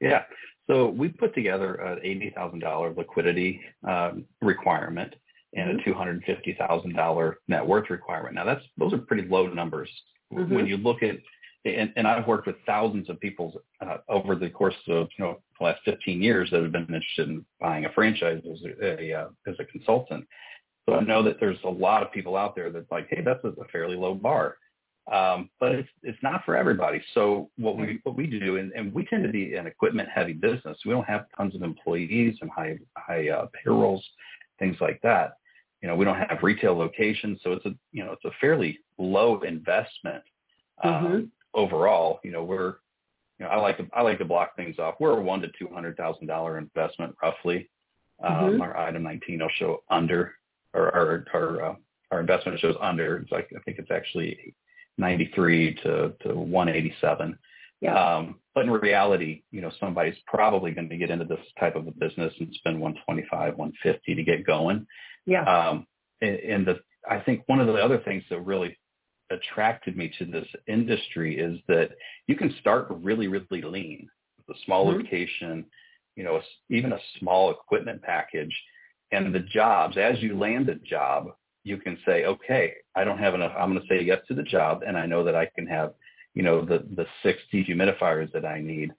Yeah. 0.00 0.22
So 0.68 0.88
we 0.88 1.08
put 1.08 1.34
together 1.34 1.74
an 1.76 2.00
eighty 2.02 2.30
thousand 2.30 2.60
dollar 2.60 2.92
liquidity 2.92 3.60
um, 3.86 4.24
requirement 4.42 5.14
and 5.54 5.78
a 5.80 5.84
two 5.84 5.94
hundred 5.94 6.22
fifty 6.24 6.56
thousand 6.58 6.94
dollar 6.94 7.38
net 7.48 7.64
worth 7.64 7.88
requirement. 7.90 8.34
Now 8.34 8.44
that's 8.44 8.64
those 8.76 8.92
are 8.92 8.98
pretty 8.98 9.28
low 9.28 9.46
numbers 9.46 9.90
Mhm. 10.32 10.48
when 10.50 10.66
you 10.66 10.76
look 10.76 11.02
at. 11.02 11.16
And, 11.64 11.92
and 11.96 12.06
I've 12.06 12.28
worked 12.28 12.46
with 12.46 12.54
thousands 12.64 13.10
of 13.10 13.18
people 13.18 13.60
uh, 13.80 13.96
over 14.08 14.36
the 14.36 14.48
course 14.48 14.76
of 14.88 15.08
you 15.18 15.24
know 15.24 15.40
the 15.58 15.64
last 15.64 15.80
15 15.84 16.22
years 16.22 16.48
that 16.50 16.62
have 16.62 16.70
been 16.70 16.82
interested 16.82 17.28
in 17.28 17.44
buying 17.60 17.86
a 17.86 17.92
franchise 17.92 18.40
as 18.52 18.62
a, 18.80 19.10
a 19.10 19.14
uh, 19.14 19.28
as 19.48 19.56
a 19.58 19.64
consultant. 19.64 20.24
So 20.88 20.94
I 20.94 21.00
know 21.00 21.24
that 21.24 21.40
there's 21.40 21.58
a 21.64 21.68
lot 21.68 22.02
of 22.04 22.12
people 22.12 22.36
out 22.36 22.54
there 22.54 22.70
that's 22.70 22.90
like, 22.92 23.08
hey, 23.10 23.20
that's 23.20 23.42
a 23.44 23.52
fairly 23.72 23.96
low 23.96 24.14
bar 24.14 24.58
um, 25.12 25.50
but 25.60 25.72
it's 25.72 25.88
it's 26.02 26.22
not 26.22 26.44
for 26.44 26.56
everybody. 26.56 27.00
So 27.14 27.48
what 27.56 27.76
we 27.76 28.00
what 28.02 28.16
we 28.16 28.26
do, 28.26 28.56
and, 28.56 28.72
and 28.72 28.92
we 28.92 29.04
tend 29.06 29.22
to 29.24 29.30
be 29.30 29.54
an 29.54 29.66
equipment 29.66 30.08
heavy 30.12 30.32
business. 30.32 30.78
We 30.84 30.92
don't 30.92 31.06
have 31.08 31.26
tons 31.36 31.54
of 31.54 31.62
employees 31.62 32.36
and 32.40 32.50
high 32.50 32.78
high 32.96 33.28
uh, 33.28 33.46
payrolls, 33.62 34.04
things 34.58 34.76
like 34.80 35.00
that. 35.02 35.36
You 35.82 35.88
know, 35.88 35.94
we 35.96 36.04
don't 36.04 36.16
have 36.16 36.38
retail 36.42 36.76
locations, 36.76 37.40
so 37.42 37.52
it's 37.52 37.64
a 37.66 37.74
you 37.92 38.04
know 38.04 38.12
it's 38.12 38.24
a 38.24 38.32
fairly 38.40 38.78
low 38.98 39.40
investment 39.42 40.24
um, 40.82 40.92
Mhm. 40.92 41.28
overall. 41.54 42.18
You 42.24 42.32
know, 42.32 42.42
we're 42.42 42.74
you 43.38 43.44
know 43.44 43.48
I 43.48 43.56
like 43.56 43.76
to 43.76 43.86
I 43.92 44.02
like 44.02 44.18
to 44.18 44.24
block 44.24 44.56
things 44.56 44.78
off. 44.80 44.96
We're 44.98 45.18
a 45.18 45.22
one 45.22 45.40
to 45.42 45.48
two 45.58 45.68
hundred 45.72 45.96
thousand 45.96 46.26
dollar 46.26 46.58
investment 46.58 47.14
roughly. 47.22 47.68
Um, 48.22 48.32
Mhm. 48.58 48.60
Our 48.62 48.76
item 48.78 49.02
19 49.02 49.40
will 49.40 49.48
show 49.50 49.84
under, 49.90 50.34
or 50.72 50.92
our 50.96 51.24
our, 51.34 51.62
uh, 51.62 51.74
our 52.10 52.20
investment 52.20 52.58
shows 52.58 52.76
under. 52.80 53.18
It's 53.18 53.30
like 53.30 53.52
I 53.54 53.60
think 53.60 53.78
it's 53.78 53.90
actually 53.90 54.54
93 54.98 55.74
to, 55.82 56.12
to 56.22 56.34
187. 56.34 57.38
Yeah. 57.80 57.94
Um, 58.16 58.36
but 58.54 58.64
in 58.64 58.70
reality, 58.70 59.42
you 59.50 59.60
know, 59.60 59.70
somebody's 59.78 60.16
probably 60.26 60.70
going 60.70 60.88
to 60.88 60.96
get 60.96 61.10
into 61.10 61.26
this 61.26 61.38
type 61.60 61.76
of 61.76 61.86
a 61.86 61.90
business 61.90 62.32
and 62.40 62.52
spend 62.54 62.80
125, 62.80 63.56
150 63.56 64.14
to 64.14 64.22
get 64.22 64.46
going. 64.46 64.86
yeah. 65.26 65.44
Um, 65.44 65.86
and, 66.22 66.36
and 66.36 66.66
the, 66.66 66.80
I 67.08 67.20
think 67.20 67.42
one 67.46 67.60
of 67.60 67.66
the 67.66 67.74
other 67.74 67.98
things 67.98 68.24
that 68.30 68.40
really 68.40 68.76
attracted 69.30 69.96
me 69.96 70.10
to 70.18 70.24
this 70.24 70.46
industry 70.66 71.38
is 71.38 71.58
that 71.68 71.90
you 72.26 72.36
can 72.36 72.54
start 72.60 72.86
really, 72.90 73.28
really 73.28 73.60
lean 73.62 74.08
with 74.38 74.56
a 74.56 74.60
small 74.64 74.86
Mhm. 74.86 75.02
location, 75.02 75.66
you 76.14 76.24
know, 76.24 76.40
even 76.70 76.92
a 76.92 77.00
small 77.18 77.50
equipment 77.50 78.00
package 78.02 78.56
and 79.12 79.34
the 79.34 79.40
jobs, 79.40 79.96
as 79.98 80.20
you 80.22 80.38
land 80.38 80.68
a 80.68 80.76
job, 80.76 81.34
you 81.66 81.78
can 81.78 81.98
say, 82.06 82.24
okay, 82.24 82.74
I 82.94 83.02
don't 83.02 83.18
have 83.18 83.34
enough. 83.34 83.52
I'm 83.58 83.72
going 83.72 83.82
to 83.82 83.88
say 83.88 84.00
yes 84.00 84.20
to 84.28 84.34
the 84.34 84.42
job. 84.44 84.82
And 84.86 84.96
I 84.96 85.04
know 85.04 85.24
that 85.24 85.34
I 85.34 85.46
can 85.46 85.66
have, 85.66 85.94
you 86.32 86.44
know, 86.44 86.64
the, 86.64 86.86
the 86.94 87.06
60 87.24 87.64
humidifiers 87.64 88.30
that 88.32 88.44
I 88.44 88.60
need, 88.60 88.92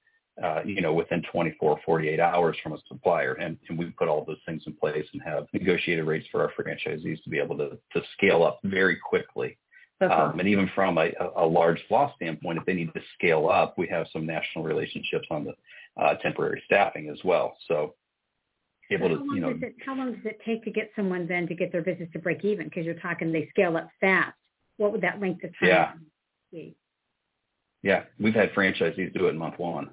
uh, 0.44 0.64
you 0.66 0.82
know, 0.82 0.92
within 0.92 1.24
24, 1.32 1.80
48 1.86 2.20
hours 2.20 2.58
from 2.62 2.74
a 2.74 2.78
supplier. 2.90 3.36
And, 3.36 3.58
and 3.70 3.80
we 3.80 3.86
put 3.92 4.10
all 4.10 4.26
those 4.26 4.42
things 4.46 4.64
in 4.68 4.74
place 4.74 5.06
and 5.14 5.22
have 5.22 5.48
negotiated 5.54 6.06
rates 6.06 6.28
for 6.30 6.42
our 6.42 6.52
franchisees 6.60 7.24
to 7.24 7.30
be 7.30 7.40
able 7.40 7.58
to, 7.58 7.78
to 7.94 8.02
scale 8.18 8.44
up 8.44 8.60
very 8.66 8.98
quickly. 8.98 9.58
Um, 10.02 10.40
and 10.40 10.48
even 10.50 10.70
from 10.76 10.98
a, 10.98 11.12
a 11.38 11.46
large 11.46 11.82
loss 11.90 12.14
standpoint, 12.18 12.60
if 12.60 12.66
they 12.66 12.74
need 12.74 12.94
to 12.94 13.02
scale 13.16 13.48
up, 13.48 13.78
we 13.78 13.88
have 13.88 14.08
some 14.12 14.26
national 14.26 14.66
relationships 14.66 15.28
on 15.32 15.46
the 15.46 16.04
uh, 16.04 16.16
temporary 16.16 16.62
staffing 16.66 17.10
as 17.10 17.18
well. 17.24 17.56
So 17.70 17.96
able 18.96 19.10
how, 19.10 19.16
to, 19.16 19.20
long 19.24 19.36
you 19.36 19.42
know, 19.42 19.54
does 19.54 19.64
it, 19.64 19.76
how 19.86 19.96
long 19.96 20.14
does 20.14 20.26
it 20.26 20.40
take 20.46 20.64
to 20.64 20.72
get 20.72 20.92
someone 20.96 21.28
then 21.28 21.48
to 21.48 21.56
get 21.56 21.72
their 21.72 21.82
business 21.82 22.10
to 22.14 22.20
break 22.20 22.44
even? 22.46 22.66
Because 22.66 22.86
you're 22.86 22.96
talking 23.00 23.32
they 23.32 23.48
scale 23.50 23.76
up 23.78 23.90
fast. 24.00 24.34
What 24.78 24.92
would 24.92 25.02
that 25.02 25.20
length 25.20 25.44
of 25.44 25.52
time 25.60 25.70
Yeah. 25.70 25.92
be? 26.52 26.76
yeah, 27.84 28.04
we've 28.20 28.34
had 28.34 28.52
franchisees 28.54 29.14
do 29.14 29.28
it 29.28 29.30
in 29.32 29.38
month 29.38 29.60
one. 29.60 29.90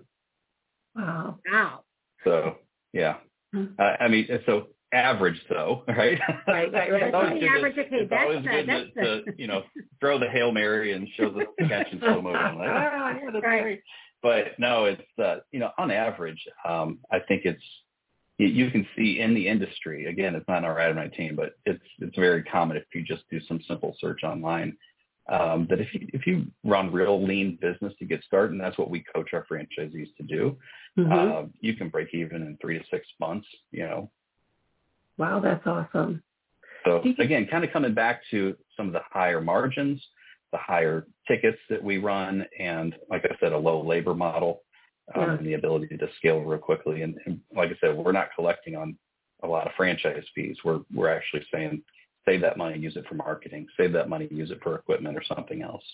Wow. 0.96 1.38
Wow. 1.50 1.80
So 2.24 2.56
yeah, 2.92 3.16
Hmm. 3.52 3.66
uh, 3.78 3.94
I 4.00 4.08
mean, 4.08 4.26
so 4.46 4.68
average 4.92 5.40
though, 5.48 5.84
right? 5.88 6.18
Right, 6.46 6.72
right, 6.72 6.92
right. 6.92 7.02
It's 7.04 7.14
always 7.14 7.34
The 7.34 7.40
good 7.40 7.46
to- 7.48 7.56
average, 7.58 7.78
okay, 7.78 7.96
it's 7.96 8.10
that's 8.10 8.22
always 8.22 8.42
the- 8.44 8.50
good 8.50 8.68
that's 8.68 8.84
to, 8.86 9.22
the- 9.26 9.32
to, 9.32 9.38
you 9.42 9.46
know, 9.48 9.62
throw 10.00 10.18
the 10.18 10.28
Hail 10.30 10.52
Mary 10.52 10.92
and 10.92 11.08
show 11.16 11.30
the 11.30 11.46
catch 11.68 11.92
in 11.92 11.98
slow 12.00 12.22
motion. 12.22 12.58
Like, 12.58 12.68
ah, 12.70 13.10
yeah, 13.10 13.30
that's 13.32 13.44
Right. 13.44 13.62
great. 13.62 13.82
But 14.22 14.58
no, 14.58 14.86
it's, 14.86 15.02
uh, 15.18 15.36
you 15.52 15.58
know, 15.60 15.70
on 15.78 15.90
average, 15.90 16.42
um, 16.64 17.00
I 17.12 17.18
think 17.20 17.42
it's, 17.44 17.62
you 18.38 18.70
can 18.70 18.86
see 18.96 19.20
in 19.20 19.34
the 19.34 19.46
industry, 19.46 20.06
again, 20.06 20.34
it's 20.34 20.48
not 20.48 20.64
our 20.64 20.92
my 20.94 21.08
team, 21.08 21.36
but 21.36 21.56
it's 21.66 21.82
it's 22.00 22.16
very 22.16 22.42
common 22.42 22.76
if 22.76 22.84
you 22.92 23.02
just 23.02 23.22
do 23.30 23.40
some 23.46 23.60
simple 23.68 23.96
search 24.00 24.24
online, 24.24 24.76
um, 25.28 25.66
that 25.70 25.80
if 25.80 25.94
you 25.94 26.08
if 26.12 26.26
you 26.26 26.46
run 26.64 26.92
real 26.92 27.24
lean 27.24 27.58
business 27.60 27.92
to 27.98 28.04
get 28.04 28.24
started, 28.24 28.52
and 28.52 28.60
that's 28.60 28.76
what 28.76 28.90
we 28.90 29.04
coach 29.14 29.30
our 29.32 29.46
franchisees 29.50 30.14
to 30.16 30.22
do, 30.26 30.56
mm-hmm. 30.98 31.12
uh, 31.12 31.48
you 31.60 31.74
can 31.74 31.88
break 31.88 32.08
even 32.12 32.42
in 32.42 32.58
three 32.60 32.78
to 32.78 32.84
six 32.90 33.06
months. 33.20 33.46
You 33.70 33.84
know. 33.84 34.10
Wow, 35.16 35.40
that's 35.40 35.64
awesome. 35.64 36.22
So 36.84 37.02
again, 37.18 37.46
kind 37.50 37.64
of 37.64 37.70
coming 37.70 37.94
back 37.94 38.22
to 38.32 38.56
some 38.76 38.88
of 38.88 38.92
the 38.92 39.00
higher 39.10 39.40
margins, 39.40 40.04
the 40.50 40.58
higher 40.58 41.06
tickets 41.28 41.58
that 41.70 41.82
we 41.82 41.98
run, 41.98 42.44
and 42.58 42.94
like 43.08 43.24
I 43.24 43.36
said, 43.38 43.52
a 43.52 43.58
low 43.58 43.80
labor 43.86 44.14
model 44.14 44.63
um, 45.14 45.22
yeah. 45.22 45.34
and 45.34 45.46
the 45.46 45.54
ability 45.54 45.96
to 45.96 46.08
scale 46.18 46.40
real 46.40 46.58
quickly. 46.58 47.02
And, 47.02 47.18
and 47.26 47.40
like 47.54 47.70
I 47.70 47.74
said, 47.80 47.96
we're 47.96 48.12
not 48.12 48.28
collecting 48.34 48.76
on 48.76 48.96
a 49.42 49.46
lot 49.46 49.66
of 49.66 49.72
franchise 49.76 50.24
fees. 50.34 50.56
We're 50.64 50.80
we're 50.94 51.14
actually 51.14 51.44
saying 51.52 51.82
save 52.24 52.40
that 52.40 52.56
money, 52.56 52.78
use 52.78 52.96
it 52.96 53.06
for 53.06 53.14
marketing. 53.14 53.66
Save 53.76 53.92
that 53.92 54.08
money, 54.08 54.28
use 54.30 54.50
it 54.50 54.60
for 54.62 54.74
equipment 54.74 55.16
or 55.16 55.22
something 55.34 55.62
else. 55.62 55.84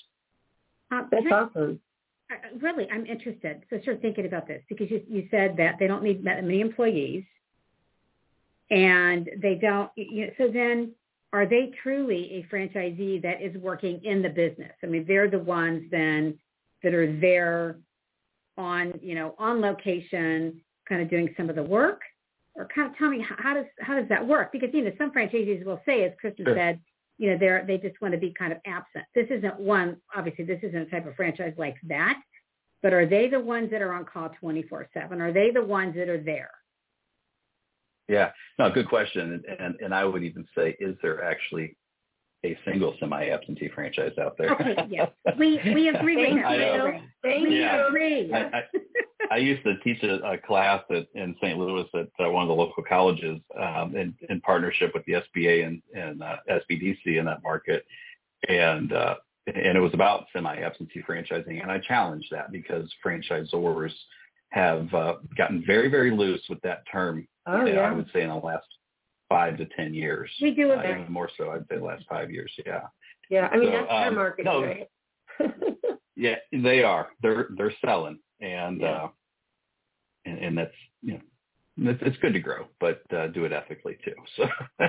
Uh, 0.93 1.03
That's 1.11 1.27
awesome. 1.31 1.81
Really, 2.61 2.89
I'm 2.93 3.07
interested. 3.07 3.63
So 3.71 3.81
start 3.83 4.01
thinking 4.01 4.27
about 4.27 4.47
this 4.47 4.63
because 4.69 4.89
you, 4.91 5.03
you 5.09 5.27
said 5.33 5.57
that 5.57 5.77
they 5.81 5.89
don't 5.89 6.05
need 6.05 6.23
that 6.25 6.45
many 6.45 6.61
employees, 6.61 7.25
and 8.71 9.29
they 9.43 9.57
don't. 9.57 9.91
You 9.97 10.27
know, 10.27 10.33
so 10.39 10.49
then, 10.49 10.93
are 11.33 11.45
they 11.45 11.73
truly 11.83 12.35
a 12.35 12.55
franchisee 12.55 13.21
that 13.23 13.43
is 13.43 13.57
working 13.57 14.01
in 14.05 14.23
the 14.23 14.29
business? 14.29 14.71
I 14.83 14.87
mean, 14.87 15.05
they're 15.09 15.29
the 15.29 15.41
ones 15.41 15.83
then 15.91 16.39
that 16.85 16.95
are 16.95 17.19
there 17.21 17.77
on, 18.61 18.99
you 19.03 19.15
know, 19.15 19.35
on 19.39 19.61
location, 19.61 20.61
kind 20.89 21.03
of 21.03 21.11
doing 21.11 21.33
some 21.37 21.49
of 21.49 21.57
the 21.57 21.63
work? 21.63 22.01
Or 22.55 22.69
kind 22.75 22.91
of 22.91 22.99
tell 22.99 23.09
me 23.09 23.25
how 23.27 23.55
does 23.55 23.67
how 23.81 23.95
does 23.99 24.09
that 24.09 24.27
work? 24.27 24.51
Because 24.53 24.71
you 24.73 24.83
know 24.83 24.91
some 24.99 25.13
franchisees 25.13 25.65
will 25.65 25.81
say, 25.87 26.05
as 26.05 26.13
Kristin 26.23 26.45
sure. 26.45 26.57
said, 26.57 26.81
you 27.17 27.31
know 27.31 27.39
they're 27.39 27.65
they 27.67 27.79
just 27.79 28.01
want 28.03 28.13
to 28.13 28.19
be 28.19 28.35
kind 28.37 28.53
of 28.53 28.59
absent. 28.67 29.05
This 29.15 29.27
isn't 29.31 29.59
one. 29.59 29.97
Obviously, 30.15 30.45
this 30.45 30.59
isn't 30.63 30.83
a 30.83 30.87
type 30.87 31.07
of 31.07 31.15
franchise 31.15 31.55
like 31.57 31.77
that. 31.89 32.21
But 32.83 32.93
are 32.93 33.07
they 33.07 33.29
the 33.29 33.41
ones 33.41 33.71
that 33.71 33.83
are 33.83 33.93
on 33.93 34.05
call 34.05 34.31
24/7? 34.43 35.21
Are 35.21 35.33
they 35.33 35.51
the 35.51 35.63
ones 35.63 35.95
that 35.95 36.09
are 36.09 36.23
there? 36.23 36.51
Yeah, 38.09 38.33
no, 38.59 38.71
good 38.71 38.89
question. 38.89 39.45
And, 39.49 39.61
and 39.61 39.75
and 39.81 39.95
I 39.95 40.05
would 40.05 40.25
even 40.25 40.45
say, 40.57 40.77
is 40.81 40.97
there 41.03 41.23
actually 41.23 41.77
a 42.45 42.57
single 42.65 42.95
semi-absentee 42.99 43.69
franchise 43.75 44.13
out 44.21 44.37
there. 44.39 44.53
Okay, 44.53 44.77
yes. 44.89 45.11
We 45.39 45.61
we 45.65 45.89
agree 45.89 46.17
with 46.17 46.43
that. 46.43 46.47
I 46.47 46.57
know. 46.57 47.01
Thank 47.23 47.49
we 47.49 47.61
yeah. 47.61 47.87
agree. 47.87 48.33
I, 48.33 48.39
I, 48.39 48.63
I, 49.31 49.37
used 49.37 49.63
to 49.65 49.77
teach 49.79 50.03
a, 50.03 50.17
a 50.33 50.39
class 50.39 50.83
at, 50.91 51.07
in 51.15 51.35
St. 51.43 51.59
Louis 51.59 51.87
at 51.95 52.09
uh, 52.25 52.31
one 52.31 52.43
of 52.43 52.49
the 52.49 52.55
local 52.55 52.83
colleges 52.83 53.41
um, 53.59 53.95
in, 53.95 54.15
in 54.29 54.41
partnership 54.41 54.93
with 54.95 55.05
the 55.05 55.15
SBA 55.15 55.67
and, 55.67 55.83
and 55.95 56.23
uh, 56.23 56.37
SBDC 56.51 57.19
in 57.19 57.27
that 57.27 57.43
market. 57.43 57.85
And 58.49 58.93
uh, 58.93 59.17
and 59.47 59.77
it 59.77 59.81
was 59.81 59.95
about 59.95 60.27
semi-absentee 60.33 61.03
franchising. 61.09 61.61
And 61.63 61.71
I 61.71 61.79
challenged 61.79 62.29
that 62.31 62.53
because 62.53 62.91
franchisors 63.05 63.93
have 64.51 64.93
uh, 64.95 65.15
gotten 65.37 65.65
very, 65.67 65.89
very 65.89 66.11
loose 66.11 66.43
with 66.49 66.61
that 66.63 66.83
term. 66.91 67.27
Oh, 67.47 67.65
yeah. 67.65 67.81
I 67.81 67.93
would 67.93 68.09
say 68.13 68.23
in 68.23 68.29
the 68.29 68.35
last 68.35 68.67
five 69.31 69.57
to 69.57 69.67
ten 69.77 69.95
years. 69.95 70.31
We 70.43 70.51
do 70.51 70.73
uh, 70.73 70.83
even 70.83 71.11
more 71.11 71.31
so. 71.39 71.53
I'd 71.53 71.67
say 71.71 71.79
the 71.79 71.85
last 71.85 72.05
five 72.11 72.31
years. 72.31 72.53
Yeah. 72.67 72.83
Yeah, 73.31 73.49
I 73.51 73.57
mean 73.57 73.69
so, 73.69 73.73
that's 73.73 73.89
their 73.89 74.09
um, 74.09 74.15
market, 74.17 74.45
no, 74.45 74.63
right? 74.63 74.91
yeah, 76.17 76.35
they 76.53 76.83
are. 76.83 77.09
They're 77.23 77.49
they're 77.57 77.73
selling, 77.83 78.19
and 78.41 78.81
yeah. 78.81 79.05
uh, 79.05 79.09
and, 80.27 80.39
and 80.39 80.59
that's 80.59 80.75
you 81.01 81.15
know 81.15 81.21
it's, 81.93 82.03
it's 82.05 82.17
good 82.19 82.33
to 82.33 82.41
grow, 82.41 82.67
but 82.81 83.03
uh, 83.17 83.29
do 83.29 83.45
it 83.45 83.53
ethically 83.53 83.97
too. 84.05 84.15
So, 84.37 84.89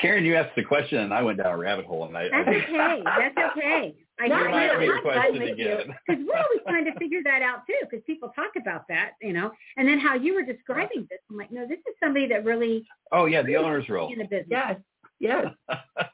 Karen, 0.00 0.24
you 0.24 0.36
asked 0.36 0.54
the 0.54 0.62
question, 0.62 0.98
and 0.98 1.12
I 1.12 1.22
went 1.22 1.38
down 1.38 1.52
a 1.52 1.56
rabbit 1.56 1.84
hole, 1.84 2.04
and 2.04 2.16
I. 2.16 2.28
That's 2.28 2.48
okay. 2.48 3.02
That's 3.04 3.52
okay. 3.56 3.94
I 4.20 4.26
you 4.26 4.34
reminded 4.34 4.78
me 4.78 4.84
your 4.86 5.00
question 5.00 5.42
again. 5.42 5.94
Because 6.06 6.22
we're 6.26 6.36
always 6.36 6.60
trying 6.66 6.84
to 6.84 6.98
figure 6.98 7.20
that 7.24 7.42
out 7.42 7.66
too, 7.66 7.86
because 7.88 8.04
people 8.06 8.30
talk 8.34 8.52
about 8.60 8.86
that, 8.88 9.12
you 9.22 9.32
know, 9.32 9.50
and 9.76 9.88
then 9.88 9.98
how 9.98 10.14
you 10.14 10.34
were 10.34 10.42
describing 10.42 11.06
this. 11.10 11.18
I'm 11.30 11.36
like, 11.36 11.52
no, 11.52 11.66
this 11.66 11.78
is 11.78 11.94
somebody 12.02 12.28
that 12.28 12.44
really. 12.44 12.86
Oh 13.12 13.26
yeah, 13.26 13.42
the 13.42 13.56
owner's 13.56 13.88
role. 13.88 14.12
In 14.12 14.18
the 14.18 14.24
business. 14.24 14.48
Yes. 14.50 14.76
Yes. 15.20 15.46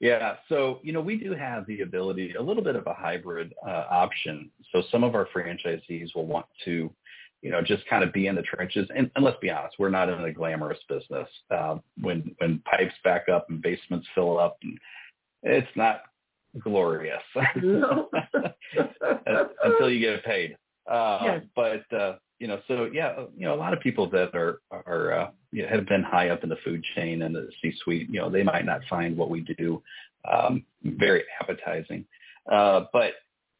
Yeah. 0.00 0.36
So, 0.48 0.78
you 0.84 0.92
know, 0.92 1.00
we 1.00 1.16
do 1.16 1.34
have 1.34 1.66
the 1.66 1.80
ability, 1.80 2.34
a 2.34 2.40
little 2.40 2.62
bit 2.62 2.76
of 2.76 2.86
a 2.86 2.94
hybrid 2.94 3.52
uh, 3.66 3.82
option. 3.90 4.48
So 4.70 4.84
some 4.92 5.02
of 5.02 5.16
our 5.16 5.26
franchisees 5.34 6.14
will 6.14 6.26
want 6.26 6.46
to 6.66 6.88
you 7.42 7.50
know, 7.50 7.62
just 7.62 7.86
kind 7.86 8.02
of 8.02 8.12
be 8.12 8.26
in 8.26 8.34
the 8.34 8.42
trenches. 8.42 8.88
And, 8.94 9.10
and 9.14 9.24
let's 9.24 9.38
be 9.40 9.50
honest, 9.50 9.76
we're 9.78 9.90
not 9.90 10.08
in 10.08 10.20
a 10.20 10.32
glamorous 10.32 10.78
business. 10.88 11.28
Uh, 11.50 11.76
when 12.00 12.34
when 12.38 12.60
pipes 12.60 12.94
back 13.04 13.28
up 13.28 13.46
and 13.48 13.62
basements 13.62 14.08
fill 14.14 14.38
up, 14.38 14.58
and 14.62 14.78
it's 15.42 15.76
not 15.76 16.02
glorious 16.60 17.22
until 19.64 19.90
you 19.90 20.00
get 20.00 20.24
paid. 20.24 20.56
Uh, 20.90 21.18
yes. 21.22 21.42
But 21.54 21.92
uh, 21.96 22.16
you 22.38 22.46
know, 22.46 22.60
so 22.68 22.88
yeah, 22.92 23.24
you 23.36 23.46
know, 23.46 23.54
a 23.54 23.56
lot 23.56 23.72
of 23.72 23.80
people 23.80 24.08
that 24.10 24.34
are 24.34 24.60
are 24.70 25.12
uh, 25.12 25.30
you 25.52 25.62
know, 25.62 25.68
have 25.68 25.86
been 25.86 26.02
high 26.02 26.30
up 26.30 26.42
in 26.42 26.48
the 26.48 26.58
food 26.64 26.84
chain 26.94 27.22
and 27.22 27.34
the 27.34 27.48
C-suite, 27.60 28.08
you 28.10 28.20
know, 28.20 28.30
they 28.30 28.42
might 28.42 28.64
not 28.64 28.80
find 28.88 29.16
what 29.16 29.30
we 29.30 29.40
do 29.58 29.82
um, 30.30 30.64
very 30.82 31.24
appetizing. 31.40 32.04
Uh, 32.50 32.84
but 32.92 33.12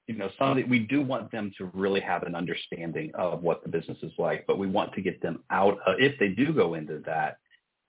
you 0.07 0.17
know, 0.17 0.29
some 0.39 0.49
somebody 0.49 0.65
we 0.65 0.79
do 0.79 1.03
want 1.03 1.31
them 1.31 1.53
to 1.59 1.67
really 1.75 2.01
have 2.01 2.23
an 2.23 2.35
understanding 2.35 3.11
of 3.15 3.43
what 3.43 3.63
the 3.63 3.69
business 3.69 3.99
is 4.03 4.13
like, 4.17 4.47
but 4.47 4.59
we 4.59 4.67
want 4.67 4.93
to 4.95 5.03
get 5.03 5.21
them 5.21 5.43
out 5.51 5.79
uh, 5.87 5.93
if 5.99 6.19
they 6.19 6.29
do 6.29 6.53
go 6.53 6.75
into 6.75 7.03
that 7.05 7.39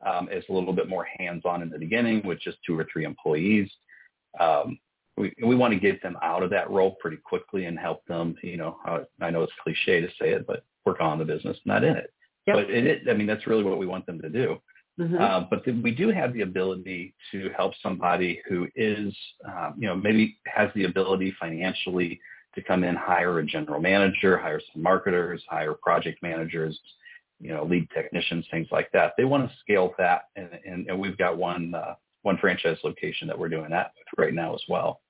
um, 0.05 0.27
as 0.29 0.43
a 0.49 0.53
little 0.53 0.73
bit 0.73 0.89
more 0.89 1.07
hands-on 1.17 1.61
in 1.61 1.69
the 1.69 1.79
beginning 1.79 2.21
with 2.25 2.39
just 2.41 2.57
two 2.65 2.77
or 2.77 2.85
three 2.91 3.05
employees. 3.05 3.69
Um, 4.39 4.79
we 5.19 5.33
we 5.43 5.55
want 5.55 5.73
to 5.73 5.79
get 5.79 6.01
them 6.01 6.17
out 6.23 6.41
of 6.41 6.49
that 6.49 6.69
role 6.71 6.95
pretty 6.99 7.17
quickly 7.17 7.65
and 7.65 7.77
help 7.77 8.05
them. 8.05 8.35
You 8.41 8.57
know, 8.57 8.77
uh, 8.87 8.99
I 9.21 9.29
know 9.29 9.43
it's 9.43 9.53
cliche 9.61 10.01
to 10.01 10.07
say 10.19 10.29
it, 10.31 10.47
but 10.47 10.63
work 10.85 11.01
on 11.01 11.19
the 11.19 11.25
business, 11.25 11.57
not 11.65 11.83
in 11.83 11.95
it. 11.97 12.13
Yep. 12.47 12.55
But 12.55 12.69
it, 12.71 12.87
it, 12.87 13.01
I 13.09 13.13
mean, 13.13 13.27
that's 13.27 13.45
really 13.45 13.63
what 13.63 13.77
we 13.77 13.85
want 13.85 14.05
them 14.05 14.21
to 14.21 14.29
do. 14.29 14.57
Mm-hmm. 14.99 15.21
Uh, 15.21 15.41
but 15.49 15.63
the, 15.65 15.73
we 15.73 15.91
do 15.91 16.09
have 16.09 16.33
the 16.33 16.41
ability 16.41 17.13
to 17.31 17.49
help 17.55 17.73
somebody 17.83 18.41
who 18.47 18.67
is, 18.75 19.15
um, 19.45 19.75
you 19.77 19.87
know, 19.87 19.95
maybe 19.95 20.37
has 20.45 20.69
the 20.75 20.85
ability 20.85 21.33
financially 21.39 22.19
to 22.55 22.63
come 22.63 22.83
in, 22.83 22.95
hire 22.95 23.39
a 23.39 23.45
general 23.45 23.79
manager, 23.79 24.37
hire 24.37 24.61
some 24.73 24.81
marketers, 24.81 25.41
hire 25.47 25.73
project 25.73 26.21
managers, 26.23 26.77
you 27.39 27.53
know, 27.53 27.63
lead 27.63 27.87
technicians, 27.93 28.45
things 28.51 28.67
like 28.71 28.91
that. 28.91 29.13
They 29.17 29.23
want 29.25 29.49
to 29.49 29.55
scale 29.59 29.93
that, 29.97 30.23
and, 30.35 30.49
and, 30.65 30.87
and 30.89 30.99
we've 30.99 31.17
got 31.17 31.37
one 31.37 31.73
uh, 31.73 31.93
one 32.23 32.37
franchise 32.37 32.77
location 32.83 33.27
that 33.27 33.37
we're 33.37 33.49
doing 33.49 33.69
that 33.69 33.93
with 33.97 34.19
right 34.19 34.33
now 34.33 34.53
as 34.53 34.61
well. 34.67 35.01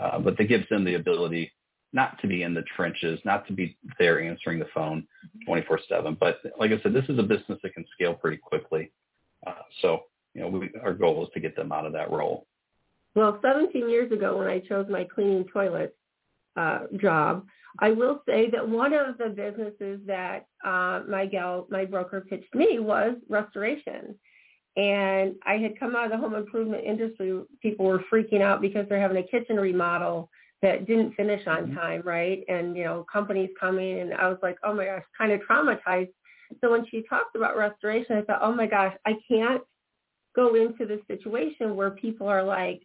Uh, 0.00 0.18
but 0.18 0.36
that 0.38 0.44
gives 0.44 0.68
them 0.68 0.84
the 0.84 0.94
ability 0.94 1.52
not 1.92 2.20
to 2.20 2.26
be 2.26 2.42
in 2.42 2.54
the 2.54 2.62
trenches, 2.76 3.18
not 3.24 3.46
to 3.46 3.52
be 3.52 3.76
there 3.98 4.20
answering 4.20 4.58
the 4.58 4.68
phone 4.74 5.06
24/7. 5.46 6.18
But 6.18 6.40
like 6.58 6.70
I 6.70 6.80
said, 6.82 6.92
this 6.92 7.08
is 7.08 7.18
a 7.18 7.22
business 7.22 7.58
that 7.62 7.74
can 7.74 7.86
scale 7.94 8.14
pretty 8.14 8.36
quickly. 8.36 8.92
Uh, 9.46 9.62
so, 9.80 10.04
you 10.34 10.42
know, 10.42 10.48
we, 10.48 10.70
our 10.82 10.92
goal 10.92 11.24
is 11.24 11.30
to 11.34 11.40
get 11.40 11.56
them 11.56 11.72
out 11.72 11.86
of 11.86 11.92
that 11.92 12.10
role. 12.10 12.46
Well, 13.14 13.38
17 13.42 13.88
years 13.88 14.12
ago 14.12 14.36
when 14.38 14.48
I 14.48 14.60
chose 14.60 14.86
my 14.88 15.04
cleaning 15.04 15.44
toilets 15.52 15.94
uh, 16.56 16.80
job, 16.98 17.46
I 17.78 17.90
will 17.90 18.22
say 18.26 18.50
that 18.50 18.68
one 18.68 18.92
of 18.92 19.18
the 19.18 19.28
businesses 19.28 20.00
that 20.06 20.46
uh, 20.64 21.02
my 21.08 21.26
gal, 21.26 21.66
my 21.70 21.84
broker 21.84 22.20
pitched 22.20 22.54
me 22.54 22.78
was 22.78 23.16
restoration. 23.28 24.14
And 24.76 25.34
I 25.44 25.54
had 25.54 25.78
come 25.78 25.96
out 25.96 26.04
of 26.04 26.10
the 26.12 26.18
home 26.18 26.34
improvement 26.34 26.84
industry. 26.84 27.40
People 27.60 27.86
were 27.86 28.04
freaking 28.12 28.42
out 28.42 28.60
because 28.60 28.86
they're 28.88 29.00
having 29.00 29.16
a 29.16 29.26
kitchen 29.26 29.56
remodel 29.56 30.30
that 30.62 30.86
didn't 30.86 31.14
finish 31.14 31.46
on 31.46 31.66
mm-hmm. 31.66 31.76
time, 31.76 32.02
right? 32.04 32.44
And, 32.48 32.76
you 32.76 32.84
know, 32.84 33.04
companies 33.12 33.50
coming 33.58 34.00
and 34.00 34.14
I 34.14 34.28
was 34.28 34.38
like, 34.42 34.56
oh 34.62 34.74
my 34.74 34.84
gosh, 34.84 35.02
kind 35.18 35.32
of 35.32 35.40
traumatized 35.40 36.10
so 36.60 36.70
when 36.70 36.86
she 36.90 37.02
talked 37.02 37.36
about 37.36 37.56
restoration, 37.56 38.16
I 38.16 38.22
thought, 38.22 38.40
oh 38.42 38.52
my 38.52 38.66
gosh, 38.66 38.94
I 39.06 39.14
can't 39.28 39.62
go 40.34 40.54
into 40.54 40.86
this 40.86 41.00
situation 41.06 41.76
where 41.76 41.90
people 41.90 42.26
are 42.26 42.42
like 42.42 42.82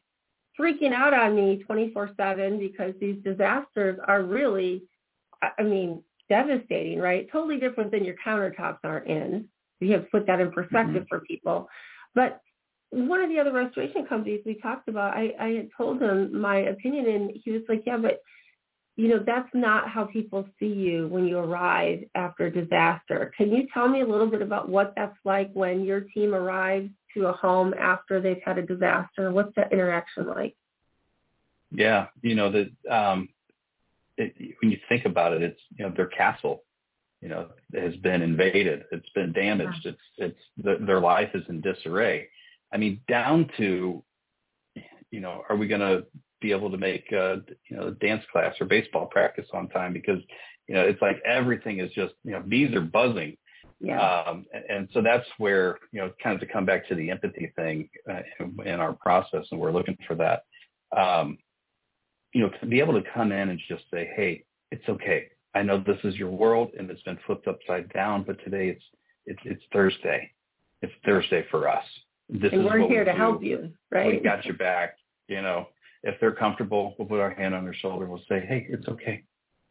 freaking 0.59 0.93
out 0.93 1.13
on 1.13 1.35
me 1.35 1.63
24/7 1.67 2.59
because 2.59 2.93
these 2.99 3.21
disasters 3.23 3.99
are 4.07 4.23
really, 4.23 4.83
I 5.41 5.63
mean, 5.63 6.03
devastating, 6.29 6.99
right? 6.99 7.29
Totally 7.31 7.59
different 7.59 7.91
than 7.91 8.05
your 8.05 8.15
countertops 8.25 8.79
aren't 8.83 9.07
in. 9.07 9.47
You 9.83 9.93
have 9.93 10.11
put 10.11 10.27
that 10.27 10.39
in 10.39 10.51
perspective 10.51 11.03
mm-hmm. 11.03 11.15
for 11.15 11.19
people. 11.21 11.69
But 12.15 12.41
one 12.89 13.21
of 13.21 13.29
the 13.29 13.39
other 13.39 13.51
restoration 13.51 14.05
companies 14.05 14.41
we 14.45 14.55
talked 14.55 14.87
about, 14.87 15.15
I, 15.15 15.33
I 15.39 15.47
had 15.49 15.69
told 15.75 16.01
him 16.01 16.39
my 16.39 16.57
opinion, 16.57 17.07
and 17.07 17.31
he 17.43 17.51
was 17.51 17.63
like, 17.67 17.83
"Yeah, 17.85 17.97
but 17.97 18.21
you 18.95 19.07
know, 19.07 19.23
that's 19.25 19.49
not 19.53 19.89
how 19.89 20.05
people 20.05 20.47
see 20.59 20.67
you 20.67 21.07
when 21.07 21.25
you 21.25 21.39
arrive 21.39 22.03
after 22.13 22.45
a 22.45 22.51
disaster. 22.51 23.33
Can 23.35 23.51
you 23.51 23.67
tell 23.73 23.87
me 23.87 24.01
a 24.01 24.05
little 24.05 24.27
bit 24.27 24.41
about 24.41 24.69
what 24.69 24.93
that's 24.95 25.17
like 25.23 25.49
when 25.53 25.83
your 25.83 26.01
team 26.01 26.35
arrives 26.35 26.91
to 27.15 27.27
a 27.27 27.33
home 27.33 27.73
after 27.73 28.21
they've 28.21 28.41
had 28.45 28.59
a 28.59 28.61
disaster? 28.61 29.31
What's 29.31 29.55
that 29.55 29.73
interaction 29.73 30.27
like? 30.27 30.55
Yeah, 31.71 32.07
you 32.21 32.35
know, 32.35 32.51
that 32.51 32.69
um, 32.91 33.29
it, 34.17 34.35
when 34.61 34.69
you 34.69 34.77
think 34.87 35.05
about 35.05 35.33
it, 35.33 35.41
it's, 35.41 35.61
you 35.75 35.85
know, 35.85 35.93
their 35.95 36.07
castle 36.07 36.63
you 37.23 37.29
know, 37.29 37.47
has 37.73 37.95
been 37.97 38.21
invaded. 38.21 38.83
It's 38.91 39.09
been 39.15 39.31
damaged. 39.31 39.85
It's 39.85 40.01
it's 40.17 40.39
the, 40.57 40.77
their 40.85 40.99
life 40.99 41.29
is 41.33 41.43
in 41.47 41.61
disarray. 41.61 42.27
I 42.73 42.77
mean, 42.77 42.99
down 43.07 43.49
to, 43.57 44.03
you 45.09 45.19
know, 45.21 45.43
are 45.49 45.55
we 45.55 45.67
going 45.69 45.79
to 45.79 46.05
be 46.41 46.51
able 46.51 46.69
to 46.69 46.77
make 46.77 47.05
uh, 47.13 47.37
you 47.69 47.77
know 47.77 47.91
dance 47.91 48.23
class 48.29 48.53
or 48.59 48.65
baseball 48.65 49.05
practice 49.05 49.47
on 49.53 49.69
time 49.69 49.93
because 49.93 50.19
you 50.67 50.75
know 50.75 50.81
it's 50.81 51.01
like 51.01 51.21
everything 51.25 51.79
is 51.79 51.89
just 51.93 52.13
you 52.25 52.31
know 52.31 52.41
bees 52.41 52.75
are 52.75 52.81
buzzing. 52.81 53.37
Yeah. 53.79 53.99
Um, 53.99 54.45
and, 54.53 54.63
and 54.69 54.89
so 54.93 55.01
that's 55.01 55.25
where 55.37 55.79
you 55.93 56.01
know 56.01 56.11
kind 56.21 56.35
of 56.35 56.45
to 56.45 56.53
come 56.53 56.65
back 56.65 56.89
to 56.89 56.95
the 56.95 57.09
empathy 57.09 57.53
thing 57.55 57.89
uh, 58.11 58.19
in, 58.41 58.57
in 58.65 58.79
our 58.81 58.93
process, 58.93 59.45
and 59.49 59.61
we're 59.61 59.71
looking 59.71 59.97
for 60.05 60.15
that. 60.15 60.43
Um, 60.95 61.37
you 62.33 62.41
know, 62.41 62.49
to 62.59 62.65
be 62.65 62.81
able 62.81 63.01
to 63.01 63.09
come 63.13 63.31
in 63.31 63.49
and 63.49 63.59
just 63.69 63.83
say, 63.91 64.11
hey, 64.13 64.43
it's 64.71 64.89
okay. 64.89 65.27
I 65.55 65.61
know 65.61 65.83
this 65.85 65.99
is 66.03 66.15
your 66.15 66.31
world 66.31 66.71
and 66.77 66.89
it's 66.89 67.01
been 67.03 67.19
flipped 67.25 67.47
upside 67.47 67.91
down, 67.93 68.23
but 68.23 68.43
today 68.43 68.69
it's 68.69 68.83
it's 69.25 69.39
it's 69.45 69.63
Thursday. 69.71 70.31
It's 70.81 70.93
Thursday 71.05 71.45
for 71.49 71.69
us. 71.69 71.85
This 72.29 72.51
and 72.51 72.61
is 72.61 72.67
we're 72.67 72.87
here 72.87 72.99
we 72.99 73.05
to 73.05 73.11
do. 73.11 73.17
help 73.17 73.43
you, 73.43 73.71
right? 73.91 74.13
We 74.13 74.19
got 74.19 74.45
your 74.45 74.55
back. 74.55 74.97
You 75.27 75.41
know, 75.41 75.67
if 76.03 76.19
they're 76.19 76.33
comfortable, 76.33 76.95
we'll 76.97 77.07
put 77.07 77.19
our 77.19 77.33
hand 77.33 77.55
on 77.55 77.63
their 77.63 77.73
shoulder. 77.73 78.05
We'll 78.05 78.23
say, 78.27 78.45
hey, 78.45 78.67
it's 78.69 78.87
okay. 78.87 79.23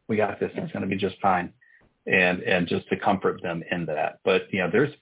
We 0.08 0.16
got 0.16 0.40
this. 0.40 0.50
It's 0.54 0.72
going 0.72 0.82
to 0.82 0.88
be 0.88 0.96
just 0.96 1.16
fine. 1.20 1.52
And 2.06 2.40
and 2.42 2.66
just 2.66 2.88
to 2.88 2.96
comfort 2.96 3.42
them 3.42 3.62
in 3.70 3.86
that. 3.86 4.20
But 4.24 4.52
you 4.52 4.60
know, 4.60 4.70
there's 4.70 4.92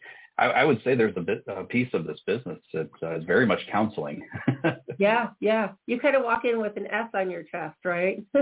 I, 0.41 0.47
I 0.47 0.64
would 0.64 0.83
say 0.83 0.95
there's 0.95 1.16
a 1.16 1.20
bit 1.20 1.45
a 1.47 1.64
piece 1.64 1.89
of 1.93 2.07
this 2.07 2.18
business 2.26 2.59
that 2.72 2.91
uh, 3.03 3.16
is 3.16 3.24
very 3.24 3.47
much 3.47 3.61
counseling. 3.70 4.26
yeah, 4.99 5.28
yeah. 5.41 5.70
You 5.87 6.01
kind 6.01 6.16
of 6.16 6.24
walk 6.24 6.45
in 6.45 6.61
with 6.61 6.76
an 6.76 6.87
S 6.89 7.09
on 7.14 7.31
your 7.31 7.43
chest, 7.45 7.76
right? 7.85 8.22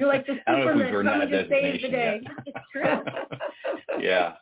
You're 0.00 0.08
like 0.08 0.26
the 0.26 0.38
I 0.46 0.52
don't 0.52 0.66
know 0.66 0.76
we've 0.76 0.86
Superman 0.86 0.94
earned 0.94 1.08
coming 1.08 1.30
to 1.30 1.48
save 1.48 1.48
the 1.48 1.88
designation 1.88 1.90
day. 1.90 2.20
yet. 2.22 2.32
It's 2.46 2.58
true. 2.72 4.00
yeah. 4.00 4.32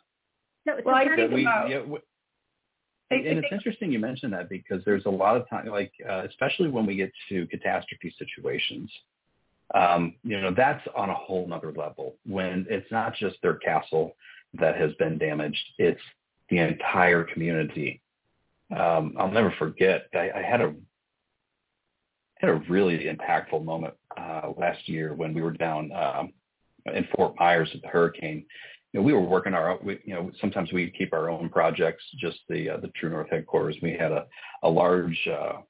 So, 0.67 0.73
so 0.79 0.83
Well, 0.85 0.95
I 0.95 1.15
think 1.17 1.33
we, 1.33 1.43
about- 1.43 1.69
yeah, 1.69 1.83
we- 1.83 1.99
I- 3.11 3.15
I 3.15 3.19
and 3.19 3.39
it's 3.39 3.53
interesting 3.53 3.93
you 3.93 4.01
mentioned 4.01 4.33
that 4.33 4.49
because 4.49 4.85
there's 4.85 5.07
a 5.07 5.11
lot 5.11 5.37
of 5.37 5.49
time, 5.49 5.67
like 5.67 5.93
uh, 6.09 6.23
especially 6.29 6.69
when 6.71 6.87
we 6.87 6.97
get 6.97 7.13
to 7.29 7.47
catastrophe 7.47 8.13
situations, 8.19 8.91
um, 9.75 10.15
you 10.25 10.41
know, 10.41 10.53
that's 10.53 10.85
on 10.97 11.09
a 11.11 11.15
whole 11.15 11.47
nother 11.47 11.73
level. 11.73 12.17
When 12.27 12.67
it's 12.69 12.91
not 12.91 13.15
just 13.15 13.37
their 13.43 13.55
castle 13.55 14.17
that 14.55 14.77
has 14.77 14.93
been 14.95 15.19
damaged; 15.19 15.65
it's 15.79 16.01
the 16.51 16.59
entire 16.59 17.23
community. 17.23 18.01
Um, 18.77 19.15
I'll 19.17 19.31
never 19.31 19.55
forget. 19.57 20.09
I, 20.13 20.31
I 20.37 20.43
had 20.43 20.61
a 20.61 20.75
had 22.39 22.51
a 22.51 22.55
really 22.69 23.05
impactful 23.05 23.65
moment 23.65 23.95
uh, 24.17 24.53
last 24.57 24.89
year 24.89 25.15
when 25.15 25.35
we 25.35 25.43
were 25.43 25.53
down 25.53 25.91
um, 25.93 26.33
in 26.95 27.07
Fort 27.15 27.35
Myers 27.39 27.71
at 27.75 27.83
the 27.83 27.89
hurricane 27.89 28.45
you 28.97 29.03
know, 29.03 29.05
we 29.05 29.13
were 29.13 29.21
working 29.21 29.53
our, 29.53 29.79
we, 29.83 29.99
you 30.05 30.15
know, 30.15 30.31
sometimes 30.41 30.73
we 30.73 30.91
keep 30.91 31.13
our 31.13 31.29
own 31.29 31.51
projects, 31.51 32.03
just 32.19 32.39
the 32.49 32.71
uh, 32.71 32.77
the 32.79 32.89
True 32.97 33.11
North 33.11 33.29
headquarters. 33.31 33.77
We 33.83 33.93
had 33.93 34.11
a 34.11 34.27
a 34.63 34.71
large 34.71 35.19
uh, 35.31 35.61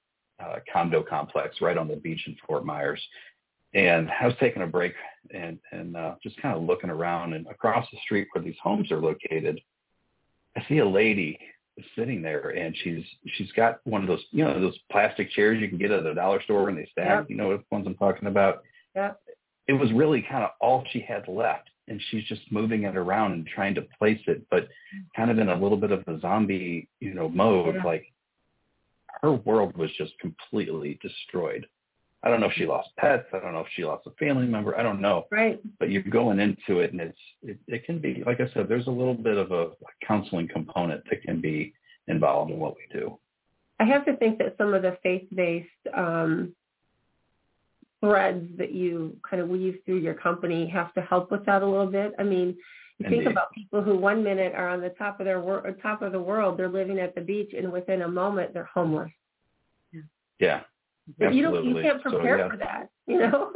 uh, 0.41 0.57
condo 0.73 1.03
complex 1.03 1.57
right 1.61 1.77
on 1.77 1.89
the 1.89 1.97
beach 1.97 2.23
in 2.29 2.37
Fort 2.47 2.65
Myers, 2.65 3.03
and 3.75 4.09
I 4.21 4.27
was 4.27 4.37
taking 4.39 4.63
a 4.63 4.67
break 4.67 4.95
and 5.35 5.59
and 5.73 5.97
uh, 5.97 6.15
just 6.23 6.41
kind 6.41 6.57
of 6.57 6.63
looking 6.63 6.91
around, 6.91 7.33
and 7.33 7.49
across 7.49 7.85
the 7.91 7.99
street 8.05 8.29
where 8.33 8.45
these 8.45 8.55
homes 8.63 8.93
are 8.93 9.01
located, 9.01 9.61
I 10.57 10.65
see 10.69 10.79
a 10.79 10.89
lady 10.89 11.39
sitting 11.97 12.23
there, 12.23 12.51
and 12.51 12.75
she's 12.83 13.05
she's 13.37 13.53
got 13.53 13.81
one 13.85 14.03
of 14.03 14.09
those, 14.09 14.25
you 14.31 14.45
know, 14.45 14.61
those 14.61 14.79
plastic 14.91 15.31
chairs 15.31 15.61
you 15.61 15.69
can 15.69 15.79
get 15.79 15.91
at 15.91 16.05
the 16.05 16.15
dollar 16.15 16.43
store 16.43 16.69
and 16.69 16.79
they 16.79 16.89
stack. 16.93 17.21
Yep. 17.21 17.27
You 17.31 17.37
know 17.37 17.49
what 17.49 17.63
ones 17.71 17.87
I'm 17.87 17.95
talking 17.95 18.29
about? 18.29 18.63
Yeah. 18.95 19.13
It 19.69 19.75
was 19.75 19.93
really 19.93 20.23
kind 20.23 20.45
of 20.45 20.51
all 20.61 20.85
she 20.93 21.01
had 21.01 21.27
left 21.29 21.71
and 21.89 22.01
she's 22.11 22.25
just 22.25 22.41
moving 22.51 22.85
it 22.85 22.97
around 22.97 23.33
and 23.33 23.47
trying 23.47 23.75
to 23.75 23.87
place 23.99 24.21
it, 24.27 24.43
but 24.51 24.69
kind 25.15 25.31
of 25.31 25.39
in 25.39 25.49
a 25.49 25.55
little 25.55 25.77
bit 25.77 25.93
of 25.93 26.07
a 26.07 26.19
zombie, 26.21 26.89
you 27.01 27.15
know, 27.15 27.29
mode. 27.29 27.77
Yeah. 27.77 27.85
Like 27.85 28.05
her 29.23 29.33
world 29.33 29.77
was 29.77 29.91
just 29.97 30.13
completely 30.19 30.99
destroyed. 31.03 31.67
I 32.23 32.29
don't 32.29 32.41
know 32.41 32.47
if 32.47 32.55
she 32.55 32.67
lost 32.67 32.89
pets. 32.99 33.27
I 33.33 33.39
don't 33.39 33.53
know 33.53 33.61
if 33.61 33.69
she 33.75 33.85
lost 33.85 34.07
a 34.07 34.11
family 34.13 34.47
member. 34.47 34.77
I 34.77 34.83
don't 34.83 35.01
know. 35.01 35.27
right. 35.31 35.61
But 35.79 35.91
you're 35.91 36.03
going 36.03 36.41
into 36.41 36.81
it, 36.81 36.93
and 36.93 37.01
it's 37.01 37.19
it, 37.43 37.59
it 37.69 37.85
can 37.85 37.99
be 37.99 38.23
like 38.27 38.41
I 38.41 38.51
said. 38.53 38.69
There's 38.69 38.87
a 38.87 38.91
little 38.91 39.15
bit 39.15 39.37
of 39.37 39.53
a, 39.53 39.71
counseling 40.07 40.49
component 40.49 41.03
that 41.11 41.23
can 41.23 41.41
be 41.41 41.73
involved 42.09 42.51
in 42.51 42.59
what 42.59 42.75
we 42.77 42.99
do. 42.99 43.19
I 43.79 43.85
have 43.85 44.05
to 44.07 44.17
think 44.17 44.39
that 44.39 44.57
some 44.57 44.73
of 44.73 44.83
the 44.83 44.97
faith-based 45.03 45.69
um, 45.95 46.55
threads 48.01 48.47
that 48.57 48.73
you 48.73 49.17
kind 49.29 49.43
of 49.43 49.49
weave 49.49 49.79
through 49.85 49.99
your 49.99 50.15
company 50.15 50.67
have 50.69 50.95
to 50.95 51.03
help 51.03 51.31
with 51.31 51.45
that 51.47 51.63
a 51.63 51.67
little 51.67 51.87
bit. 51.87 52.13
I 52.19 52.23
mean, 52.23 52.57
you 52.99 53.09
think 53.09 53.27
about 53.27 53.53
people 53.53 53.83
who 53.83 53.97
one 53.97 54.25
minute 54.25 54.55
are 54.55 54.69
on 54.69 54.81
the 54.81 54.91
top 54.91 55.21
of 55.21 55.27
their 55.27 55.41
wor- 55.41 55.77
top 55.83 56.03
of 56.03 56.13
the 56.13 56.21
world, 56.21 56.59
they're 56.59 56.69
living 56.69 56.99
at 56.99 57.15
the 57.15 57.21
beach, 57.21 57.53
and 57.57 57.71
within 57.71 58.03
a 58.03 58.09
moment 58.09 58.55
they're 58.55 58.71
homeless. 58.73 59.11
Yeah, 60.39 60.61
But 61.19 61.35
you 61.35 61.43
don't, 61.43 61.65
you 61.65 61.75
can't 61.83 62.01
So, 62.03 62.11
prepare 62.11 62.39
yeah. 62.39 62.49
for 62.51 62.57
that, 62.57 62.89
you 63.07 63.19
know. 63.19 63.53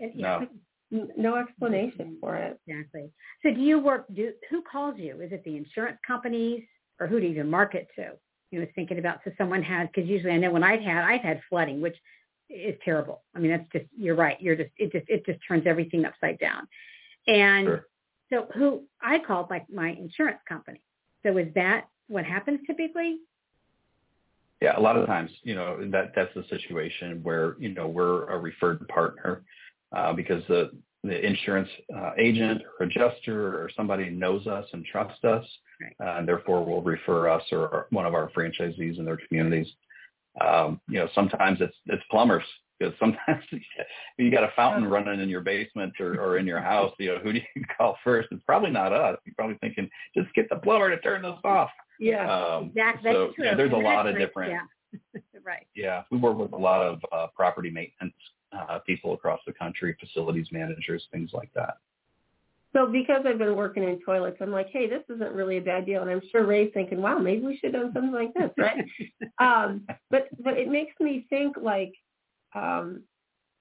and- 0.00 0.12
yeah, 0.14 0.44
No. 0.90 1.08
no 1.16 1.36
explanation 1.36 2.18
for 2.20 2.36
it. 2.36 2.58
Exactly. 2.66 3.10
So 3.42 3.52
do 3.54 3.60
you 3.60 3.78
work, 3.78 4.06
do, 4.14 4.32
who 4.50 4.62
calls 4.62 4.98
you? 4.98 5.20
Is 5.20 5.32
it 5.32 5.42
the 5.44 5.56
insurance 5.56 5.98
companies 6.06 6.64
or 7.00 7.06
who 7.06 7.20
do 7.20 7.26
you 7.26 7.32
even 7.32 7.50
market 7.50 7.88
to? 7.96 8.12
You 8.50 8.60
know, 8.60 8.66
thinking 8.74 8.98
about, 8.98 9.18
so 9.24 9.32
someone 9.38 9.62
had, 9.62 9.90
because 9.92 10.08
usually 10.08 10.32
I 10.32 10.36
know 10.36 10.50
when 10.50 10.62
I've 10.62 10.80
had, 10.82 11.04
I've 11.04 11.22
had 11.22 11.40
flooding, 11.48 11.80
which 11.80 11.96
is 12.50 12.76
terrible. 12.84 13.22
I 13.34 13.38
mean, 13.40 13.50
that's 13.50 13.68
just, 13.72 13.86
you're 13.96 14.14
right. 14.14 14.40
You're 14.40 14.54
just, 14.56 14.70
it 14.76 14.92
just, 14.92 15.08
it 15.08 15.24
just 15.26 15.40
turns 15.46 15.64
everything 15.66 16.04
upside 16.04 16.38
down. 16.38 16.68
And 17.26 17.66
Sure. 17.66 17.86
so 18.32 18.46
who, 18.54 18.82
I 19.02 19.18
called 19.18 19.48
like 19.50 19.64
my 19.70 19.90
insurance 19.90 20.38
company. 20.48 20.82
So 21.24 21.36
is 21.38 21.48
that 21.54 21.86
what 22.08 22.24
happens 22.24 22.60
typically? 22.66 23.18
Yeah, 24.64 24.78
a 24.78 24.80
lot 24.80 24.96
of 24.96 25.06
times, 25.06 25.30
you 25.42 25.54
know, 25.54 25.76
that 25.90 26.12
that's 26.16 26.32
the 26.34 26.42
situation 26.48 27.22
where 27.22 27.54
you 27.58 27.74
know 27.74 27.86
we're 27.86 28.24
a 28.30 28.38
referred 28.38 28.88
partner 28.88 29.42
uh, 29.94 30.14
because 30.14 30.42
the 30.48 30.70
the 31.02 31.20
insurance 31.22 31.68
uh, 31.94 32.12
agent 32.18 32.62
or 32.80 32.86
adjuster 32.86 33.62
or 33.62 33.68
somebody 33.76 34.08
knows 34.08 34.46
us 34.46 34.64
and 34.72 34.82
trusts 34.86 35.22
us, 35.22 35.44
uh, 36.02 36.14
and 36.16 36.26
therefore 36.26 36.64
will 36.64 36.80
refer 36.80 37.28
us 37.28 37.42
or 37.52 37.88
one 37.90 38.06
of 38.06 38.14
our 38.14 38.30
franchisees 38.30 38.98
in 38.98 39.04
their 39.04 39.18
communities. 39.28 39.70
Um, 40.40 40.80
you 40.88 40.98
know, 40.98 41.10
sometimes 41.14 41.58
it's 41.60 41.76
it's 41.84 42.02
plumbers 42.10 42.44
because 42.78 42.94
sometimes 42.98 43.44
you 44.18 44.30
got 44.30 44.44
a 44.44 44.52
fountain 44.56 44.88
running 44.88 45.20
in 45.20 45.28
your 45.28 45.42
basement 45.42 45.92
or, 46.00 46.18
or 46.18 46.38
in 46.38 46.46
your 46.46 46.62
house. 46.62 46.94
You 46.98 47.16
know, 47.16 47.18
who 47.18 47.34
do 47.34 47.40
you 47.54 47.64
call 47.76 47.98
first? 48.02 48.28
It's 48.30 48.42
probably 48.46 48.70
not 48.70 48.94
us. 48.94 49.18
You're 49.26 49.34
probably 49.36 49.58
thinking, 49.60 49.90
just 50.16 50.34
get 50.34 50.48
the 50.48 50.56
plumber 50.56 50.88
to 50.88 51.02
turn 51.02 51.20
this 51.20 51.34
off. 51.44 51.68
Yeah. 51.98 52.32
Um, 52.32 52.64
Exactly. 52.66 53.12
so 53.12 53.24
That's 53.24 53.34
true. 53.36 53.44
yeah, 53.44 53.54
there's 53.54 53.72
a 53.72 53.76
lot 53.76 54.06
of 54.06 54.16
different 54.18 54.52
Yeah. 54.52 55.20
right. 55.44 55.66
yeah, 55.74 56.02
we 56.10 56.18
work 56.18 56.38
with 56.38 56.52
a 56.52 56.56
lot 56.56 56.82
of 56.82 57.00
uh, 57.12 57.26
property 57.34 57.70
maintenance 57.70 58.14
uh, 58.52 58.78
people 58.80 59.14
across 59.14 59.40
the 59.46 59.52
country, 59.52 59.96
facilities 59.98 60.46
managers, 60.52 61.06
things 61.12 61.30
like 61.32 61.52
that. 61.54 61.78
So 62.74 62.86
because 62.86 63.22
I've 63.24 63.38
been 63.38 63.54
working 63.54 63.84
in 63.84 64.00
toilets, 64.04 64.38
I'm 64.40 64.50
like, 64.50 64.68
hey, 64.70 64.88
this 64.88 65.02
isn't 65.08 65.32
really 65.32 65.58
a 65.58 65.60
bad 65.60 65.86
deal. 65.86 66.02
And 66.02 66.10
I'm 66.10 66.20
sure 66.32 66.44
Ray's 66.44 66.72
thinking, 66.74 67.00
wow, 67.00 67.18
maybe 67.18 67.46
we 67.46 67.56
should 67.56 67.72
have 67.72 67.84
done 67.84 67.92
something 67.94 68.12
like 68.12 68.34
this, 68.34 68.50
right? 68.58 68.84
um, 69.38 69.86
but 70.10 70.28
but 70.42 70.58
it 70.58 70.68
makes 70.68 70.92
me 71.00 71.24
think 71.30 71.56
like, 71.60 71.94
um, 72.54 73.02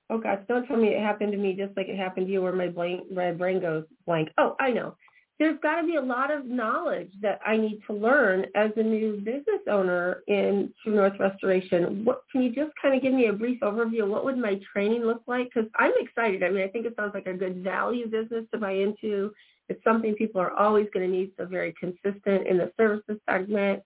oh 0.10 0.18
gosh, 0.18 0.40
don't 0.48 0.66
tell 0.66 0.78
me 0.78 0.90
it 0.90 1.02
happened 1.02 1.32
to 1.32 1.38
me 1.38 1.54
just 1.54 1.78
like 1.78 1.90
it 1.90 1.98
happened 1.98 2.26
to 2.26 2.34
you, 2.34 2.42
where 2.42 2.54
my 2.54 2.70
blank 2.70 3.12
my 3.12 3.32
brain 3.32 3.62
goes 3.62 3.84
blank. 4.08 4.30
Oh, 4.40 4.56
I 4.60 4.72
know. 4.72 4.96
There's 5.44 5.60
got 5.60 5.82
to 5.82 5.86
be 5.86 5.96
a 5.96 6.02
lot 6.02 6.32
of 6.32 6.46
knowledge 6.46 7.12
that 7.22 7.42
I 7.46 7.58
need 7.58 7.82
to 7.88 7.94
learn 7.94 8.46
as 8.56 8.72
a 8.78 8.82
new 8.82 9.18
business 9.18 9.60
owner 9.70 10.24
in 10.30 10.74
True 10.82 10.96
North 10.96 11.20
Restoration. 11.20 12.06
What 12.06 12.22
can 12.32 12.44
you 12.44 12.50
just 12.56 12.72
kind 12.82 12.96
of 12.96 13.02
give 13.02 13.12
me 13.12 13.26
a 13.26 13.34
brief 13.34 13.60
overview? 13.60 14.08
What 14.08 14.24
would 14.24 14.38
my 14.38 14.58
training 14.72 15.02
look 15.02 15.22
like? 15.28 15.50
Because 15.54 15.70
I'm 15.78 15.92
excited. 16.00 16.44
I 16.44 16.50
mean, 16.50 16.64
I 16.64 16.70
think 16.70 16.86
it 16.86 16.94
sounds 16.96 17.14
like 17.14 17.28
a 17.28 17.34
good 17.34 17.62
value 17.62 18.08
business 18.08 18.46
to 18.54 18.58
buy 18.58 18.72
into. 18.72 19.34
It's 19.68 19.84
something 19.84 20.16
people 20.16 20.40
are 20.40 20.54
always 20.54 20.88
going 20.94 21.12
to 21.12 21.14
need, 21.14 21.34
so 21.38 21.46
very 21.46 21.74
consistent 21.78 22.48
in 22.48 22.58
the 22.58 22.72
services 22.78 23.20
segment. 23.30 23.84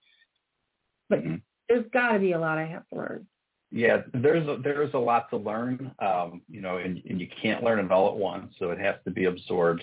But 1.08 1.24
Mhm. 1.24 1.42
there's 1.68 1.90
got 1.90 2.12
to 2.12 2.20
be 2.20 2.32
a 2.32 2.38
lot 2.38 2.58
I 2.58 2.66
have 2.66 2.86
to 2.90 2.94
learn. 2.94 3.26
Yeah, 3.72 4.02
there's 4.14 4.46
a, 4.46 4.58
there's 4.62 4.94
a 4.94 4.98
lot 4.98 5.28
to 5.30 5.36
learn, 5.36 5.92
um, 5.98 6.40
you 6.48 6.60
know, 6.60 6.76
and, 6.76 7.02
and 7.10 7.20
you 7.20 7.26
can't 7.42 7.64
learn 7.64 7.84
it 7.84 7.90
all 7.90 8.08
at 8.08 8.16
once, 8.16 8.54
so 8.60 8.70
it 8.70 8.78
has 8.78 8.94
to 9.06 9.10
be 9.10 9.24
absorbed. 9.24 9.82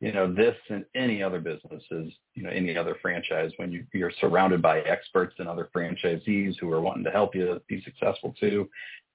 You 0.00 0.12
know, 0.12 0.32
this 0.32 0.54
and 0.68 0.84
any 0.94 1.22
other 1.22 1.40
business 1.40 1.82
is, 1.90 2.12
you 2.34 2.44
know, 2.44 2.50
any 2.50 2.76
other 2.76 2.96
franchise 3.02 3.50
when 3.56 3.72
you, 3.72 3.84
you're 3.92 4.12
surrounded 4.20 4.62
by 4.62 4.80
experts 4.80 5.34
and 5.38 5.48
other 5.48 5.68
franchisees 5.74 6.54
who 6.60 6.70
are 6.72 6.80
wanting 6.80 7.02
to 7.04 7.10
help 7.10 7.34
you 7.34 7.60
be 7.68 7.82
successful 7.82 8.34
too. 8.38 8.68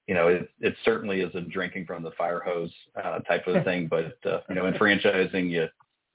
You 0.06 0.14
know, 0.14 0.28
it, 0.28 0.50
it 0.60 0.74
certainly 0.84 1.20
is 1.20 1.34
a 1.34 1.40
drinking 1.40 1.86
from 1.86 2.02
the 2.02 2.10
fire 2.12 2.42
hose 2.44 2.72
uh, 3.02 3.20
type 3.20 3.46
of 3.46 3.64
thing, 3.64 3.88
but 3.88 4.18
uh, 4.26 4.40
you 4.50 4.56
know, 4.56 4.66
in 4.66 4.74
franchising, 4.74 5.50
you 5.50 5.68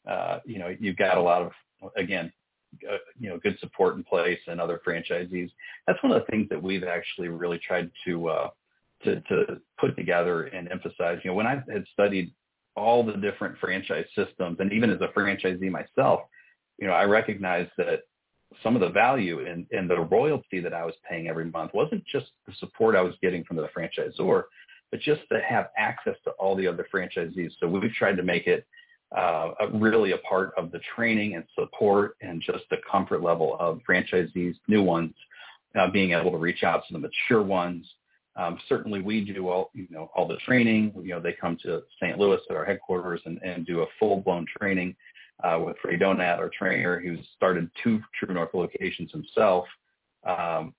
uh, 0.09 0.39
you 0.45 0.59
know, 0.59 0.75
you've 0.79 0.97
got 0.97 1.17
a 1.17 1.21
lot 1.21 1.41
of 1.41 1.91
again, 1.97 2.31
uh, 2.87 2.97
you 3.19 3.29
know, 3.29 3.39
good 3.39 3.57
support 3.59 3.95
in 3.95 4.03
place 4.03 4.39
and 4.47 4.61
other 4.61 4.79
franchisees 4.87 5.49
that's 5.89 6.01
one 6.03 6.11
of 6.11 6.21
the 6.21 6.31
things 6.31 6.47
that 6.49 6.61
we've 6.61 6.83
actually 6.83 7.29
really 7.29 7.57
tried 7.57 7.89
to 8.05 8.29
uh, 8.29 8.49
to 9.03 9.21
to 9.21 9.59
put 9.79 9.95
together 9.95 10.43
and 10.43 10.71
emphasize. 10.71 11.19
You 11.23 11.31
know, 11.31 11.35
when 11.35 11.47
I 11.47 11.63
had 11.71 11.85
studied 11.91 12.31
all 12.75 13.03
the 13.03 13.13
different 13.13 13.57
franchise 13.59 14.05
systems, 14.15 14.57
and 14.59 14.71
even 14.71 14.89
as 14.89 14.99
a 15.01 15.07
franchisee 15.07 15.69
myself, 15.69 16.21
you 16.77 16.87
know, 16.87 16.93
I 16.93 17.03
recognize 17.03 17.67
that 17.77 18.03
some 18.63 18.75
of 18.75 18.81
the 18.81 18.89
value 18.89 19.39
in 19.39 19.87
the 19.87 19.99
royalty 19.99 20.59
that 20.59 20.73
I 20.73 20.85
was 20.85 20.95
paying 21.07 21.27
every 21.27 21.45
month 21.45 21.71
wasn't 21.73 22.03
just 22.05 22.27
the 22.47 22.53
support 22.59 22.95
I 22.95 23.01
was 23.01 23.13
getting 23.21 23.43
from 23.43 23.57
the 23.57 23.69
franchisor, 23.77 24.43
but 24.91 24.99
just 25.01 25.21
to 25.31 25.39
have 25.47 25.67
access 25.77 26.15
to 26.23 26.31
all 26.31 26.55
the 26.55 26.67
other 26.67 26.87
franchisees. 26.93 27.51
So 27.59 27.67
we've 27.67 27.91
tried 27.93 28.17
to 28.17 28.23
make 28.23 28.47
it 28.47 28.65
uh, 29.15 29.51
really 29.73 30.11
a 30.11 30.17
part 30.19 30.53
of 30.57 30.71
the 30.71 30.79
training 30.95 31.35
and 31.35 31.43
support 31.55 32.15
and 32.21 32.41
just 32.41 32.63
the 32.69 32.77
comfort 32.89 33.21
level 33.21 33.55
of 33.59 33.81
franchisees, 33.87 34.55
new 34.67 34.83
ones, 34.83 35.13
uh, 35.79 35.89
being 35.89 36.11
able 36.11 36.31
to 36.31 36.37
reach 36.37 36.63
out 36.63 36.83
to 36.87 36.93
the 36.93 36.99
mature 36.99 37.43
ones. 37.43 37.85
Um, 38.35 38.57
certainly 38.69 39.01
we 39.01 39.25
do 39.25 39.49
all, 39.49 39.71
you 39.73 39.87
know, 39.89 40.09
all 40.15 40.27
the 40.27 40.37
training. 40.37 40.93
You 40.95 41.15
know, 41.15 41.19
they 41.19 41.33
come 41.33 41.57
to 41.63 41.81
St. 42.01 42.17
Louis 42.17 42.39
at 42.49 42.55
our 42.55 42.65
headquarters 42.65 43.21
and, 43.25 43.37
and 43.43 43.65
do 43.65 43.81
a 43.81 43.85
full-blown 43.99 44.45
training 44.57 44.95
uh, 45.43 45.59
with 45.63 45.77
Ray 45.83 45.97
Donat, 45.97 46.37
our 46.37 46.49
trainer, 46.57 46.99
who's 46.99 47.19
started 47.35 47.69
two 47.83 47.99
True 48.17 48.33
North 48.33 48.53
locations 48.53 49.11
himself. 49.11 49.65
Um, 50.25 50.73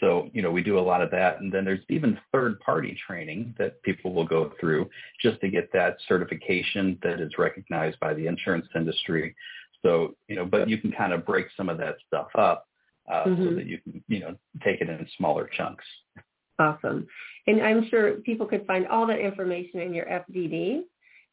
so, 0.00 0.28
you 0.32 0.42
know, 0.42 0.50
we 0.50 0.62
do 0.62 0.78
a 0.78 0.80
lot 0.80 1.00
of 1.00 1.10
that. 1.12 1.40
And 1.40 1.52
then 1.52 1.64
there's 1.64 1.84
even 1.88 2.18
third 2.32 2.58
party 2.60 2.98
training 3.06 3.54
that 3.58 3.80
people 3.82 4.12
will 4.12 4.26
go 4.26 4.52
through 4.58 4.90
just 5.22 5.40
to 5.40 5.48
get 5.48 5.72
that 5.72 5.96
certification 6.08 6.98
that 7.02 7.20
is 7.20 7.38
recognized 7.38 7.98
by 8.00 8.12
the 8.12 8.26
insurance 8.26 8.66
industry. 8.74 9.34
So, 9.82 10.16
you 10.28 10.36
know, 10.36 10.44
but 10.44 10.68
you 10.68 10.78
can 10.78 10.90
kind 10.90 11.12
of 11.12 11.24
break 11.24 11.46
some 11.56 11.68
of 11.68 11.78
that 11.78 11.96
stuff 12.06 12.28
up 12.36 12.66
uh, 13.10 13.24
mm-hmm. 13.24 13.44
so 13.44 13.54
that 13.54 13.66
you 13.66 13.78
can, 13.78 14.02
you 14.08 14.20
know, 14.20 14.34
take 14.64 14.80
it 14.80 14.88
in 14.88 15.06
smaller 15.16 15.48
chunks. 15.56 15.84
Awesome. 16.58 17.06
And 17.46 17.62
I'm 17.62 17.88
sure 17.88 18.14
people 18.14 18.46
could 18.46 18.66
find 18.66 18.86
all 18.88 19.06
that 19.06 19.18
information 19.18 19.80
in 19.80 19.92
your 19.92 20.06
FDD 20.06 20.82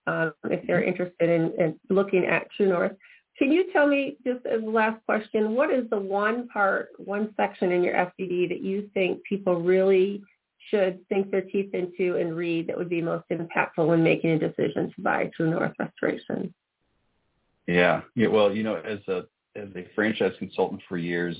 um, 0.05 0.33
if 0.45 0.65
they're 0.67 0.83
interested 0.83 1.29
in, 1.29 1.53
in 1.59 1.79
looking 1.89 2.25
at 2.25 2.51
True 2.51 2.69
North. 2.69 2.91
Can 3.39 3.51
you 3.51 3.71
tell 3.73 3.87
me, 3.87 4.17
just 4.23 4.45
as 4.45 4.61
the 4.61 4.69
last 4.69 5.03
question, 5.05 5.55
what 5.55 5.71
is 5.71 5.89
the 5.89 5.97
one 5.97 6.47
part, 6.49 6.89
one 6.97 7.33
section 7.35 7.71
in 7.71 7.83
your 7.83 7.95
FDD 7.95 8.49
that 8.49 8.61
you 8.61 8.89
think 8.93 9.23
people 9.23 9.59
really 9.59 10.21
should 10.69 10.99
sink 11.09 11.31
their 11.31 11.41
teeth 11.41 11.73
into 11.73 12.17
and 12.17 12.35
read 12.35 12.67
that 12.67 12.77
would 12.77 12.89
be 12.89 13.01
most 13.01 13.25
impactful 13.31 13.87
when 13.87 14.03
making 14.03 14.31
a 14.31 14.39
decision 14.39 14.93
to 14.95 15.01
buy 15.01 15.31
True 15.35 15.49
North 15.49 15.73
Restoration? 15.79 16.53
Yeah. 17.67 18.01
yeah. 18.15 18.27
Well, 18.27 18.55
you 18.55 18.63
know, 18.63 18.75
as 18.75 18.99
a 19.07 19.25
as 19.55 19.69
a 19.75 19.85
franchise 19.93 20.33
consultant 20.39 20.81
for 20.89 20.97
years, 20.97 21.37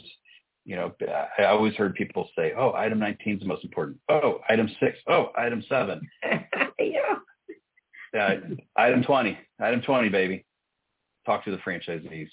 you 0.66 0.76
know, 0.76 0.94
I 1.38 1.44
always 1.46 1.74
heard 1.76 1.96
people 1.96 2.30
say, 2.38 2.54
"Oh, 2.58 2.74
item 2.74 3.00
19 3.00 3.36
is 3.36 3.40
the 3.42 3.48
most 3.48 3.64
important." 3.64 4.00
Oh, 4.10 4.40
item 4.50 4.70
six. 4.80 4.98
Oh, 5.08 5.32
item 5.38 5.64
seven. 5.68 6.08
yeah. 6.80 7.16
Uh, 8.18 8.36
item 8.78 9.04
20. 9.04 9.38
Item 9.60 9.82
20, 9.82 10.10
baby 10.10 10.46
talk 11.26 11.44
to 11.46 11.52
the 11.52 11.58
franchisees. 11.58 12.30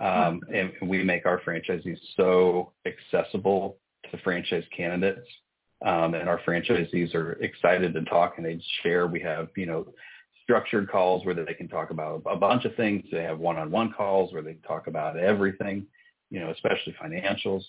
Um, 0.00 0.40
and 0.54 0.72
we 0.82 1.02
make 1.02 1.24
our 1.24 1.40
franchisees 1.40 1.98
so 2.16 2.72
accessible 2.86 3.78
to 4.10 4.18
franchise 4.18 4.64
candidates. 4.76 5.26
Um, 5.84 6.14
and 6.14 6.28
our 6.28 6.40
franchisees 6.46 7.14
are 7.14 7.32
excited 7.32 7.94
to 7.94 8.02
talk 8.04 8.34
and 8.36 8.46
they 8.46 8.60
share. 8.82 9.06
We 9.06 9.20
have, 9.20 9.48
you 9.56 9.66
know, 9.66 9.86
structured 10.42 10.90
calls 10.90 11.24
where 11.24 11.34
they 11.34 11.54
can 11.54 11.68
talk 11.68 11.90
about 11.90 12.22
a 12.26 12.36
bunch 12.36 12.64
of 12.64 12.74
things. 12.76 13.04
They 13.10 13.22
have 13.22 13.38
one-on-one 13.38 13.92
calls 13.92 14.32
where 14.32 14.42
they 14.42 14.54
talk 14.66 14.86
about 14.86 15.18
everything, 15.18 15.86
you 16.30 16.40
know, 16.40 16.50
especially 16.50 16.94
financials. 17.02 17.62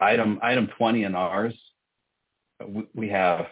Item 0.00 0.38
item 0.42 0.68
20 0.76 1.04
in 1.04 1.14
ours, 1.14 1.54
we, 2.66 2.86
we 2.94 3.08
have, 3.08 3.46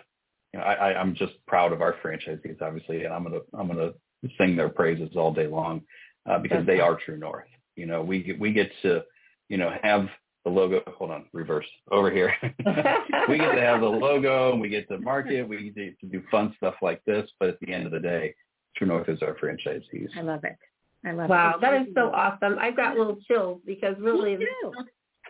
you 0.52 0.60
know, 0.60 0.66
I, 0.66 0.98
I'm 0.98 1.14
just 1.14 1.32
proud 1.46 1.72
of 1.72 1.80
our 1.80 1.94
franchisees, 2.04 2.60
obviously, 2.60 3.04
and 3.04 3.14
I'm 3.14 3.22
gonna 3.22 3.40
I'm 3.54 3.68
gonna 3.68 3.92
sing 4.38 4.56
their 4.56 4.68
praises 4.68 5.10
all 5.16 5.32
day 5.32 5.46
long 5.46 5.82
uh, 6.28 6.38
because 6.38 6.66
they 6.66 6.80
are 6.80 6.98
True 7.04 7.16
North. 7.16 7.46
You 7.76 7.86
know, 7.86 8.02
we 8.02 8.22
get, 8.22 8.38
we 8.38 8.52
get 8.52 8.70
to, 8.82 9.02
you 9.48 9.56
know, 9.56 9.72
have 9.82 10.08
the 10.44 10.50
logo. 10.50 10.82
Hold 10.98 11.10
on, 11.10 11.26
reverse 11.32 11.66
over 11.90 12.10
here. 12.10 12.34
we 12.42 13.38
get 13.38 13.52
to 13.52 13.60
have 13.60 13.80
the 13.80 13.86
logo, 13.86 14.52
and 14.52 14.60
we 14.60 14.68
get 14.68 14.88
to 14.88 14.98
market. 14.98 15.48
We 15.48 15.70
get 15.70 15.98
to 16.00 16.06
do 16.06 16.22
fun 16.30 16.54
stuff 16.56 16.74
like 16.82 17.02
this. 17.04 17.30
But 17.40 17.50
at 17.50 17.60
the 17.60 17.72
end 17.72 17.86
of 17.86 17.92
the 17.92 18.00
day, 18.00 18.34
True 18.76 18.88
North 18.88 19.08
is 19.08 19.22
our 19.22 19.34
franchisees. 19.34 20.08
I 20.16 20.22
love 20.22 20.44
it. 20.44 20.56
I 21.04 21.12
love 21.12 21.28
wow, 21.28 21.56
that 21.60 21.82
is 21.82 21.88
so 21.94 22.10
awesome. 22.12 22.58
I've 22.60 22.76
got 22.76 22.96
little 22.96 23.16
chills 23.28 23.60
because 23.66 23.96
really, 23.98 24.38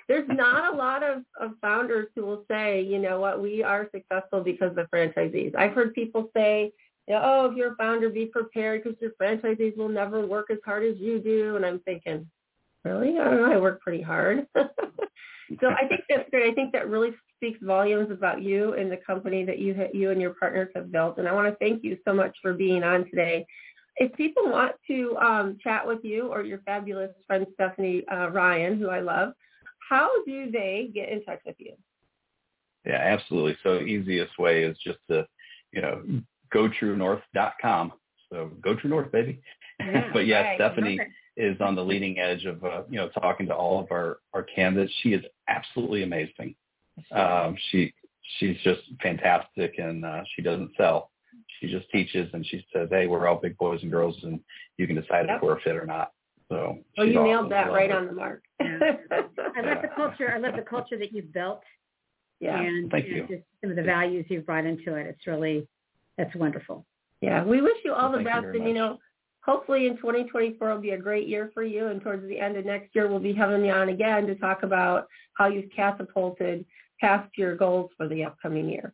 there's 0.09 0.29
not 0.29 0.75
a 0.75 0.77
lot 0.77 1.03
of, 1.03 1.23
of 1.41 1.53
founders 1.63 2.09
who 2.15 2.27
will 2.27 2.45
say, 2.51 2.83
you 2.83 2.99
know 2.99 3.21
what, 3.21 3.41
we 3.41 3.63
are 3.63 3.89
successful 3.95 4.43
because 4.43 4.77
of 4.77 4.91
franchisees. 4.91 5.55
I've 5.57 5.73
heard 5.73 5.95
people 5.95 6.29
say, 6.37 6.73
you 7.09 7.15
know, 7.15 7.23
oh, 7.25 7.51
if 7.51 7.57
you're 7.57 7.73
a 7.73 7.77
founder, 7.77 8.11
be 8.11 8.27
prepared 8.27 8.85
because 8.85 8.99
your 9.01 9.13
franchisees 9.21 9.77
will 9.77 9.89
never 9.89 10.27
work 10.27 10.51
as 10.51 10.59
hard 10.65 10.85
as 10.85 10.97
you 10.99 11.19
do. 11.19 11.57
And 11.57 11.65
I'm 11.65 11.81
thinking, 11.81 12.29
really? 12.85 13.19
I 13.19 13.25
don't 13.25 13.37
know. 13.39 13.53
I 13.53 13.57
work 13.57 13.81
pretty 13.81 14.03
hard. 14.03 14.47
so 14.57 15.69
I 15.69 15.89
think 15.89 16.03
that's 16.09 16.29
great. 16.31 16.51
I 16.51 16.55
think 16.55 16.73
that 16.73 16.89
really 16.89 17.13
speaks 17.37 17.59
volumes 17.63 18.11
about 18.11 18.43
you 18.43 18.75
and 18.75 18.91
the 18.91 18.99
company 18.99 19.45
that 19.45 19.59
you 19.59 19.75
you 19.93 20.11
and 20.11 20.21
your 20.21 20.35
partners 20.35 20.69
have 20.77 20.93
built. 20.93 21.19
And 21.19 21.27
I 21.27 21.33
want 21.33 21.49
to 21.49 21.57
thank 21.57 21.83
you 21.83 21.99
so 22.07 22.15
much 22.15 22.37
for 22.41 22.53
being 22.53 22.85
on 22.85 23.05
today. 23.07 23.45
If 23.97 24.13
people 24.15 24.51
want 24.51 24.75
to 24.89 25.17
um, 25.19 25.59
chat 25.63 25.87
with 25.87 26.01
you 26.03 26.29
or 26.29 26.43
your 26.43 26.59
fabulous 26.61 27.11
friend 27.27 27.47
Stephanie 27.55 28.05
uh, 28.11 28.31
Ryan, 28.31 28.79
who 28.79 28.89
I 28.89 29.01
love, 29.01 29.35
how 29.89 30.11
do 30.25 30.51
they 30.51 30.91
get 30.95 31.11
in 31.11 31.23
touch 31.25 31.41
with 31.45 31.57
you? 31.59 31.75
Yeah, 32.87 32.97
absolutely. 32.97 33.57
So 33.63 33.81
easiest 33.81 34.39
way 34.39 34.65
is 34.65 34.77
just 34.85 34.99
to, 35.11 35.27
you 35.73 35.83
know, 35.83 36.03
gotruenorth.com. 36.53 37.93
So 38.31 38.51
go 38.61 38.75
True 38.75 38.91
North, 38.91 39.13
baby. 39.13 39.41
Yeah, 39.81 40.09
but 40.13 40.27
yeah, 40.27 40.43
right. 40.43 40.57
Stephanie 40.57 40.99
is 41.37 41.61
on 41.61 41.75
the 41.75 41.85
leading 41.85 42.19
edge 42.19 42.45
of, 42.45 42.65
uh, 42.65 42.83
you 42.89 42.97
know, 42.97 43.09
talking 43.11 43.47
to 43.47 43.55
all 43.55 43.81
of 43.81 43.87
our, 43.91 44.19
our 44.33 44.43
candidates. 44.43 44.93
She 45.03 45.11
is 45.11 45.23
absolutely 45.49 46.03
amazing. 46.03 46.55
Um, 47.11 47.57
she, 47.71 47.93
she's 48.39 48.57
just 48.65 48.81
fantastic 49.03 49.79
and 49.79 50.05
uh, 50.05 50.23
she 50.35 50.43
doesn't 50.43 50.73
sell. 50.77 51.11
She 51.63 51.69
just 51.69 51.89
teaches 51.91 52.29
and 52.33 52.45
she 52.45 52.67
says, 52.73 52.89
hey, 52.91 53.07
we're 53.07 53.29
all 53.29 53.37
big 53.37 53.57
boys 53.57 53.81
and 53.83 53.91
girls 53.91 54.17
and 54.25 54.41
you 54.79 54.87
can 54.87 54.97
decide 54.97 55.27
yep. 55.29 55.37
if 55.37 55.43
we're 55.43 55.57
a 55.57 55.61
fit 55.61 55.77
or 55.77 55.87
not. 55.87 56.11
So 56.49 56.57
oh, 56.57 56.85
well, 56.99 57.07
you 57.07 57.23
nailed 57.23 57.53
that 57.53 57.73
right 57.73 57.91
on 57.91 58.07
the 58.07 58.13
mark. 58.13 58.43
Yeah. 58.61 58.79
I 59.57 59.61
love 59.61 59.83
the 59.83 59.91
culture. 59.95 60.33
I 60.35 60.39
love 60.39 60.55
the 60.57 60.63
culture 60.63 60.99
that 60.99 61.13
you've 61.13 61.33
built. 61.33 61.63
Yeah. 62.41 62.61
And 62.61 62.91
Thank 62.91 63.07
you. 63.07 63.15
you. 63.15 63.27
Just 63.29 63.43
some 63.61 63.71
of 63.71 63.77
the 63.77 63.83
values 63.83 64.27
you've 64.29 64.47
brought 64.47 64.67
into 64.67 64.95
it. 64.95 65.07
It's 65.07 65.27
really 65.27 65.67
that's 66.19 66.35
wonderful. 66.35 66.85
Yeah, 67.21 67.45
we 67.45 67.61
wish 67.61 67.77
you 67.85 67.93
all 67.93 68.11
well, 68.11 68.19
the 68.19 68.25
best, 68.25 68.45
you 68.45 68.55
and 68.55 68.69
you 68.69 68.75
know, 68.75 68.99
hopefully 69.45 69.87
in 69.87 69.97
2024 69.97 70.75
will 70.75 70.81
be 70.81 70.91
a 70.91 70.99
great 70.99 71.29
year 71.29 71.51
for 71.55 71.63
you. 71.63 71.89
And 71.89 72.01
towards 72.01 72.27
the 72.29 72.39
end 72.39 72.57
of 72.57 72.65
next 72.65 72.95
year, 72.95 73.09
we'll 73.09 73.21
be 73.21 73.33
having 73.33 73.65
you 73.65 73.73
on 73.73 73.89
again 73.89 74.27
to 74.27 74.35
talk 74.35 74.63
about 74.63 75.07
how 75.35 75.47
you've 75.47 75.71
catapulted 75.75 76.65
past 77.01 77.29
your 77.37 77.57
goals 77.57 77.91
for 77.97 78.09
the 78.09 78.25
upcoming 78.25 78.69
year. 78.69 78.93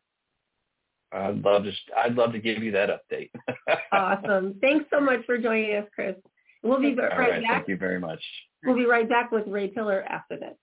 I'd 1.12 1.42
love 1.42 1.64
to. 1.64 1.72
I'd 1.96 2.14
love 2.14 2.32
to 2.32 2.38
give 2.38 2.62
you 2.62 2.72
that 2.72 2.90
update. 2.90 3.30
awesome. 3.92 4.56
Thanks 4.60 4.86
so 4.92 5.00
much 5.00 5.24
for 5.26 5.38
joining 5.38 5.76
us, 5.76 5.86
Chris. 5.94 6.16
We'll 6.62 6.80
be 6.80 6.94
right, 6.94 7.18
right 7.18 7.42
back. 7.42 7.50
Thank 7.50 7.68
you 7.68 7.76
very 7.76 8.00
much. 8.00 8.20
We'll 8.64 8.76
be 8.76 8.86
right 8.86 9.08
back 9.08 9.30
with 9.30 9.46
Ray 9.46 9.68
Tiller 9.68 10.04
after 10.08 10.36
this. 10.36 10.54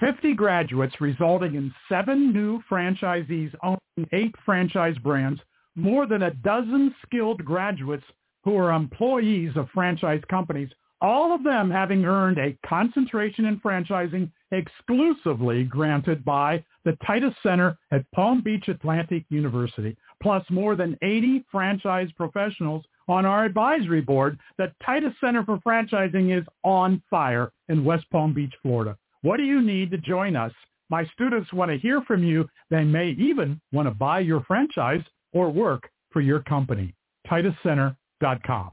50 0.00 0.34
graduates 0.34 1.00
resulting 1.00 1.54
in 1.54 1.72
seven 1.88 2.32
new 2.32 2.60
franchisees 2.70 3.54
owning 3.62 4.08
eight 4.12 4.34
franchise 4.44 4.96
brands 4.98 5.40
more 5.74 6.06
than 6.06 6.24
a 6.24 6.34
dozen 6.34 6.94
skilled 7.04 7.44
graduates 7.44 8.04
who 8.44 8.56
are 8.56 8.72
employees 8.72 9.52
of 9.56 9.68
franchise 9.72 10.22
companies, 10.28 10.70
all 11.00 11.34
of 11.34 11.44
them 11.44 11.70
having 11.70 12.04
earned 12.04 12.38
a 12.38 12.56
concentration 12.66 13.46
in 13.46 13.60
franchising 13.60 14.30
exclusively 14.52 15.64
granted 15.64 16.24
by 16.24 16.62
the 16.86 16.96
Titus 17.04 17.34
Center 17.42 17.76
at 17.90 18.10
Palm 18.12 18.40
Beach 18.42 18.68
Atlantic 18.68 19.24
University, 19.28 19.96
plus 20.22 20.44
more 20.48 20.76
than 20.76 20.96
80 21.02 21.44
franchise 21.50 22.08
professionals 22.16 22.84
on 23.08 23.26
our 23.26 23.44
advisory 23.44 24.00
board. 24.00 24.38
The 24.56 24.72
Titus 24.84 25.12
Center 25.20 25.44
for 25.44 25.58
Franchising 25.58 26.38
is 26.38 26.46
on 26.62 27.02
fire 27.10 27.50
in 27.68 27.84
West 27.84 28.04
Palm 28.10 28.32
Beach, 28.32 28.54
Florida. 28.62 28.96
What 29.22 29.38
do 29.38 29.42
you 29.42 29.60
need 29.60 29.90
to 29.90 29.98
join 29.98 30.36
us? 30.36 30.52
My 30.88 31.04
students 31.06 31.52
want 31.52 31.72
to 31.72 31.78
hear 31.78 32.02
from 32.02 32.22
you. 32.22 32.48
They 32.70 32.84
may 32.84 33.10
even 33.18 33.60
want 33.72 33.88
to 33.88 33.94
buy 33.94 34.20
your 34.20 34.44
franchise 34.44 35.02
or 35.32 35.50
work 35.50 35.90
for 36.12 36.20
your 36.20 36.40
company. 36.40 36.94
TitusCenter.com. 37.26 38.70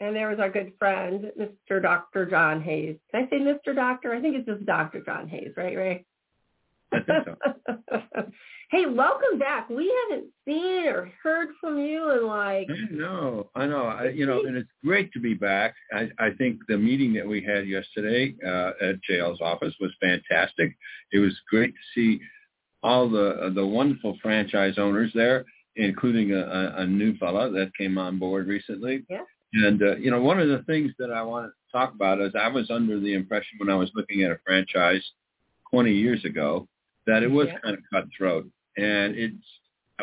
And 0.00 0.14
there 0.14 0.28
was 0.28 0.38
our 0.40 0.50
good 0.50 0.72
friend, 0.78 1.30
Mr. 1.40 1.80
Dr. 1.80 2.26
John 2.26 2.60
Hayes. 2.62 2.96
Can 3.10 3.24
I 3.24 3.30
say 3.30 3.38
Mr. 3.38 3.74
Doctor? 3.74 4.12
I 4.14 4.20
think 4.20 4.36
it's 4.36 4.46
just 4.46 4.66
Dr. 4.66 5.02
John 5.04 5.26
Hayes, 5.28 5.52
right, 5.56 5.76
Ray? 5.76 6.04
I 6.92 6.98
think 7.00 7.24
so. 7.24 8.22
hey, 8.70 8.86
welcome 8.86 9.38
back. 9.38 9.68
We 9.70 9.92
haven't 10.10 10.28
seen 10.46 10.86
or 10.86 11.10
heard 11.22 11.48
from 11.60 11.78
you 11.78 12.10
in 12.10 12.26
like. 12.26 12.68
I 12.70 12.92
know, 12.94 13.50
I 13.54 13.66
know. 13.66 13.84
I, 13.84 14.08
you 14.10 14.26
know, 14.26 14.40
and 14.44 14.56
it's 14.56 14.70
great 14.84 15.12
to 15.14 15.20
be 15.20 15.34
back. 15.34 15.74
I, 15.92 16.10
I 16.18 16.30
think 16.38 16.60
the 16.68 16.76
meeting 16.76 17.14
that 17.14 17.26
we 17.26 17.42
had 17.42 17.66
yesterday 17.66 18.34
uh, 18.46 18.72
at 18.80 18.96
JL's 19.10 19.40
office 19.40 19.74
was 19.80 19.90
fantastic. 20.00 20.76
It 21.12 21.18
was 21.18 21.34
great 21.50 21.72
to 21.72 21.80
see 21.94 22.20
all 22.82 23.08
the 23.08 23.30
uh, 23.30 23.50
the 23.50 23.66
wonderful 23.66 24.18
franchise 24.22 24.74
owners 24.78 25.10
there. 25.14 25.44
including 25.76 26.32
a, 26.32 26.40
a, 26.40 26.82
a 26.82 26.86
new 26.86 27.16
fella 27.18 27.50
that 27.50 27.74
came 27.76 27.98
on 27.98 28.18
board 28.18 28.46
recently. 28.46 29.04
Yeah. 29.08 29.22
And 29.64 29.82
uh, 29.82 29.96
you 29.96 30.10
know, 30.10 30.20
one 30.20 30.38
of 30.40 30.48
the 30.48 30.62
things 30.64 30.92
that 30.98 31.10
I 31.10 31.22
want 31.22 31.46
to 31.46 31.52
talk 31.76 31.94
about 31.94 32.20
is 32.20 32.32
I 32.38 32.48
was 32.48 32.70
under 32.70 33.00
the 33.00 33.14
impression 33.14 33.58
when 33.58 33.70
I 33.70 33.74
was 33.76 33.90
looking 33.94 34.22
at 34.22 34.30
a 34.30 34.38
franchise 34.44 35.02
20 35.70 35.92
years 35.92 36.24
ago 36.24 36.68
that 37.06 37.22
it 37.22 37.30
was 37.30 37.48
Yeah. 37.48 37.58
kind 37.60 37.76
of 37.78 37.82
cutthroat, 37.92 38.50
and 38.76 39.14
it's 39.16 39.46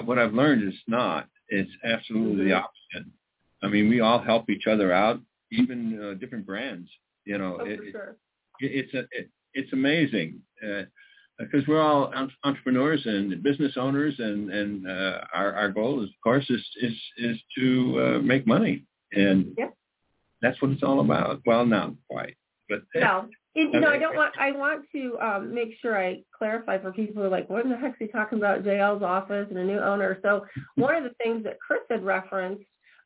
what 0.05 0.17
I've 0.17 0.33
learned 0.33 0.67
is 0.67 0.79
not. 0.87 1.27
It's 1.49 1.71
absolutely 1.83 2.45
the 2.45 2.51
Mhm. 2.51 2.63
opposite. 2.63 3.11
I 3.61 3.67
mean, 3.67 3.89
we 3.89 3.99
all 3.99 4.19
help 4.19 4.49
each 4.49 4.65
other 4.67 4.91
out, 4.91 5.21
even 5.51 6.01
uh, 6.01 6.13
different 6.15 6.45
brands. 6.45 6.89
You 7.25 7.37
know, 7.37 7.57
Oh, 7.61 7.65
it, 7.65 7.79
sure. 7.91 8.17
it, 8.59 8.71
it's 8.79 8.93
a 8.93 9.01
it, 9.11 9.29
it's 9.53 9.71
amazing 9.73 10.41
because 11.39 11.65
we're 11.67 11.81
all 11.81 12.11
entrepreneurs 12.43 13.05
and 13.05 13.41
business 13.43 13.73
owners, 13.77 14.15
and 14.19 14.49
and 14.49 14.87
uh, 14.87 15.21
our 15.33 15.53
our 15.53 15.69
goal, 15.69 16.01
is, 16.03 16.09
of 16.09 16.21
course, 16.23 16.49
is 16.49 16.63
is 16.81 16.95
is 17.17 17.37
to 17.57 17.65
uh, 18.05 18.19
make 18.19 18.47
money, 18.47 18.83
and 19.15 19.53
Yeah. 19.57 19.69
that's 20.41 20.61
what 20.61 20.71
it's 20.71 20.83
all 20.83 20.99
about. 20.99 21.41
Well, 21.45 21.65
not 21.65 21.93
quite, 22.09 22.35
but 22.69 22.83
No, 22.95 23.29
and, 23.55 23.73
you 23.73 23.79
know, 23.79 23.89
I 23.89 23.97
don't 23.99 24.15
want. 24.15 24.33
I 24.37 24.51
want 24.51 24.85
to 24.93 25.19
um, 25.19 25.53
make 25.53 25.75
sure 25.79 25.97
I 25.97 26.23
clarify 26.37 26.79
for 26.79 26.91
people 26.91 27.15
who 27.15 27.27
are 27.27 27.29
like, 27.29 27.49
"What 27.49 27.63
in 27.65 27.71
the 27.71 27.77
heck 27.77 27.91
is 27.91 27.97
he 27.99 28.07
talking 28.07 28.39
about?" 28.39 28.63
JL's 28.63 29.03
office 29.03 29.47
and 29.49 29.59
a 29.59 29.63
new 29.63 29.79
owner. 29.79 30.19
So 30.23 30.45
one 30.75 30.95
of 30.95 31.03
the 31.03 31.13
things 31.23 31.43
that 31.43 31.59
Chris 31.59 31.81
had 31.89 32.03
referenced, 32.03 32.63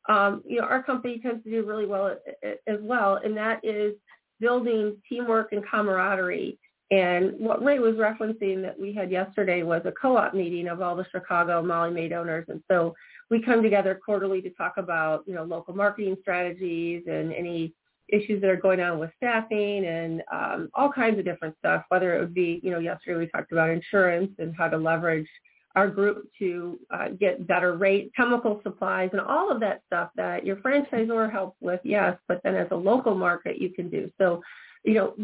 um, 0.08 0.42
you 0.46 0.60
know, 0.60 0.66
our 0.66 0.82
company 0.82 1.18
tends 1.20 1.44
to 1.44 1.50
do 1.50 1.64
really 1.64 1.86
well 1.86 2.06
a- 2.06 2.48
a- 2.48 2.58
as 2.66 2.80
well, 2.80 3.16
and 3.16 3.36
that 3.36 3.60
is 3.62 3.94
building 4.40 4.96
teamwork 5.08 5.52
and 5.52 5.66
camaraderie. 5.68 6.58
And 6.90 7.38
what 7.38 7.62
Ray 7.62 7.78
was 7.80 7.96
referencing 7.96 8.62
that 8.62 8.78
we 8.78 8.94
had 8.94 9.10
yesterday 9.10 9.62
was 9.62 9.82
a 9.84 9.92
co-op 9.92 10.32
meeting 10.32 10.68
of 10.68 10.80
all 10.80 10.96
the 10.96 11.06
Chicago 11.12 11.62
Molly 11.62 11.90
Maid 11.90 12.12
owners, 12.12 12.46
and 12.48 12.62
so 12.70 12.94
we 13.30 13.42
come 13.42 13.62
together 13.62 14.00
quarterly 14.02 14.40
to 14.40 14.50
talk 14.50 14.78
about 14.78 15.22
you 15.26 15.34
know 15.34 15.44
local 15.44 15.74
marketing 15.74 16.16
strategies 16.22 17.02
and 17.06 17.32
any 17.34 17.74
issues 18.08 18.40
that 18.40 18.48
are 18.48 18.56
going 18.56 18.80
on 18.80 18.98
with 18.98 19.10
staffing 19.18 19.84
and 19.84 20.22
um, 20.32 20.70
all 20.72 20.90
kinds 20.90 21.18
of 21.18 21.26
different 21.26 21.54
stuff. 21.58 21.84
Whether 21.90 22.16
it 22.16 22.20
would 22.20 22.34
be 22.34 22.58
you 22.62 22.70
know 22.70 22.78
yesterday 22.78 23.18
we 23.18 23.26
talked 23.26 23.52
about 23.52 23.68
insurance 23.68 24.32
and 24.38 24.54
how 24.56 24.68
to 24.68 24.78
leverage 24.78 25.28
our 25.76 25.88
group 25.88 26.28
to 26.38 26.80
uh, 26.90 27.08
get 27.20 27.46
better 27.46 27.76
rate 27.76 28.10
chemical 28.16 28.60
supplies 28.62 29.10
and 29.12 29.20
all 29.20 29.52
of 29.52 29.60
that 29.60 29.82
stuff 29.86 30.10
that 30.16 30.44
your 30.44 30.56
franchisor 30.56 31.30
helps 31.30 31.56
with, 31.60 31.80
yes, 31.84 32.16
but 32.26 32.40
then 32.42 32.56
as 32.56 32.66
a 32.70 32.76
local 32.76 33.14
market 33.14 33.60
you 33.60 33.70
can 33.70 33.88
do. 33.88 34.10
So, 34.18 34.42
you 34.84 34.94
know, 34.94 35.14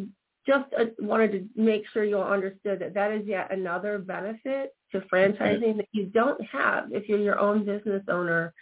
just 0.46 0.72
uh, 0.78 0.84
wanted 0.98 1.32
to 1.32 1.48
make 1.60 1.84
sure 1.92 2.04
you 2.04 2.18
all 2.18 2.32
understood 2.32 2.78
that 2.80 2.94
that 2.94 3.12
is 3.12 3.26
yet 3.26 3.52
another 3.52 3.98
benefit 3.98 4.74
to 4.92 5.00
franchising 5.00 5.76
that 5.76 5.88
you 5.92 6.06
don't 6.06 6.40
have 6.46 6.92
if 6.92 7.08
you're 7.08 7.18
your 7.18 7.38
own 7.38 7.64
business 7.64 8.02
owner. 8.08 8.52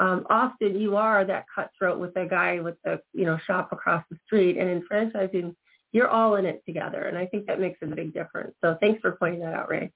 Um, 0.00 0.26
often 0.30 0.78
you 0.78 0.96
are 0.96 1.24
that 1.24 1.46
cutthroat 1.54 1.98
with 1.98 2.14
the 2.14 2.26
guy 2.28 2.60
with 2.60 2.76
the 2.84 3.00
you 3.12 3.24
know 3.24 3.38
shop 3.46 3.72
across 3.72 4.04
the 4.10 4.16
street, 4.26 4.56
and 4.56 4.68
in 4.68 4.82
franchising, 4.90 5.54
you're 5.92 6.08
all 6.08 6.36
in 6.36 6.46
it 6.46 6.62
together, 6.66 7.02
and 7.02 7.18
I 7.18 7.26
think 7.26 7.46
that 7.46 7.60
makes 7.60 7.78
a 7.82 7.86
big 7.86 8.14
difference. 8.14 8.54
So 8.62 8.76
thanks 8.80 9.00
for 9.00 9.12
pointing 9.12 9.40
that 9.40 9.54
out, 9.54 9.68
Ray. 9.68 9.92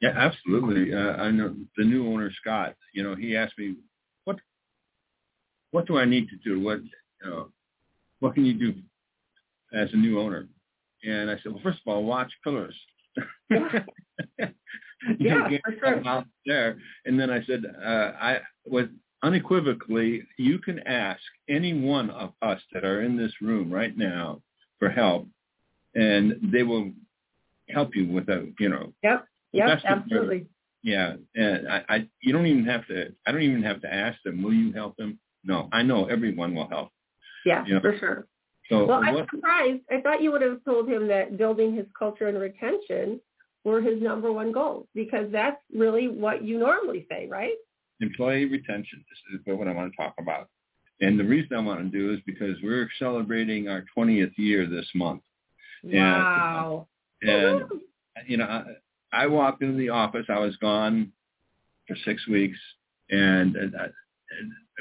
Yeah, 0.00 0.14
absolutely. 0.16 0.94
Uh, 0.94 1.16
I 1.16 1.30
know 1.30 1.54
the 1.76 1.84
new 1.84 2.12
owner, 2.12 2.30
Scott. 2.40 2.74
You 2.92 3.02
know, 3.02 3.14
he 3.14 3.36
asked 3.36 3.58
me, 3.58 3.76
"What, 4.24 4.38
what 5.70 5.86
do 5.86 5.98
I 5.98 6.04
need 6.04 6.28
to 6.30 6.36
do? 6.36 6.60
What, 6.60 6.82
you 6.82 6.90
know, 7.30 7.48
what 8.20 8.34
can 8.34 8.44
you 8.44 8.54
do 8.54 8.74
as 9.72 9.92
a 9.92 9.96
new 9.96 10.20
owner?" 10.20 10.48
And 11.04 11.30
I 11.30 11.34
said, 11.42 11.52
"Well, 11.52 11.60
first 11.62 11.80
of 11.86 11.92
all, 11.92 12.04
watch 12.04 12.32
Pillars." 12.44 12.74
Yeah. 15.18 15.48
For 15.64 15.74
sure. 16.04 16.24
there. 16.46 16.78
And 17.06 17.18
then 17.18 17.28
I 17.28 17.42
said, 17.44 17.64
uh, 17.84 18.12
"I 18.20 18.40
was 18.64 18.86
unequivocally, 19.22 20.22
you 20.36 20.58
can 20.58 20.80
ask 20.80 21.20
any 21.48 21.72
one 21.78 22.10
of 22.10 22.32
us 22.42 22.60
that 22.72 22.84
are 22.84 23.02
in 23.02 23.16
this 23.16 23.32
room 23.40 23.72
right 23.72 23.96
now 23.96 24.42
for 24.78 24.88
help, 24.88 25.28
and 25.94 26.34
they 26.52 26.62
will 26.62 26.92
help 27.70 27.94
you 27.94 28.06
with 28.06 28.28
a, 28.28 28.52
you 28.58 28.68
know, 28.68 28.92
Yep. 29.02 29.26
Yep. 29.52 29.80
Absolutely. 29.84 30.46
yeah, 30.82 31.14
and 31.34 31.68
I, 31.68 31.84
I, 31.88 32.08
you 32.20 32.32
don't 32.32 32.46
even 32.46 32.64
have 32.64 32.86
to. 32.88 33.12
I 33.26 33.32
don't 33.32 33.42
even 33.42 33.62
have 33.62 33.80
to 33.82 33.92
ask 33.92 34.20
them. 34.22 34.42
Will 34.42 34.54
you 34.54 34.72
help 34.72 34.96
them? 34.96 35.18
No, 35.44 35.68
I 35.72 35.82
know 35.82 36.06
everyone 36.06 36.54
will 36.54 36.68
help. 36.68 36.90
Yeah, 37.44 37.64
Yeah. 37.66 37.80
for 37.80 37.96
sure. 37.98 38.26
So 38.68 38.86
Well, 38.86 39.02
I'm 39.04 39.14
what, 39.14 39.28
surprised. 39.30 39.80
I 39.90 40.00
thought 40.00 40.22
you 40.22 40.30
would 40.32 40.42
have 40.42 40.64
told 40.64 40.88
him 40.88 41.08
that 41.08 41.36
building 41.36 41.74
his 41.74 41.86
culture 41.98 42.28
and 42.28 42.38
retention 42.38 43.20
were 43.64 43.80
his 43.80 44.02
number 44.02 44.32
one 44.32 44.52
goals 44.52 44.86
because 44.94 45.30
that's 45.30 45.60
really 45.74 46.08
what 46.08 46.44
you 46.44 46.58
normally 46.58 47.06
say, 47.10 47.28
right? 47.28 47.54
employee 48.02 48.44
retention. 48.46 49.04
This 49.08 49.40
is 49.40 49.58
what 49.58 49.68
I 49.68 49.72
want 49.72 49.92
to 49.92 49.96
talk 49.96 50.14
about. 50.18 50.48
And 51.00 51.18
the 51.18 51.24
reason 51.24 51.56
I 51.56 51.60
want 51.60 51.80
to 51.80 51.98
do 51.98 52.12
is 52.12 52.20
because 52.26 52.56
we're 52.62 52.88
celebrating 52.98 53.68
our 53.68 53.84
20th 53.96 54.32
year 54.36 54.66
this 54.66 54.88
month. 54.94 55.22
Wow. 55.82 56.86
Uh, 57.26 57.28
and 57.28 57.64
you 58.26 58.36
know, 58.36 58.44
I, 58.44 59.22
I 59.24 59.26
walked 59.26 59.62
into 59.62 59.78
the 59.78 59.88
office. 59.88 60.26
I 60.28 60.38
was 60.38 60.56
gone 60.56 61.12
for 61.88 61.96
six 62.04 62.26
weeks, 62.28 62.58
and, 63.10 63.56
and 63.56 63.74
I 63.76 63.86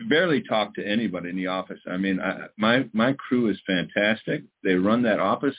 barely 0.09 0.41
talk 0.43 0.73
to 0.75 0.87
anybody 0.87 1.29
in 1.29 1.35
the 1.35 1.47
office. 1.47 1.79
I 1.89 1.97
mean, 1.97 2.19
I, 2.19 2.47
my 2.57 2.85
my 2.93 3.13
crew 3.13 3.49
is 3.49 3.59
fantastic. 3.65 4.43
They 4.63 4.75
run 4.75 5.03
that 5.03 5.19
office 5.19 5.55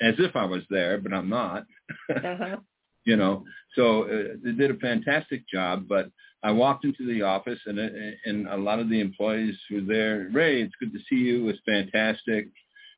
as 0.00 0.14
if 0.18 0.36
I 0.36 0.44
was 0.44 0.62
there, 0.70 0.98
but 0.98 1.12
I'm 1.12 1.28
not. 1.28 1.64
Uh-huh. 2.10 2.56
you 3.04 3.16
know, 3.16 3.44
so 3.76 4.04
uh, 4.04 4.34
they 4.42 4.52
did 4.52 4.70
a 4.70 4.78
fantastic 4.78 5.48
job. 5.48 5.86
But 5.88 6.10
I 6.42 6.50
walked 6.50 6.84
into 6.84 7.06
the 7.06 7.22
office, 7.22 7.60
and 7.66 7.78
uh, 7.78 7.88
and 8.24 8.48
a 8.48 8.56
lot 8.56 8.80
of 8.80 8.88
the 8.88 9.00
employees 9.00 9.56
who 9.68 9.76
were 9.76 9.92
there. 9.94 10.28
Ray, 10.32 10.62
it's 10.62 10.74
good 10.80 10.92
to 10.92 10.98
see 11.08 11.16
you. 11.16 11.48
It's 11.48 11.60
fantastic. 11.66 12.48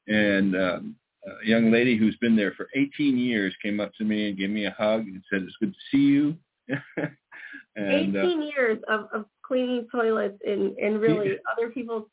And 0.09 0.55
um, 0.57 0.97
a 1.27 1.47
young 1.47 1.71
lady 1.71 1.97
who's 1.97 2.17
been 2.17 2.37
there 2.37 2.53
for 2.53 2.69
18 2.75 3.19
years 3.19 3.55
came 3.63 3.81
up 3.81 3.93
to 3.99 4.05
me 4.05 4.29
and 4.29 4.39
gave 4.39 4.51
me 4.51 4.67
a 4.67 4.71
hug 4.71 5.03
and 5.03 5.23
said, 5.31 5.43
"It's 5.43 5.57
good 5.61 5.75
to 5.75 5.81
see 5.91 6.05
you." 6.05 6.37
and 7.77 8.17
uh, 8.17 8.21
18 8.21 8.43
years 8.43 8.79
of, 8.89 9.09
of 9.13 9.27
cleaning 9.47 9.87
toilets 9.93 10.39
and, 10.47 10.77
and 10.79 11.01
really 11.01 11.37
other 11.53 11.71
people's, 11.71 12.07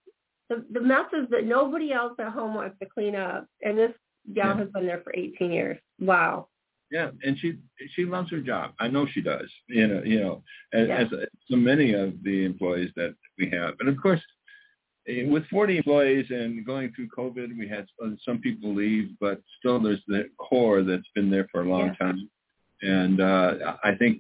the, 0.49 0.63
the 0.71 0.81
messes 0.81 1.27
that 1.31 1.45
nobody 1.45 1.91
else 1.91 2.13
at 2.19 2.29
home 2.31 2.53
wants 2.55 2.77
to 2.81 2.85
clean 2.87 3.15
up. 3.15 3.47
And 3.63 3.77
this 3.77 3.91
gal 4.33 4.47
Yeah. 4.55 4.57
has 4.59 4.69
been 4.69 4.85
there 4.85 5.01
for 5.03 5.13
18 5.15 5.51
years. 5.51 5.77
Wow. 5.99 6.47
yeah, 6.91 7.09
and 7.25 7.37
she 7.39 7.57
she 7.95 8.05
loves 8.05 8.29
her 8.29 8.39
job. 8.39 8.73
I 8.79 8.87
know 8.87 9.07
she 9.13 9.21
does. 9.21 9.49
You 9.67 9.87
know, 9.87 10.01
you 10.03 10.19
know, 10.19 10.43
as, 10.73 10.87
Yeah. 10.87 10.97
as 11.01 11.07
so 11.49 11.55
many 11.55 11.93
of 11.93 12.09
the 12.23 12.45
employees 12.45 12.91
that 12.95 13.15
we 13.39 13.45
have. 13.57 13.73
And 13.79 13.89
of 13.89 13.97
course, 14.05 14.21
eh, 15.07 15.25
with 15.33 15.45
40 15.47 15.77
employees 15.77 16.27
and 16.29 16.63
going 16.65 16.91
through 16.93 17.09
COVID, 17.19 17.57
we 17.57 17.67
had 17.67 17.85
some- 17.99 18.17
some 18.27 18.39
people 18.47 18.69
leave, 18.83 19.07
but 19.19 19.41
still 19.57 19.79
there's 19.79 20.03
the 20.07 20.21
core 20.37 20.83
that's 20.83 21.09
been 21.15 21.29
there 21.31 21.47
for 21.51 21.61
a 21.61 21.69
long 21.73 21.87
Yeah. 21.87 21.95
time. 22.05 22.19
And 22.83 23.19
uh, 23.21 23.77
I 23.83 23.95
think 23.95 24.13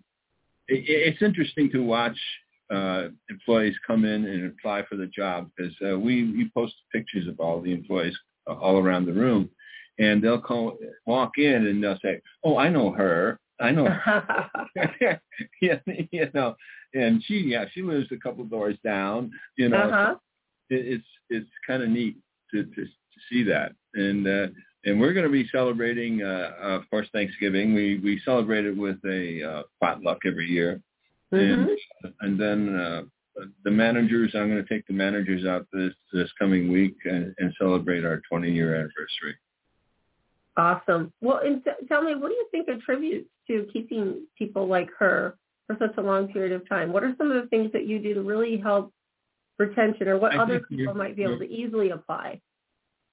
it's 0.67 1.21
interesting 1.21 1.69
to 1.71 1.79
watch 1.83 2.19
uh, 2.71 3.09
employees 3.29 3.75
come 3.85 4.05
in 4.05 4.25
and 4.25 4.51
apply 4.51 4.83
for 4.89 4.95
the 4.95 5.07
job 5.07 5.49
because 5.55 5.73
uh, 5.85 5.97
we, 5.97 6.31
we 6.31 6.49
post 6.53 6.73
pictures 6.91 7.27
of 7.27 7.39
all 7.39 7.61
the 7.61 7.73
employees 7.73 8.15
all 8.47 8.77
around 8.77 9.05
the 9.05 9.13
room. 9.13 9.49
And 9.99 10.23
they'll 10.23 10.41
call, 10.41 10.77
walk 11.05 11.37
in 11.37 11.67
and 11.67 11.83
they'll 11.83 11.99
say, 12.03 12.19
"Oh, 12.43 12.57
I 12.57 12.69
know 12.69 12.91
her. 12.91 13.39
I 13.59 13.69
know 13.69 13.85
her." 13.85 14.49
yeah, 15.61 15.77
you 16.11 16.29
know, 16.33 16.55
and 16.95 17.23
she, 17.23 17.35
yeah, 17.35 17.65
she 17.71 17.83
lives 17.83 18.07
a 18.11 18.17
couple 18.17 18.43
doors 18.45 18.75
down. 18.83 19.31
You 19.55 19.69
know, 19.69 19.77
uh-huh. 19.77 20.15
it, 20.71 20.87
it's 20.87 21.07
it's 21.29 21.49
kind 21.67 21.83
of 21.83 21.89
neat 21.89 22.17
to, 22.51 22.63
to 22.63 22.85
to 22.85 23.19
see 23.29 23.43
that, 23.43 23.73
and 23.93 24.27
uh, 24.27 24.47
and 24.85 24.99
we're 24.99 25.13
going 25.13 25.25
to 25.25 25.31
be 25.31 25.47
celebrating, 25.51 26.23
uh, 26.23 26.51
of 26.59 26.89
course, 26.89 27.07
Thanksgiving. 27.13 27.73
We 27.73 27.99
we 27.99 28.21
celebrate 28.25 28.65
it 28.65 28.75
with 28.75 28.97
a 29.05 29.43
uh, 29.43 29.63
potluck 29.79 30.19
every 30.25 30.47
year, 30.47 30.81
Mhm. 31.33 31.75
and 32.03 32.13
and 32.21 32.39
then 32.39 32.75
uh, 32.75 33.03
the 33.63 33.71
managers. 33.71 34.31
I'm 34.35 34.49
going 34.49 34.63
to 34.63 34.69
take 34.69 34.85
the 34.87 34.93
managers 34.93 35.45
out 35.45 35.67
this 35.73 35.93
this 36.11 36.29
coming 36.39 36.71
week 36.71 36.95
and, 37.05 37.33
and 37.37 37.53
celebrate 37.59 38.05
our 38.05 38.21
20 38.29 38.51
year 38.51 38.75
anniversary. 38.75 39.35
Awesome. 40.55 41.11
Well, 41.21 41.39
and 41.43 41.63
t- 41.63 41.87
tell 41.87 42.03
me, 42.03 42.13
what 42.13 42.29
do 42.29 42.35
you 42.35 42.47
think 42.51 42.67
attributes 42.69 43.27
to 43.47 43.67
keeping 43.73 44.27
people 44.37 44.67
like 44.67 44.89
her 44.99 45.35
for 45.65 45.75
such 45.79 45.97
a 45.97 46.01
long 46.01 46.27
period 46.27 46.51
of 46.51 46.67
time? 46.69 46.93
What 46.93 47.03
are 47.03 47.15
some 47.17 47.31
of 47.31 47.41
the 47.41 47.49
things 47.49 47.71
that 47.73 47.87
you 47.87 47.97
do 47.99 48.13
to 48.13 48.21
really 48.21 48.57
help 48.57 48.93
retention 49.57 50.07
or 50.07 50.19
what 50.19 50.33
I 50.33 50.37
other 50.37 50.59
people 50.59 50.93
might 50.93 51.15
be 51.15 51.23
able 51.23 51.39
to 51.39 51.49
easily 51.49 51.89
apply? 51.89 52.39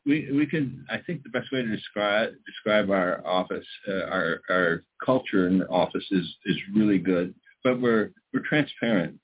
we 0.06 0.30
we 0.32 0.46
can 0.46 0.84
I 0.90 0.98
think 0.98 1.22
the 1.22 1.28
best 1.28 1.52
way 1.52 1.62
to 1.62 1.68
describe 1.68 2.30
describe 2.46 2.90
our 2.90 3.26
office 3.26 3.66
uh, 3.88 4.04
our 4.04 4.40
our 4.48 4.84
culture 5.04 5.46
in 5.46 5.58
the 5.58 5.68
office 5.68 6.04
is 6.10 6.26
is 6.46 6.56
really 6.74 6.98
good 6.98 7.34
but 7.64 7.80
we're 7.80 8.10
we're 8.32 8.46
transparent 8.48 9.18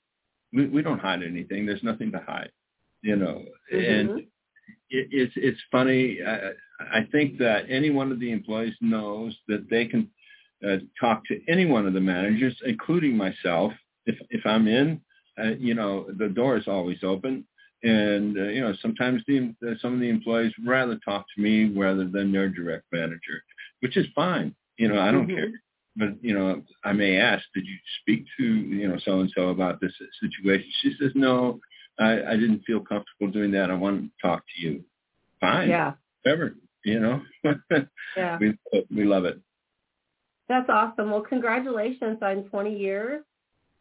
we 0.53 0.65
we 0.67 0.81
don't 0.81 0.99
hide 0.99 1.23
anything 1.23 1.65
there's 1.65 1.83
nothing 1.83 2.11
to 2.11 2.19
hide 2.19 2.51
you 3.01 3.15
know 3.15 3.43
and 3.71 4.09
Mhm. 4.09 4.19
it, 4.89 5.07
it's 5.11 5.33
it's 5.35 5.61
funny 5.71 6.19
I, 6.25 6.51
I 6.99 7.07
think 7.11 7.37
that 7.39 7.65
any 7.69 7.89
one 7.89 8.11
of 8.11 8.19
the 8.19 8.31
employees 8.31 8.75
knows 8.81 9.35
that 9.47 9.69
they 9.69 9.85
can 9.85 10.09
uh, 10.67 10.77
talk 10.99 11.23
to 11.25 11.39
any 11.47 11.65
one 11.65 11.85
of 11.87 11.93
the 11.93 11.99
managers 11.99 12.55
including 12.65 13.15
myself 13.15 13.73
if 14.07 14.17
if 14.29 14.45
I'm 14.45 14.67
in, 14.67 15.01
uh, 15.39 15.51
you 15.59 15.75
know, 15.75 16.07
the 16.17 16.29
door 16.29 16.57
is 16.57 16.67
always 16.67 17.03
open. 17.03 17.45
And 17.83 18.37
uh, 18.37 18.43
you 18.43 18.61
know, 18.61 18.73
sometimes 18.81 19.21
the 19.27 19.53
uh, 19.65 19.75
some 19.81 19.93
of 19.93 19.99
the 19.99 20.09
employees 20.09 20.51
rather 20.65 20.97
talk 21.05 21.25
to 21.35 21.41
me 21.41 21.65
rather 21.65 22.07
than 22.07 22.31
their 22.31 22.49
direct 22.49 22.85
manager, 22.91 23.43
which 23.81 23.97
is 23.97 24.07
fine. 24.15 24.55
You 24.77 24.87
know, 24.87 24.99
I 24.99 25.11
don't 25.11 25.27
mm-hmm. 25.27 25.35
care. 25.35 25.51
But 25.97 26.21
you 26.21 26.37
know, 26.37 26.61
I 26.83 26.93
may 26.93 27.17
ask, 27.17 27.43
did 27.53 27.65
you 27.65 27.75
speak 28.01 28.25
to 28.37 28.43
you 28.43 28.87
know 28.87 28.97
so 29.03 29.19
and 29.19 29.31
so 29.35 29.49
about 29.49 29.81
this 29.81 29.93
situation? 30.21 30.69
She 30.81 30.93
says, 30.99 31.11
no, 31.15 31.59
I, 31.99 32.21
I 32.23 32.35
didn't 32.35 32.63
feel 32.65 32.79
comfortable 32.79 33.31
doing 33.31 33.51
that. 33.51 33.71
I 33.71 33.73
want 33.73 34.03
to 34.03 34.27
talk 34.27 34.43
to 34.55 34.61
you. 34.61 34.83
Fine. 35.41 35.69
Yeah. 35.69 35.93
Whatever. 36.23 36.55
You 36.83 36.99
know. 36.99 37.21
yeah. 38.15 38.37
We 38.39 38.57
we 38.95 39.03
love 39.05 39.25
it. 39.25 39.39
That's 40.47 40.69
awesome. 40.69 41.11
Well, 41.11 41.21
congratulations 41.21 42.19
on 42.21 42.43
20 42.45 42.77
years. 42.77 43.23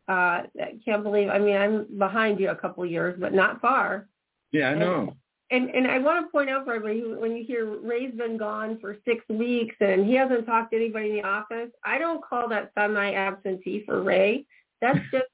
Uh, 0.09 0.43
I 0.61 0.79
can't 0.85 1.03
believe. 1.03 1.29
I 1.29 1.39
mean, 1.39 1.57
I'm 1.57 1.99
behind 1.99 2.41
you 2.41 2.51
a 2.51 2.57
couple 2.57 2.83
of 2.83 2.91
years, 2.91 3.17
but 3.19 3.33
not 3.33 3.61
far. 3.61 4.09
Yeah, 4.53 4.71
I 4.71 4.75
know. 4.75 5.17
And 5.51 5.71
and 5.71 5.87
I 5.87 5.99
want 5.99 6.27
to 6.27 6.33
point 6.33 6.51
out 6.51 6.65
for 6.65 6.75
everybody 6.75 7.03
when 7.03 7.37
you 7.37 7.45
hear 7.45 7.79
Ray's 7.81 8.15
been 8.15 8.37
gone 8.37 8.79
for 8.81 8.97
six 9.05 9.25
weeks 9.29 9.77
and 9.81 10.05
he 10.05 10.15
hasn't 10.15 10.45
talked 10.45 10.73
to 10.73 10.77
anybody 10.77 11.11
in 11.11 11.17
the 11.17 11.23
office, 11.23 11.71
I 11.85 11.99
don't 11.99 12.25
call 12.25 12.49
that 12.49 12.73
semi-absentee 12.77 13.85
for 13.87 14.03
Ray. 14.03 14.45
That's 14.81 14.99
just 15.13 15.27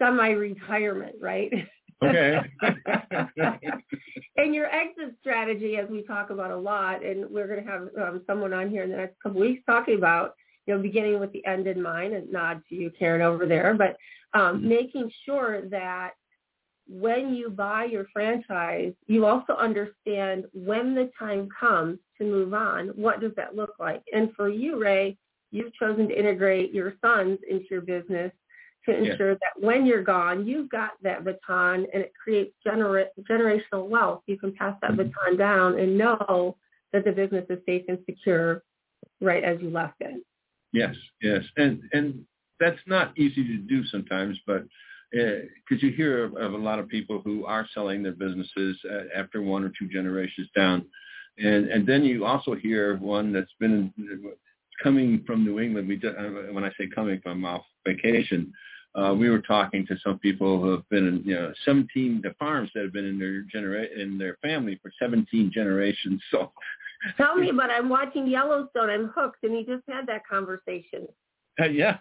semi-retirement, 0.00 1.16
right? 1.20 1.52
Okay. 2.02 2.40
and 4.36 4.52
your 4.52 4.66
exit 4.66 5.14
strategy, 5.20 5.76
as 5.76 5.88
we 5.88 6.02
talk 6.02 6.30
about 6.30 6.50
a 6.50 6.56
lot, 6.56 7.04
and 7.04 7.30
we're 7.30 7.46
going 7.46 7.64
to 7.64 7.70
have 7.70 7.88
um, 8.00 8.22
someone 8.26 8.52
on 8.52 8.68
here 8.68 8.82
in 8.82 8.90
the 8.90 8.96
next 8.96 9.14
couple 9.22 9.40
weeks 9.40 9.62
talking 9.66 9.96
about 9.96 10.34
you 10.66 10.74
know, 10.74 10.82
beginning 10.82 11.20
with 11.20 11.32
the 11.32 11.44
end 11.46 11.66
in 11.66 11.80
mind, 11.80 12.14
and 12.14 12.30
nod 12.30 12.62
to 12.68 12.74
you, 12.74 12.90
Karen, 12.98 13.22
over 13.22 13.46
there, 13.46 13.74
but 13.74 13.96
um, 14.38 14.58
mm-hmm. 14.58 14.68
making 14.68 15.10
sure 15.24 15.68
that 15.68 16.12
when 16.88 17.34
you 17.34 17.50
buy 17.50 17.84
your 17.84 18.06
franchise, 18.12 18.92
you 19.06 19.26
also 19.26 19.54
understand 19.54 20.44
when 20.52 20.94
the 20.94 21.10
time 21.18 21.48
comes 21.58 21.98
to 22.18 22.24
move 22.24 22.54
on, 22.54 22.88
what 22.88 23.20
does 23.20 23.32
that 23.36 23.54
look 23.54 23.74
like? 23.78 24.02
And 24.12 24.32
for 24.34 24.48
you, 24.48 24.80
Ray, 24.80 25.16
you've 25.50 25.74
chosen 25.74 26.08
to 26.08 26.18
integrate 26.18 26.72
your 26.72 26.94
sons 27.00 27.38
into 27.48 27.66
your 27.70 27.80
business 27.82 28.32
to 28.86 28.96
ensure 28.96 29.32
yeah. 29.32 29.38
that 29.40 29.64
when 29.64 29.86
you're 29.86 30.02
gone, 30.02 30.46
you've 30.46 30.68
got 30.70 30.90
that 31.02 31.24
baton 31.24 31.86
and 31.92 32.02
it 32.02 32.12
creates 32.20 32.52
gener- 32.66 33.06
generational 33.30 33.88
wealth. 33.88 34.22
You 34.26 34.38
can 34.38 34.52
pass 34.54 34.76
that 34.82 34.92
mm-hmm. 34.92 35.08
baton 35.08 35.36
down 35.36 35.78
and 35.78 35.96
know 35.96 36.56
that 36.92 37.04
the 37.04 37.12
business 37.12 37.46
is 37.48 37.58
safe 37.64 37.84
and 37.88 37.98
secure 38.06 38.62
right 39.20 39.44
as 39.44 39.60
you 39.60 39.70
left 39.70 40.00
it. 40.00 40.22
Yes, 40.72 40.94
yes, 41.20 41.42
and 41.56 41.82
and 41.92 42.24
that's 42.58 42.80
not 42.86 43.16
easy 43.18 43.44
to 43.44 43.56
do 43.58 43.84
sometimes, 43.86 44.38
but 44.46 44.64
because 45.12 45.82
uh, 45.82 45.86
you 45.86 45.92
hear 45.92 46.24
of, 46.24 46.36
of, 46.36 46.54
a 46.54 46.56
lot 46.56 46.78
of 46.78 46.88
people 46.88 47.20
who 47.22 47.44
are 47.44 47.66
selling 47.74 48.02
their 48.02 48.12
businesses 48.12 48.78
uh, 48.90 49.02
after 49.14 49.42
one 49.42 49.62
or 49.62 49.72
two 49.78 49.86
generations 49.88 50.48
down, 50.56 50.86
and 51.38 51.68
and 51.68 51.86
then 51.86 52.04
you 52.04 52.24
also 52.24 52.54
hear 52.54 52.96
one 52.96 53.32
that's 53.32 53.52
been 53.60 53.92
coming 54.82 55.22
from 55.26 55.44
New 55.44 55.60
England. 55.60 55.88
We 55.88 56.00
uh, 56.06 56.52
when 56.52 56.64
I 56.64 56.70
say 56.78 56.88
coming 56.94 57.20
from 57.22 57.44
off 57.44 57.62
vacation, 57.86 58.52
uh, 58.94 59.14
we 59.14 59.28
were 59.28 59.40
talking 59.40 59.86
to 59.86 59.96
some 60.02 60.18
people 60.18 60.60
who 60.60 60.70
have 60.70 60.88
been 60.88 61.06
in 61.06 61.22
you 61.24 61.34
know 61.34 61.52
17 61.64 62.20
the 62.22 62.34
farms 62.38 62.70
that 62.74 62.84
have 62.84 62.92
been 62.92 63.06
in 63.06 63.18
their 63.18 63.42
genera- 63.42 64.00
in 64.00 64.16
their 64.16 64.36
family 64.42 64.78
for 64.82 64.90
17 64.98 65.50
generations. 65.52 66.22
So 66.30 66.52
Tell 67.16 67.34
me, 67.34 67.50
but 67.50 67.68
I'm 67.68 67.88
watching 67.88 68.28
Yellowstone. 68.28 68.88
I'm 68.88 69.08
hooked, 69.08 69.42
and 69.42 69.56
he 69.56 69.64
just 69.64 69.82
had 69.88 70.06
that 70.06 70.24
conversation. 70.24 71.08
Uh, 71.60 71.64
yeah. 71.64 71.98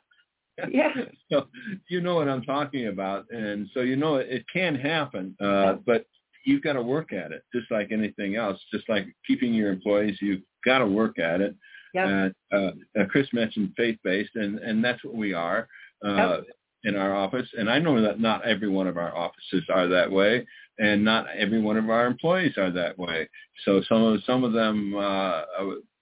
Yeah. 0.69 0.89
so 1.31 1.47
you 1.89 2.01
know 2.01 2.15
what 2.15 2.27
I'm 2.27 2.43
talking 2.43 2.87
about, 2.87 3.25
and 3.31 3.67
so 3.73 3.81
you 3.81 3.95
know 3.95 4.15
it, 4.15 4.27
it 4.29 4.45
can 4.51 4.75
happen, 4.75 5.35
uh, 5.41 5.75
but 5.85 6.05
you've 6.45 6.63
got 6.63 6.73
to 6.73 6.81
work 6.81 7.13
at 7.13 7.31
it, 7.31 7.43
just 7.53 7.71
like 7.71 7.91
anything 7.91 8.35
else. 8.35 8.59
Just 8.73 8.87
like 8.89 9.07
keeping 9.25 9.53
your 9.53 9.71
employees, 9.71 10.17
you've 10.21 10.41
got 10.65 10.79
to 10.79 10.87
work 10.87 11.19
at 11.19 11.41
it. 11.41 11.55
Yeah. 11.93 12.29
Uh, 12.53 12.71
uh, 12.97 13.05
Chris 13.09 13.27
mentioned 13.33 13.73
faith-based, 13.77 14.35
and 14.35 14.59
and 14.59 14.83
that's 14.83 15.03
what 15.03 15.15
we 15.15 15.33
are. 15.33 15.67
Uh, 16.05 16.15
yep 16.15 16.43
in 16.83 16.95
our 16.95 17.15
office. 17.15 17.47
And 17.57 17.69
I 17.69 17.79
know 17.79 18.01
that 18.01 18.19
not 18.19 18.45
every 18.45 18.69
one 18.69 18.87
of 18.87 18.97
our 18.97 19.15
offices 19.15 19.63
are 19.73 19.87
that 19.87 20.11
way, 20.11 20.45
and 20.79 21.03
not 21.03 21.27
every 21.37 21.61
one 21.61 21.77
of 21.77 21.89
our 21.89 22.07
employees 22.07 22.57
are 22.57 22.71
that 22.71 22.97
way. 22.97 23.29
So 23.65 23.81
some 23.87 24.03
of 24.03 24.23
some 24.25 24.43
of 24.43 24.53
them, 24.53 24.95
uh, 24.95 25.41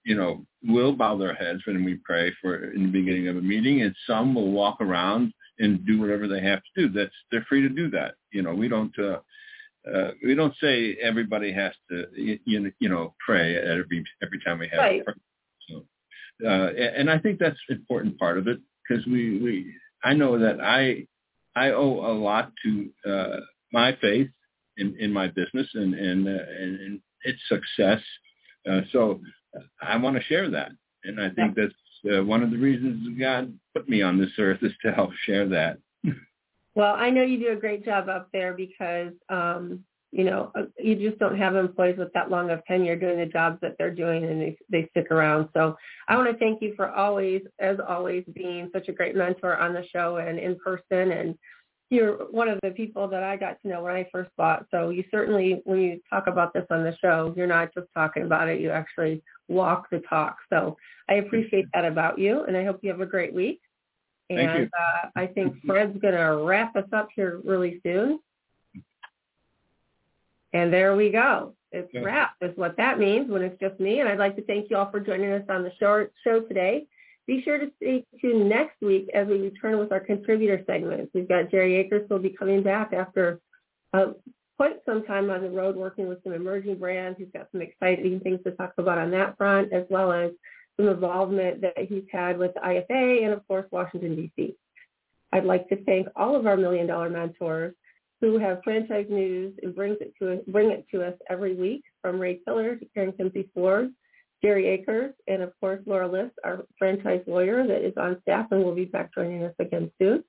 you 0.04 0.16
know, 0.16 0.44
will 0.66 0.92
bow 0.92 1.16
their 1.16 1.34
heads 1.34 1.60
when 1.66 1.84
we 1.84 1.98
pray 2.04 2.32
for 2.40 2.72
in 2.72 2.84
the 2.84 2.92
beginning 2.92 3.28
of 3.28 3.36
a 3.36 3.42
meeting, 3.42 3.82
and 3.82 3.94
some 4.06 4.34
will 4.34 4.50
walk 4.50 4.80
around 4.80 5.32
and 5.58 5.84
do 5.86 6.00
whatever 6.00 6.26
they 6.26 6.40
have 6.40 6.60
to 6.60 6.88
do. 6.88 6.92
That's 6.92 7.14
they're 7.30 7.46
free 7.48 7.62
to 7.62 7.68
do 7.68 7.90
that. 7.90 8.14
You 8.32 8.42
know, 8.42 8.54
we 8.54 8.68
don't. 8.68 8.96
Uh, 8.98 9.18
uh, 9.90 10.10
we 10.22 10.34
don't 10.34 10.54
say 10.60 10.94
everybody 11.02 11.50
has 11.50 11.72
to, 11.90 12.04
you, 12.14 12.70
you 12.78 12.88
know, 12.88 13.14
pray 13.24 13.56
every 13.56 14.04
every 14.22 14.38
time 14.44 14.58
we 14.58 14.68
have. 14.68 14.78
Right. 14.78 15.02
So, 15.68 15.86
uh, 16.46 16.70
and 16.74 17.10
I 17.10 17.18
think 17.18 17.38
that's 17.38 17.58
an 17.68 17.76
important 17.76 18.18
part 18.18 18.36
of 18.36 18.46
it 18.46 18.58
because 18.88 19.06
we 19.06 19.38
we 19.40 19.74
I 20.04 20.14
know 20.14 20.38
that 20.38 20.60
I 20.60 21.06
I 21.56 21.70
owe 21.70 22.12
a 22.12 22.12
lot 22.12 22.52
to 22.64 22.90
uh, 23.10 23.40
my 23.72 23.96
faith 24.00 24.28
in, 24.76 24.96
in 24.98 25.12
my 25.12 25.28
business 25.28 25.68
and 25.74 25.94
and, 25.94 26.28
uh, 26.28 26.30
and, 26.30 26.80
and 26.80 27.00
its 27.22 27.40
success. 27.48 28.00
Uh, 28.70 28.82
so 28.92 29.20
I 29.82 29.96
want 29.96 30.16
to 30.16 30.22
share 30.22 30.50
that, 30.50 30.72
and 31.04 31.20
I 31.20 31.30
think 31.30 31.56
that's 31.56 31.72
uh, 32.12 32.24
one 32.24 32.42
of 32.42 32.50
the 32.50 32.58
reasons 32.58 33.18
God 33.18 33.52
put 33.74 33.88
me 33.88 34.02
on 34.02 34.18
this 34.18 34.30
earth 34.38 34.58
is 34.62 34.72
to 34.82 34.92
help 34.92 35.10
share 35.24 35.48
that. 35.48 35.78
Well, 36.76 36.94
I 36.94 37.10
know 37.10 37.22
you 37.22 37.38
do 37.38 37.50
a 37.50 37.56
great 37.56 37.84
job 37.84 38.08
up 38.08 38.28
there 38.32 38.54
because 38.54 39.12
um, 39.28 39.84
you 40.12 40.24
know, 40.24 40.50
uh, 40.56 40.62
you 40.78 40.96
just 40.96 41.18
don't 41.20 41.38
have 41.38 41.54
employees 41.54 41.98
with 41.98 42.12
that 42.14 42.30
long 42.30 42.50
of 42.50 42.64
tenure 42.64 42.96
doing 42.96 43.18
the 43.18 43.26
jobs 43.26 43.58
that 43.62 43.76
they're 43.78 43.94
doing 43.94 44.24
and 44.24 44.40
they, 44.40 44.56
they 44.68 44.88
stick 44.90 45.10
around. 45.10 45.48
So 45.54 45.76
I 46.08 46.16
want 46.16 46.30
to 46.30 46.38
thank 46.38 46.60
you 46.60 46.74
for 46.74 46.90
always, 46.90 47.42
as 47.60 47.76
always, 47.86 48.24
being 48.34 48.70
such 48.72 48.88
a 48.88 48.92
great 48.92 49.14
mentor 49.14 49.56
on 49.56 49.72
the 49.72 49.86
show 49.92 50.16
and 50.16 50.38
in 50.38 50.56
person. 50.56 51.12
And 51.12 51.38
you're 51.90 52.12
one 52.30 52.48
of 52.48 52.58
the 52.62 52.70
people 52.70 53.08
that 53.08 53.24
I 53.24 53.36
got 53.36 53.60
to 53.62 53.68
know 53.68 53.82
when 53.82 53.94
I 53.94 54.08
first 54.12 54.30
bought. 54.36 54.64
So 54.70 54.90
you 54.90 55.04
certainly, 55.10 55.60
when 55.64 55.80
you 55.80 56.00
talk 56.08 56.28
about 56.28 56.54
this 56.54 56.64
on 56.70 56.84
the 56.84 56.96
show, 57.02 57.34
you're 57.36 57.48
not 57.48 57.74
just 57.74 57.88
talking 57.94 58.22
about 58.22 58.48
it. 58.48 58.60
You 58.60 58.70
actually 58.70 59.22
walk 59.48 59.90
the 59.90 59.98
talk. 60.08 60.36
So 60.50 60.76
I 61.08 61.14
appreciate 61.14 61.66
that 61.74 61.84
about 61.84 62.18
you. 62.18 62.44
And 62.44 62.56
I 62.56 62.64
hope 62.64 62.78
you 62.82 62.90
have 62.90 63.00
a 63.00 63.06
great 63.06 63.34
week. 63.34 63.60
And 64.30 64.66
uh, 64.66 65.08
I 65.16 65.26
think 65.26 65.56
Fred's 65.66 65.98
going 66.00 66.14
to 66.14 66.44
wrap 66.44 66.76
us 66.76 66.84
up 66.92 67.08
here 67.16 67.40
really 67.44 67.80
soon. 67.82 68.20
And 70.52 70.72
there 70.72 70.94
we 70.94 71.10
go. 71.10 71.54
It's 71.72 71.92
yeah. 71.92 72.00
wrapped 72.00 72.42
is 72.42 72.56
what 72.56 72.76
that 72.76 73.00
means 73.00 73.28
when 73.28 73.42
it's 73.42 73.58
just 73.60 73.80
me. 73.80 73.98
And 73.98 74.08
I'd 74.08 74.18
like 74.18 74.36
to 74.36 74.42
thank 74.42 74.70
you 74.70 74.76
all 74.76 74.90
for 74.90 75.00
joining 75.00 75.32
us 75.32 75.42
on 75.48 75.64
the 75.64 75.72
show, 75.80 76.06
show 76.22 76.40
today. 76.40 76.86
Be 77.30 77.40
sure 77.44 77.58
to 77.58 77.70
stay 77.76 78.04
tuned 78.20 78.48
next 78.48 78.82
week 78.82 79.08
as 79.14 79.28
we 79.28 79.38
return 79.38 79.78
with 79.78 79.92
our 79.92 80.00
contributor 80.00 80.64
segments. 80.66 81.12
We've 81.14 81.28
got 81.28 81.48
Jerry 81.48 81.76
Akers 81.76 82.04
who 82.08 82.16
will 82.16 82.20
be 82.20 82.30
coming 82.36 82.60
back 82.60 82.92
after 82.92 83.38
uh, 83.92 84.14
quite 84.56 84.80
some 84.84 85.04
time 85.04 85.30
on 85.30 85.42
the 85.42 85.48
road 85.48 85.76
working 85.76 86.08
with 86.08 86.20
some 86.24 86.32
emerging 86.32 86.80
brands. 86.80 87.20
He's 87.20 87.28
got 87.32 87.46
some 87.52 87.62
exciting 87.62 88.18
things 88.18 88.40
to 88.42 88.50
talk 88.50 88.72
about 88.78 88.98
on 88.98 89.12
that 89.12 89.36
front, 89.38 89.72
as 89.72 89.84
well 89.90 90.10
as 90.10 90.32
some 90.76 90.88
involvement 90.88 91.60
that 91.60 91.78
he's 91.88 92.02
had 92.10 92.36
with 92.36 92.50
IFA 92.56 93.22
and, 93.22 93.32
of 93.32 93.46
course, 93.46 93.66
Washington, 93.70 94.16
D.C. 94.16 94.56
I'd 95.32 95.44
like 95.44 95.68
to 95.68 95.84
thank 95.84 96.08
all 96.16 96.34
of 96.34 96.48
our 96.48 96.56
Million 96.56 96.88
Dollar 96.88 97.10
Mentors 97.10 97.76
who 98.20 98.38
have 98.40 98.58
franchise 98.64 99.06
news 99.08 99.54
and 99.62 99.72
brings 99.72 99.98
it 100.00 100.14
to 100.20 100.32
us, 100.32 100.40
bring 100.48 100.72
it 100.72 100.84
to 100.90 101.06
us 101.06 101.14
every 101.30 101.54
week 101.54 101.84
from 102.02 102.18
Ray 102.18 102.40
Tiller 102.44 102.74
to 102.74 102.84
Karen 102.92 103.12
Kinsey 103.12 103.48
Ford, 103.54 103.92
Jerry 104.42 104.68
Akers, 104.68 105.12
and 105.28 105.42
of 105.42 105.52
course 105.60 105.80
Laura 105.86 106.08
List, 106.08 106.32
our 106.44 106.64
franchise 106.78 107.22
lawyer 107.26 107.66
that 107.66 107.86
is 107.86 107.92
on 107.96 108.20
staff 108.22 108.46
and 108.50 108.64
will 108.64 108.74
be 108.74 108.86
back 108.86 109.12
joining 109.14 109.44
us 109.44 109.54
again 109.58 109.90
soon. 109.98 110.24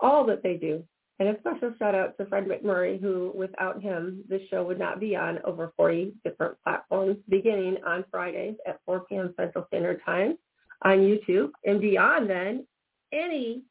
All 0.00 0.24
that 0.26 0.42
they 0.42 0.54
do. 0.54 0.84
And 1.18 1.30
a 1.30 1.40
special 1.40 1.72
shout 1.78 1.94
out 1.94 2.16
to 2.18 2.26
Fred 2.26 2.46
McMurray, 2.46 3.00
who 3.00 3.32
without 3.34 3.82
him, 3.82 4.22
this 4.28 4.42
show 4.50 4.62
would 4.64 4.78
not 4.78 5.00
be 5.00 5.16
on 5.16 5.38
over 5.44 5.72
40 5.76 6.12
different 6.24 6.56
platforms, 6.62 7.16
beginning 7.30 7.78
on 7.86 8.04
Fridays 8.10 8.56
at 8.66 8.80
4 8.84 9.00
p.m. 9.08 9.32
Central 9.36 9.64
Standard 9.68 10.02
Time 10.04 10.36
on 10.82 10.98
YouTube. 10.98 11.52
And 11.64 11.80
beyond 11.80 12.28
then, 12.28 12.66
any 13.14 13.62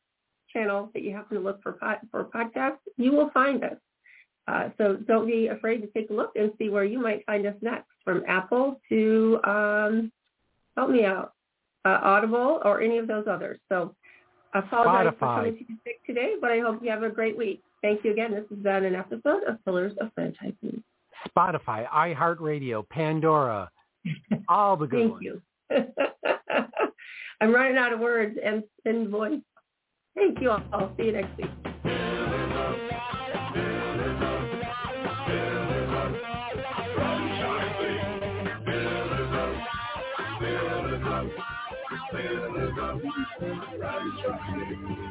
channel 0.51 0.89
that 0.93 1.03
you 1.03 1.11
happen 1.11 1.37
to 1.37 1.43
look 1.43 1.61
for 1.61 1.73
pod, 1.73 1.97
for 2.09 2.25
podcasts, 2.25 2.79
you 2.97 3.11
will 3.11 3.29
find 3.29 3.63
us. 3.63 3.77
Uh, 4.47 4.69
so 4.77 4.97
don't 5.07 5.27
be 5.27 5.47
afraid 5.47 5.81
to 5.81 5.87
take 5.87 6.09
a 6.09 6.13
look 6.13 6.31
and 6.35 6.51
see 6.57 6.69
where 6.69 6.83
you 6.83 6.99
might 6.99 7.25
find 7.25 7.45
us 7.45 7.55
next, 7.61 7.89
from 8.05 8.23
Apple 8.27 8.79
to 8.89 9.39
um, 9.43 10.11
help 10.77 10.89
me 10.89 11.03
out, 11.03 11.33
uh, 11.83 11.99
Audible 12.01 12.61
or 12.63 12.81
any 12.81 12.97
of 12.97 13.07
those 13.07 13.25
others. 13.29 13.59
So 13.67 13.93
I 14.53 14.59
apologize 14.59 15.13
Spotify. 15.13 15.19
for 15.19 15.35
coming 15.35 15.57
to 15.57 15.65
you 15.67 15.77
sick 15.83 16.05
today, 16.05 16.35
but 16.39 16.51
I 16.51 16.59
hope 16.59 16.81
you 16.81 16.89
have 16.89 17.03
a 17.03 17.09
great 17.09 17.37
week. 17.37 17.61
Thank 17.81 18.05
you 18.05 18.11
again. 18.11 18.31
This 18.31 18.45
has 18.49 18.59
been 18.59 18.85
an 18.85 18.95
episode 18.95 19.43
of 19.47 19.63
Pillars 19.65 19.93
of 19.99 20.09
Franchising. 20.17 20.81
Spotify, 21.35 21.87
iHeartRadio, 21.89 22.87
Pandora, 22.89 23.69
all 24.47 24.77
the 24.77 24.87
good 24.87 24.99
Thank 25.09 25.11
ones. 25.11 25.23
you. 25.23 25.41
I'm 27.41 27.53
running 27.53 27.77
out 27.77 27.91
of 27.91 27.99
words 27.99 28.37
and, 28.43 28.63
and 28.85 29.09
voice. 29.09 29.41
Thank 30.15 30.41
you 30.41 30.51
all. 30.51 30.63
I'll 30.71 30.95
see 30.97 31.05
you 31.05 31.11
next 31.11 31.37
week. 31.37 31.74
Tchau. 44.25 45.04